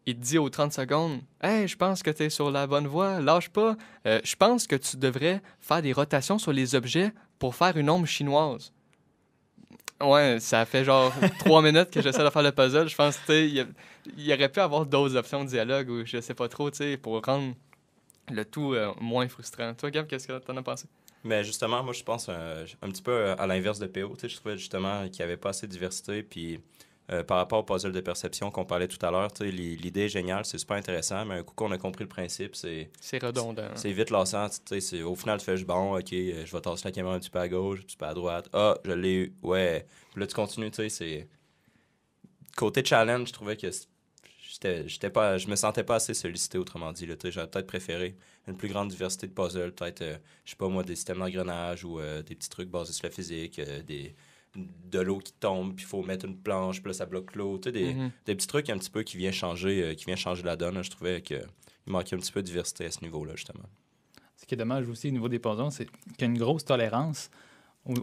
il 0.10 0.16
te 0.16 0.22
dit 0.22 0.38
aux 0.40 0.50
30 0.50 0.74
secondes 0.74 1.22
Hey, 1.42 1.68
je 1.68 1.78
pense 1.78 2.02
que 2.02 2.10
tu 2.10 2.24
es 2.24 2.30
sur 2.30 2.50
la 2.50 2.66
bonne 2.66 2.88
voie, 2.88 3.22
lâche 3.22 3.50
pas. 3.50 3.78
Euh, 4.08 4.20
je 4.24 4.36
pense 4.36 4.66
que 4.66 4.76
tu 4.76 4.98
devrais 4.98 5.42
faire 5.60 5.82
des 5.82 5.94
rotations 5.94 6.40
sur 6.40 6.52
les 6.52 6.74
objets 6.74 7.12
pour 7.40 7.56
faire 7.56 7.76
une 7.78 7.90
ombre 7.90 8.06
chinoise. 8.06 8.72
Ouais, 10.02 10.38
ça 10.40 10.66
fait 10.66 10.84
genre 10.86 11.12
trois 11.40 11.62
minutes 11.62 11.90
que 11.92 12.02
j'essaie 12.02 12.24
de 12.24 12.30
faire 12.30 12.42
le 12.44 12.52
puzzle. 12.52 12.88
Je 12.88 12.96
pense 12.96 13.18
qu'il 13.18 13.48
y, 13.54 13.60
a- 13.60 13.66
il 14.18 14.24
y 14.26 14.34
aurait 14.34 14.50
pu 14.50 14.60
avoir 14.60 14.86
d'autres 14.86 15.16
options 15.18 15.44
de 15.44 15.50
dialogue 15.50 15.90
ou 15.90 16.06
je 16.06 16.22
sais 16.22 16.34
pas 16.34 16.48
trop, 16.48 16.72
tu 16.72 16.78
sais, 16.78 16.98
pour 16.98 17.22
rendre 17.26 17.54
le 18.32 18.46
tout 18.46 18.74
euh, 18.74 18.94
moins 19.02 19.28
frustrant. 19.28 19.74
Toi, 19.74 19.92
Gab, 19.92 20.08
qu'est-ce 20.08 20.28
que 20.28 20.38
t'en 20.40 20.56
as 20.56 20.62
pensé? 20.64 20.86
Mais 21.26 21.44
justement, 21.44 21.84
moi, 21.84 21.92
je 21.94 22.04
pense 22.04 22.30
un, 22.30 22.64
un 22.82 22.90
petit 22.90 23.02
peu 23.02 23.12
euh, 23.12 23.36
à 23.38 23.46
l'inverse 23.46 23.80
de 23.80 23.88
PO. 23.88 24.14
Tu 24.16 24.22
sais, 24.22 24.30
je 24.30 24.36
trouvais 24.38 24.58
justement 24.58 25.02
qu'il 25.10 25.18
n'y 25.18 25.24
avait 25.24 25.38
pas 25.38 25.50
assez 25.50 25.68
de 25.68 25.72
diversité. 25.72 26.24
Puis 26.24 26.62
euh, 27.12 27.24
par 27.24 27.38
rapport 27.38 27.60
au 27.60 27.64
puzzle 27.64 27.92
de 27.92 28.02
perception 28.02 28.52
qu'on 28.52 28.66
parlait 28.66 28.88
tout 28.88 29.04
à 29.06 29.10
l'heure, 29.10 29.32
tu 29.34 29.44
sais, 29.46 29.52
l'i- 29.52 29.76
l'idée 29.76 30.02
est 30.06 30.10
géniale, 30.10 30.46
c'est 30.46 30.58
super 30.60 30.78
intéressant. 30.78 31.26
Mais 31.26 31.36
un 31.36 31.44
coup 31.44 31.56
qu'on 31.56 31.72
a 31.72 31.78
compris 31.78 32.04
le 32.04 32.10
principe, 32.10 32.56
c'est 32.56 32.92
C'est 33.02 33.24
redondant. 33.24 33.70
c'est 33.76 33.92
vite 33.92 34.10
lassant. 34.12 34.48
Tu 34.50 34.56
sais, 34.66 34.80
c'est- 34.82 35.02
au 35.02 35.16
final, 35.16 35.40
tu 35.40 35.46
fais 35.46 35.56
bon, 35.64 35.98
ok, 35.98 36.14
euh, 36.14 36.46
je 36.46 36.52
vais 36.56 36.62
tasser 36.62 36.84
la 36.86 36.92
caméra 36.92 37.16
un 37.16 37.20
petit 37.20 37.30
peu 37.32 37.40
à 37.40 37.48
gauche, 37.50 37.80
un 37.80 37.84
petit 37.84 37.98
peu 37.98 38.06
à 38.06 38.14
droite. 38.14 38.48
Ah, 38.54 38.76
je 38.86 38.92
l'ai 38.92 39.14
eu. 39.16 39.34
Ouais. 39.42 39.86
Puis 40.12 40.20
là, 40.22 40.28
tu 40.28 40.36
continues, 40.36 40.70
tu 40.72 40.78
sais, 40.78 40.90
c'est. 40.90 41.28
Côté 42.56 42.84
challenge, 42.84 43.30
je 43.30 43.34
trouvais 43.34 43.56
que 43.56 43.70
j'étais 44.42 44.88
j'étais 44.88 45.10
pas 45.10 45.38
je 45.38 45.48
me 45.48 45.56
sentais 45.56 45.84
pas 45.84 45.96
assez 45.96 46.14
sollicité 46.14 46.58
autrement 46.58 46.92
dit 46.92 47.08
j'aurais 47.26 47.48
peut-être 47.48 47.68
préféré 47.68 48.18
une 48.48 48.58
plus 48.58 48.68
grande 48.68 48.90
diversité 48.90 49.28
de 49.28 49.32
puzzles 49.32 49.72
peut-être 49.74 50.02
euh, 50.02 50.18
je 50.44 50.50
sais 50.52 50.56
pas 50.58 50.68
moi 50.68 50.84
des 50.84 50.96
systèmes 50.96 51.20
d'engrenage 51.20 51.86
ou 51.86 52.00
euh, 52.00 52.22
des 52.24 52.36
petits 52.36 52.50
trucs 52.50 52.68
basés 52.70 52.92
sur 52.92 53.06
la 53.06 53.12
physique 53.12 53.60
euh, 53.60 53.82
des 53.84 54.16
de 54.56 55.00
l'eau 55.00 55.20
qui 55.20 55.34
tombe 55.34 55.76
puis 55.76 55.86
il 55.86 55.88
faut 55.88 56.02
mettre 56.04 56.26
une 56.26 56.36
planche 56.38 56.82
puis 56.82 56.90
là 56.90 56.94
ça 56.94 57.06
bloque 57.06 57.36
l'eau 57.36 57.58
tu 57.60 57.70
sais 57.70 57.72
des, 57.72 57.94
Mhm. 57.94 58.12
des 58.26 58.36
petits 58.36 58.48
trucs 58.48 58.70
un 58.70 58.78
petit 58.78 58.90
peu 58.90 59.04
qui 59.04 59.16
viennent 59.18 59.32
changer 59.32 59.84
euh, 59.84 59.94
qui 59.94 60.06
vient 60.06 60.16
changer 60.16 60.42
la 60.44 60.56
donne 60.56 60.76
là. 60.76 60.82
je 60.82 60.90
trouvais 60.90 61.22
que 61.22 61.36
il 61.86 61.92
manquait 61.94 62.16
un 62.16 62.20
petit 62.20 62.32
peu 62.32 62.42
de 62.42 62.48
diversité 62.48 62.86
à 62.86 62.92
ce 62.92 63.02
niveau 63.02 63.24
là 63.26 63.34
justement 63.36 63.64
Ce 64.36 64.46
qui 64.48 64.56
est 64.56 64.58
dommage 64.58 64.88
aussi 64.90 65.08
au 65.08 65.12
niveau 65.12 65.30
des 65.30 65.38
puzzles, 65.40 65.72
c'est 65.72 65.86
qu'il 65.86 66.22
y 66.22 66.24
a 66.24 66.28
une 66.28 66.38
grosse 66.38 66.66
tolérance. 66.66 67.30
On, 67.86 67.94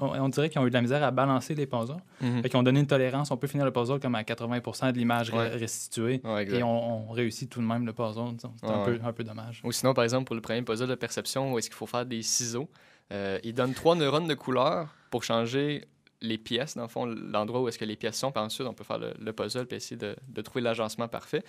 on 0.00 0.28
dirait 0.28 0.48
qu'ils 0.50 0.60
ont 0.60 0.66
eu 0.66 0.70
de 0.70 0.74
la 0.74 0.82
misère 0.82 1.02
à 1.02 1.10
balancer 1.10 1.54
les 1.54 1.66
puzzles. 1.66 1.96
Mhm. 2.20 2.42
Fait 2.42 2.48
qu'ils 2.48 2.58
ont 2.58 2.62
donné 2.62 2.80
une 2.80 2.86
tolérance. 2.86 3.30
On 3.30 3.36
peut 3.36 3.46
finir 3.46 3.64
le 3.64 3.72
puzzle 3.72 3.98
comme 4.00 4.14
à 4.14 4.22
80 4.24 4.92
de 4.92 4.98
l'image 4.98 5.30
Ouais. 5.32 5.48
restituée. 5.48 6.20
Ouais. 6.24 6.48
Et 6.54 6.62
on, 6.62 7.08
on 7.08 7.12
réussit 7.12 7.48
tout 7.50 7.60
de 7.60 7.66
même 7.66 7.86
le 7.86 7.92
puzzle. 7.92 8.36
C'est 8.38 8.66
un, 8.66 8.84
Ouais. 8.84 8.98
peu, 8.98 9.00
un 9.04 9.12
peu 9.12 9.24
dommage. 9.24 9.60
Ou 9.64 9.72
sinon, 9.72 9.94
par 9.94 10.04
exemple, 10.04 10.26
pour 10.26 10.34
le 10.36 10.42
premier 10.42 10.62
puzzle 10.62 10.86
de 10.88 10.94
perception, 10.94 11.52
où 11.52 11.58
est-ce 11.58 11.68
qu'il 11.68 11.76
faut 11.76 11.86
faire 11.86 12.06
des 12.06 12.22
ciseaux, 12.22 12.68
euh, 13.12 13.38
il 13.44 13.54
donne 13.54 13.72
trois 13.74 13.94
neurones 13.96 14.28
de 14.28 14.34
couleur 14.34 14.94
pour 15.12 15.24
changer 15.24 15.84
les 16.22 16.38
pièces, 16.38 16.74
dans 16.74 16.84
le 16.84 16.88
fond, 16.88 17.04
l'endroit 17.04 17.60
où 17.60 17.68
est-ce 17.68 17.78
que 17.78 17.84
les 17.84 17.96
pièces 17.96 18.16
sont, 18.16 18.32
puis 18.32 18.42
ensuite, 18.42 18.66
on 18.66 18.72
peut 18.72 18.82
faire 18.82 18.98
le, 18.98 19.12
le 19.18 19.32
puzzle 19.34 19.66
puis 19.66 19.76
essayer 19.76 19.98
de, 19.98 20.40
trouver 20.40 20.62
l'agencement 20.62 21.06
parfait. 21.06 21.44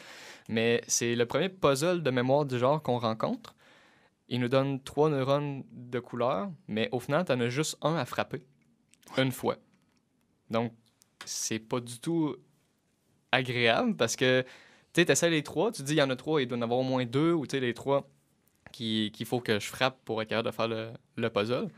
Mais 0.50 0.84
c'est 0.88 1.16
le 1.16 1.26
premier 1.26 1.48
puzzle 1.48 2.04
de 2.04 2.12
mémoire 2.12 2.44
du 2.46 2.60
genre 2.60 2.84
qu'on 2.84 3.00
rencontre. 3.00 3.56
Il 4.28 4.42
nous 4.42 4.50
donne 4.50 4.84
trois 4.84 5.10
neurones 5.10 5.64
de 5.72 6.00
couleur, 6.00 6.52
mais 6.68 6.90
au 6.92 7.00
final, 7.00 7.24
tu 7.24 7.32
en 7.32 7.40
as 7.40 7.48
juste 7.48 7.78
un 7.82 7.96
à 7.96 8.04
frapper, 8.04 8.44
une 9.18 9.32
fois. 9.32 9.56
Donc, 10.50 10.74
c'est 11.24 11.60
pas 11.60 11.80
du 11.80 12.00
tout 12.00 12.36
agréable 13.32 13.96
parce 13.96 14.18
que 14.18 14.44
tu 14.92 15.02
essaies 15.02 15.30
les 15.30 15.44
trois, 15.44 15.72
tu 15.72 15.84
dis 15.84 15.94
il 15.94 16.00
y 16.00 16.02
en 16.02 16.10
a 16.10 16.18
trois, 16.18 16.42
il 16.42 16.48
doit 16.50 16.58
en 16.58 16.62
avoir 16.62 16.80
au 16.80 16.84
moins 16.84 17.06
deux, 17.06 17.32
ou 17.32 17.48
tu 17.48 17.52
sais, 17.52 17.62
les 17.62 17.74
trois 17.74 18.10
qui- 18.74 19.12
qu'il 19.14 19.26
faut 19.26 19.40
que 19.40 19.58
je 19.58 19.68
frappe 19.68 20.04
pour 20.04 20.22
être 20.22 20.28
capable 20.28 20.48
de 20.48 20.52
faire 20.52 20.68
le 21.16 21.30
puzzle. 21.30 21.70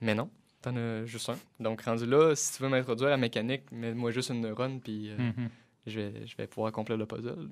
Mais 0.00 0.14
non, 0.14 0.30
t'en 0.62 0.76
as 0.76 1.04
juste 1.06 1.28
un. 1.28 1.36
Donc, 1.60 1.82
rendu 1.82 2.06
là, 2.06 2.34
si 2.34 2.56
tu 2.56 2.62
veux 2.62 2.68
m'introduire 2.68 3.08
à 3.08 3.10
la 3.12 3.16
mécanique, 3.16 3.62
mets-moi 3.72 4.10
juste 4.10 4.30
une 4.30 4.40
neurone, 4.40 4.80
puis 4.80 5.10
euh, 5.10 5.16
Mhm. 5.18 5.48
je, 5.86 6.00
vais, 6.00 6.26
je 6.26 6.36
vais 6.36 6.46
pouvoir 6.46 6.68
accomplir 6.68 6.96
le 6.96 7.06
puzzle. 7.06 7.48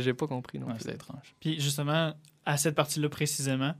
J'ai 0.00 0.14
pas 0.14 0.26
compris 0.26 0.58
non 0.58 0.68
Ouais, 0.68 0.74
c'est 0.78 0.94
étrange. 0.94 1.34
Puis 1.40 1.60
justement, 1.60 2.14
à 2.46 2.56
cette 2.56 2.74
partie-là 2.74 3.08
précisément, 3.08 3.74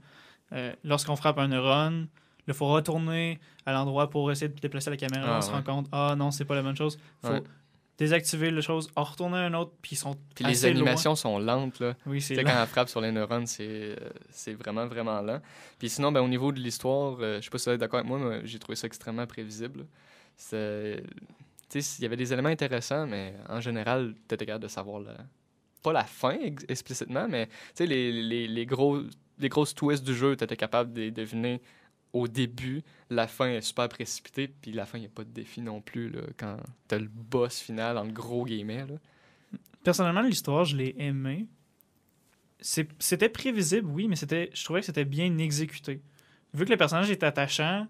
euh, 0.53 0.73
lorsqu'on 0.83 1.15
frappe 1.15 1.37
un 1.39 1.47
neurone, 1.47 2.07
il 2.47 2.53
faut 2.53 2.67
retourner 2.67 3.39
à 3.65 3.73
l'endroit 3.73 4.09
pour 4.09 4.31
essayer 4.31 4.49
de 4.49 4.59
déplacer 4.59 4.89
la 4.91 4.97
caméra. 4.97 5.25
Ah, 5.27 5.37
on 5.37 5.41
se 5.41 5.49
rend 5.51 5.63
compte, 5.63 5.87
ah 5.91 6.15
non, 6.17 6.29
c'est 6.31 6.45
pas 6.45 6.53
la 6.55 6.61
bonne 6.61 6.75
chose. 6.75 6.99
faut 7.23 7.29
Ouais. 7.33 7.43
Désactiver 7.97 8.51
la 8.51 8.61
chose, 8.61 8.89
en 8.95 9.03
retourner 9.03 9.37
à 9.37 9.41
un 9.41 9.53
autre, 9.53 9.71
puis 9.81 9.93
ils 9.93 9.97
sont 9.97 10.15
Puis 10.35 10.43
les 10.45 10.53
loin. 10.61 10.69
animations 10.71 11.15
sont 11.15 11.39
lentes, 11.39 11.79
là. 11.79 11.95
Oui, 12.05 12.17
Tu 12.19 12.35
c'est 12.35 12.43
quand 12.43 12.61
elle 12.61 12.67
frappe 12.67 12.89
sur 12.89 12.99
les 13.01 13.11
neurones, 13.11 13.47
c'est 13.47 13.65
euh, 13.69 13.95
c'est 14.29 14.53
vraiment, 14.53 14.85
vraiment 14.85 15.21
lent. 15.21 15.41
Puis 15.79 15.89
sinon, 15.89 16.11
ben, 16.11 16.19
au 16.21 16.27
niveau 16.27 16.51
de 16.51 16.59
l'histoire, 16.59 17.17
euh, 17.21 17.37
je 17.39 17.45
sais 17.45 17.49
pas 17.49 17.57
si 17.57 17.69
vous 17.69 17.73
êtes 17.75 17.79
d'accord 17.79 17.99
avec 17.99 18.09
moi, 18.09 18.19
mais 18.19 18.41
j'ai 18.45 18.59
trouvé 18.59 18.75
ça 18.75 18.87
extrêmement 18.87 19.25
prévisible. 19.25 19.85
C'est- 20.35 21.03
Tu 21.69 21.81
sais, 21.81 21.95
il 21.99 22.03
y 22.03 22.05
avait 22.05 22.17
des 22.17 22.31
éléments 22.31 22.49
intéressants, 22.49 23.07
mais 23.07 23.33
en 23.49 23.59
général, 23.59 24.13
tu 24.27 24.35
étais 24.35 24.45
capable 24.45 24.63
de 24.63 24.67
savoir 24.69 24.99
la... 25.01 25.15
pas 25.81 25.93
la 25.93 26.03
fin 26.03 26.37
ex- 26.39 26.63
explicitement, 26.67 27.27
mais 27.29 27.47
tu 27.47 27.53
sais, 27.75 27.85
les, 27.87 28.11
les, 28.11 28.47
les, 28.47 28.65
gros, 28.67 28.99
les 29.39 29.49
grosses 29.49 29.73
twists 29.73 30.03
du 30.03 30.13
jeu, 30.13 30.35
tu 30.35 30.43
étais 30.43 30.55
capable 30.57 30.93
de 30.93 31.01
les 31.01 31.11
deviner 31.11 31.61
au 32.15 32.27
début. 32.27 32.81
La 33.09 33.27
fin 33.27 33.47
est 33.49 33.61
super 33.61 33.89
précipitée, 33.89 34.47
puis 34.47 34.71
la 34.71 34.85
fin, 34.85 34.97
il 34.97 35.01
n'y 35.01 35.07
a 35.07 35.11
pas 35.13 35.23
de 35.25 35.29
défi 35.29 35.61
non 35.61 35.81
plus 35.81 36.09
là, 36.09 36.21
quand 36.37 36.57
tu 36.87 36.95
as 36.95 36.99
le 36.99 37.07
boss 37.09 37.59
final, 37.59 37.97
en 37.97 38.07
gros 38.07 38.45
guillemets. 38.45 38.85
Là. 38.87 38.95
Personnellement, 39.83 40.21
l'histoire, 40.21 40.65
je 40.65 40.77
l'ai. 40.77 40.95
C'est- 42.59 42.87
C'était 42.99 43.29
prévisible, 43.29 43.87
oui, 43.87 44.07
mais 44.07 44.15
c'était, 44.15 44.49
je 44.53 44.63
trouvais 44.63 44.79
que 44.79 44.85
c'était 44.85 45.05
bien 45.05 45.37
exécuté. 45.37 46.01
Vu 46.53 46.65
que 46.65 46.71
le 46.71 46.77
personnage 46.77 47.11
est 47.11 47.21
attachant, 47.23 47.85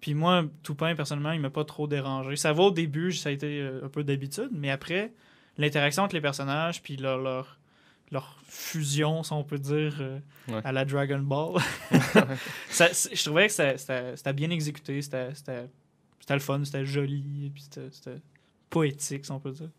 puis 0.00 0.14
moi, 0.14 0.44
Toupin, 0.62 0.94
personnellement, 0.94 1.32
il 1.32 1.40
m'a 1.40 1.50
pas 1.50 1.64
trop 1.64 1.86
dérangé. 1.86 2.36
Ça 2.36 2.52
va 2.52 2.64
au 2.64 2.70
début, 2.70 3.12
ça 3.12 3.28
a 3.28 3.32
été 3.32 3.60
euh, 3.60 3.84
un 3.84 3.88
peu 3.88 4.02
d'habitude, 4.04 4.50
mais 4.52 4.70
après, 4.70 5.12
l'interaction 5.56 6.02
entre 6.02 6.14
les 6.16 6.20
personnages, 6.20 6.82
puis 6.82 6.96
leur, 6.96 7.57
leur 8.10 8.38
fusion, 8.44 9.22
si 9.22 9.32
on 9.32 9.44
peut 9.44 9.58
dire, 9.58 9.96
euh, 10.00 10.18
Ouais. 10.48 10.60
à 10.64 10.72
la 10.72 10.84
Dragon 10.86 11.18
Ball, 11.18 11.60
ça, 12.70 12.88
je 12.92 13.22
trouvais 13.24 13.48
que 13.48 13.52
c'était 13.52 14.32
bien 14.32 14.48
exécuté, 14.50 15.02
c'était 15.02 15.30
le 16.30 16.38
fun, 16.38 16.64
c'était 16.64 16.84
joli, 16.86 17.50
puis 17.54 17.64
c'était 17.90 18.20
poétique, 18.70 19.24
si 19.26 19.30
on 19.30 19.40
peut 19.40 19.52
dire. 19.52 19.70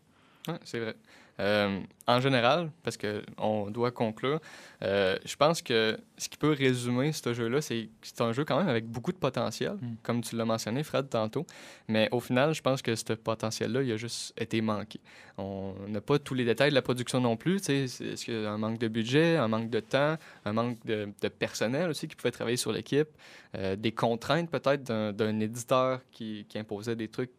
Ouais, 0.48 0.58
c'est 0.64 0.78
vrai. 0.80 0.94
Euh, 1.40 1.80
en 2.06 2.20
général, 2.20 2.70
parce 2.82 2.98
qu'on 2.98 3.70
doit 3.70 3.90
conclure, 3.92 4.40
euh, 4.82 5.16
je 5.24 5.36
pense 5.36 5.62
que 5.62 5.98
ce 6.18 6.28
qui 6.28 6.36
peut 6.36 6.50
résumer 6.52 7.12
ce 7.12 7.32
jeu-là, 7.32 7.60
c'est 7.62 7.84
que 8.00 8.06
c'est 8.06 8.20
un 8.20 8.32
jeu 8.32 8.44
quand 8.44 8.58
même 8.58 8.68
avec 8.68 8.86
beaucoup 8.86 9.12
de 9.12 9.16
potentiel, 9.16 9.72
Mm. 9.80 9.94
comme 10.02 10.20
tu 10.20 10.36
l'as 10.36 10.44
mentionné, 10.44 10.82
Fred, 10.82 11.08
tantôt. 11.08 11.46
Mais 11.88 12.08
au 12.12 12.20
final, 12.20 12.52
je 12.52 12.60
pense 12.60 12.82
que 12.82 12.94
ce 12.94 13.14
potentiel-là, 13.14 13.82
il 13.82 13.92
a 13.92 13.96
juste 13.96 14.34
été 14.38 14.60
manqué. 14.60 15.00
On 15.38 15.74
n'a 15.88 16.00
pas 16.00 16.18
tous 16.18 16.34
les 16.34 16.44
détails 16.44 16.70
de 16.70 16.74
la 16.74 16.82
production 16.82 17.20
non 17.20 17.36
plus. 17.36 17.56
Est-ce 17.68 18.24
qu'il 18.24 18.34
y 18.34 18.44
a 18.44 18.50
un 18.50 18.58
manque 18.58 18.78
de 18.78 18.88
budget, 18.88 19.36
un 19.36 19.48
manque 19.48 19.70
de 19.70 19.80
temps, 19.80 20.16
un 20.44 20.52
manque 20.52 20.84
de, 20.84 21.08
de 21.22 21.28
personnel 21.28 21.88
aussi 21.88 22.08
qui 22.08 22.16
pouvait 22.16 22.32
travailler 22.32 22.58
sur 22.58 22.72
l'équipe, 22.72 23.08
euh, 23.56 23.76
des 23.76 23.92
contraintes 23.92 24.50
peut-être 24.50 24.82
d'un 24.82 25.40
éditeur 25.40 26.00
qui, 26.12 26.44
qui 26.48 26.58
imposait 26.58 26.96
des 26.96 27.08
trucs 27.08 27.30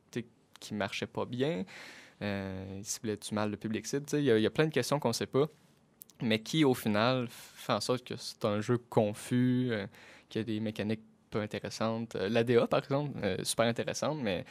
qui 0.59 0.73
marchaient 0.75 1.07
pas 1.07 1.25
bien. 1.25 1.65
Euh, 2.21 2.79
ciblait-tu 2.83 3.33
mal 3.33 3.49
le 3.51 3.57
public 3.57 3.87
cible? 3.87 4.05
Il 4.13 4.21
y, 4.23 4.45
a- 4.45 4.49
plein 4.51 4.65
de 4.65 4.71
questions 4.71 4.99
qu'on 4.99 5.09
ne 5.09 5.13
sait 5.13 5.25
pas, 5.25 5.47
mais 6.21 6.39
qui, 6.39 6.63
au 6.63 6.73
final, 6.73 7.27
fait 7.29 7.73
en 7.73 7.81
sorte 7.81 8.03
que 8.03 8.15
c'est 8.15 8.45
un 8.45 8.61
jeu 8.61 8.77
confus, 8.77 9.69
euh, 9.71 9.87
qu'il 10.29 10.39
y 10.39 10.43
a 10.43 10.45
des 10.45 10.59
mécaniques 10.59 11.01
peu 11.29 11.41
intéressantes. 11.41 12.15
Euh, 12.15 12.29
L'ADA, 12.29 12.67
par 12.67 12.79
exemple, 12.79 13.17
super 13.43 13.65
intéressante, 13.65 14.19
mais 14.21 14.45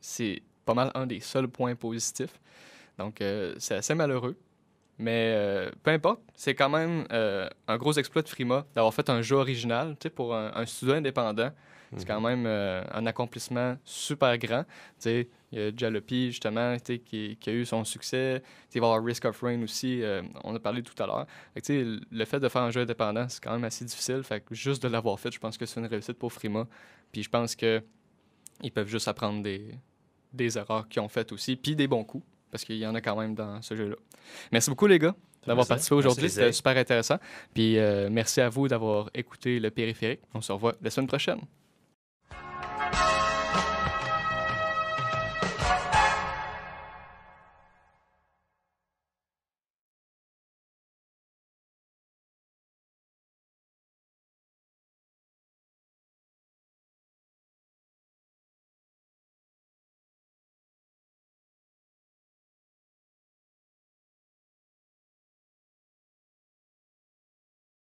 c'est 0.00 0.42
pas 0.64 0.74
mal 0.74 0.90
un 0.94 1.06
des 1.06 1.20
seuls 1.20 1.48
points 1.48 1.74
positifs. 1.74 2.38
Donc, 2.98 3.22
c'est 3.58 3.74
assez 3.74 3.94
malheureux. 3.94 4.36
Mais 4.98 5.68
peu 5.82 5.90
importe, 5.90 6.20
c'est 6.34 6.54
quand 6.54 6.68
même 6.68 7.04
un 7.10 7.76
gros 7.76 7.92
exploit 7.94 8.22
de 8.22 8.28
Frima 8.28 8.64
d'avoir 8.74 8.94
fait 8.94 9.10
un 9.10 9.20
jeu 9.22 9.36
original 9.36 9.96
pour 10.14 10.34
un 10.34 10.64
studio 10.66 10.94
indépendant. 10.94 11.50
C'est 11.96 12.06
quand 12.06 12.20
même 12.20 12.44
euh, 12.46 12.82
un 12.92 13.06
accomplissement 13.06 13.76
super 13.84 14.36
grand. 14.38 14.64
Tu 14.64 14.68
sais, 14.98 15.28
Il 15.52 15.58
y 15.58 15.62
a 15.62 15.70
Jalopy, 15.76 16.26
justement, 16.30 16.76
qui, 16.78 17.36
qui 17.38 17.50
a 17.50 17.52
eu 17.52 17.64
son 17.64 17.84
succès. 17.84 18.40
Tu 18.42 18.46
sais, 18.46 18.78
Il 18.78 18.80
va 18.80 18.86
y 18.86 18.90
avoir 18.90 19.04
Risk 19.04 19.24
of 19.24 19.40
Rain 19.40 19.62
aussi, 19.62 20.02
euh, 20.02 20.22
on 20.42 20.54
a 20.54 20.58
parlé 20.58 20.82
tout 20.82 21.00
à 21.02 21.06
l'heure. 21.06 21.26
Le 21.56 22.24
fait 22.24 22.40
de 22.40 22.48
faire 22.48 22.62
un 22.62 22.70
jeu 22.70 22.82
indépendant, 22.82 23.28
c'est 23.28 23.42
quand 23.42 23.52
même 23.52 23.64
assez 23.64 23.84
difficile. 23.84 24.22
Fait 24.22 24.40
que 24.40 24.54
juste 24.54 24.82
de 24.82 24.88
l'avoir 24.88 25.18
fait, 25.20 25.32
je 25.32 25.38
pense 25.38 25.56
que 25.56 25.66
c'est 25.66 25.80
une 25.80 25.86
réussite 25.86 26.18
pour 26.18 26.32
Frima. 26.32 26.66
Puis 27.12 27.22
je 27.22 27.28
pense 27.30 27.54
que 27.54 27.82
ils 28.62 28.70
peuvent 28.70 28.88
juste 28.88 29.08
apprendre 29.08 29.42
des, 29.42 29.74
des 30.32 30.58
erreurs 30.58 30.88
qu'ils 30.88 31.02
ont 31.02 31.08
faites 31.08 31.32
aussi, 31.32 31.56
puis 31.56 31.76
des 31.76 31.86
bons 31.86 32.04
coups, 32.04 32.24
parce 32.50 32.64
qu'il 32.64 32.76
y 32.76 32.86
en 32.86 32.94
a 32.94 33.00
quand 33.00 33.16
même 33.16 33.34
dans 33.34 33.60
ce 33.62 33.74
jeu-là. 33.74 33.96
Merci 34.52 34.70
beaucoup, 34.70 34.86
les 34.86 34.98
gars, 34.98 35.14
d'avoir 35.46 35.66
participé 35.66 35.94
aujourd'hui. 35.96 36.30
C'était 36.30 36.52
super 36.52 36.76
intéressant. 36.76 37.18
Puis 37.52 37.78
euh, 37.78 38.08
merci 38.10 38.40
à 38.40 38.48
vous 38.48 38.68
d'avoir 38.68 39.10
écouté 39.14 39.60
le 39.60 39.70
périphérique. 39.70 40.20
On 40.34 40.40
se 40.40 40.52
revoit 40.52 40.74
la 40.80 40.90
semaine 40.90 41.08
prochaine. 41.08 41.40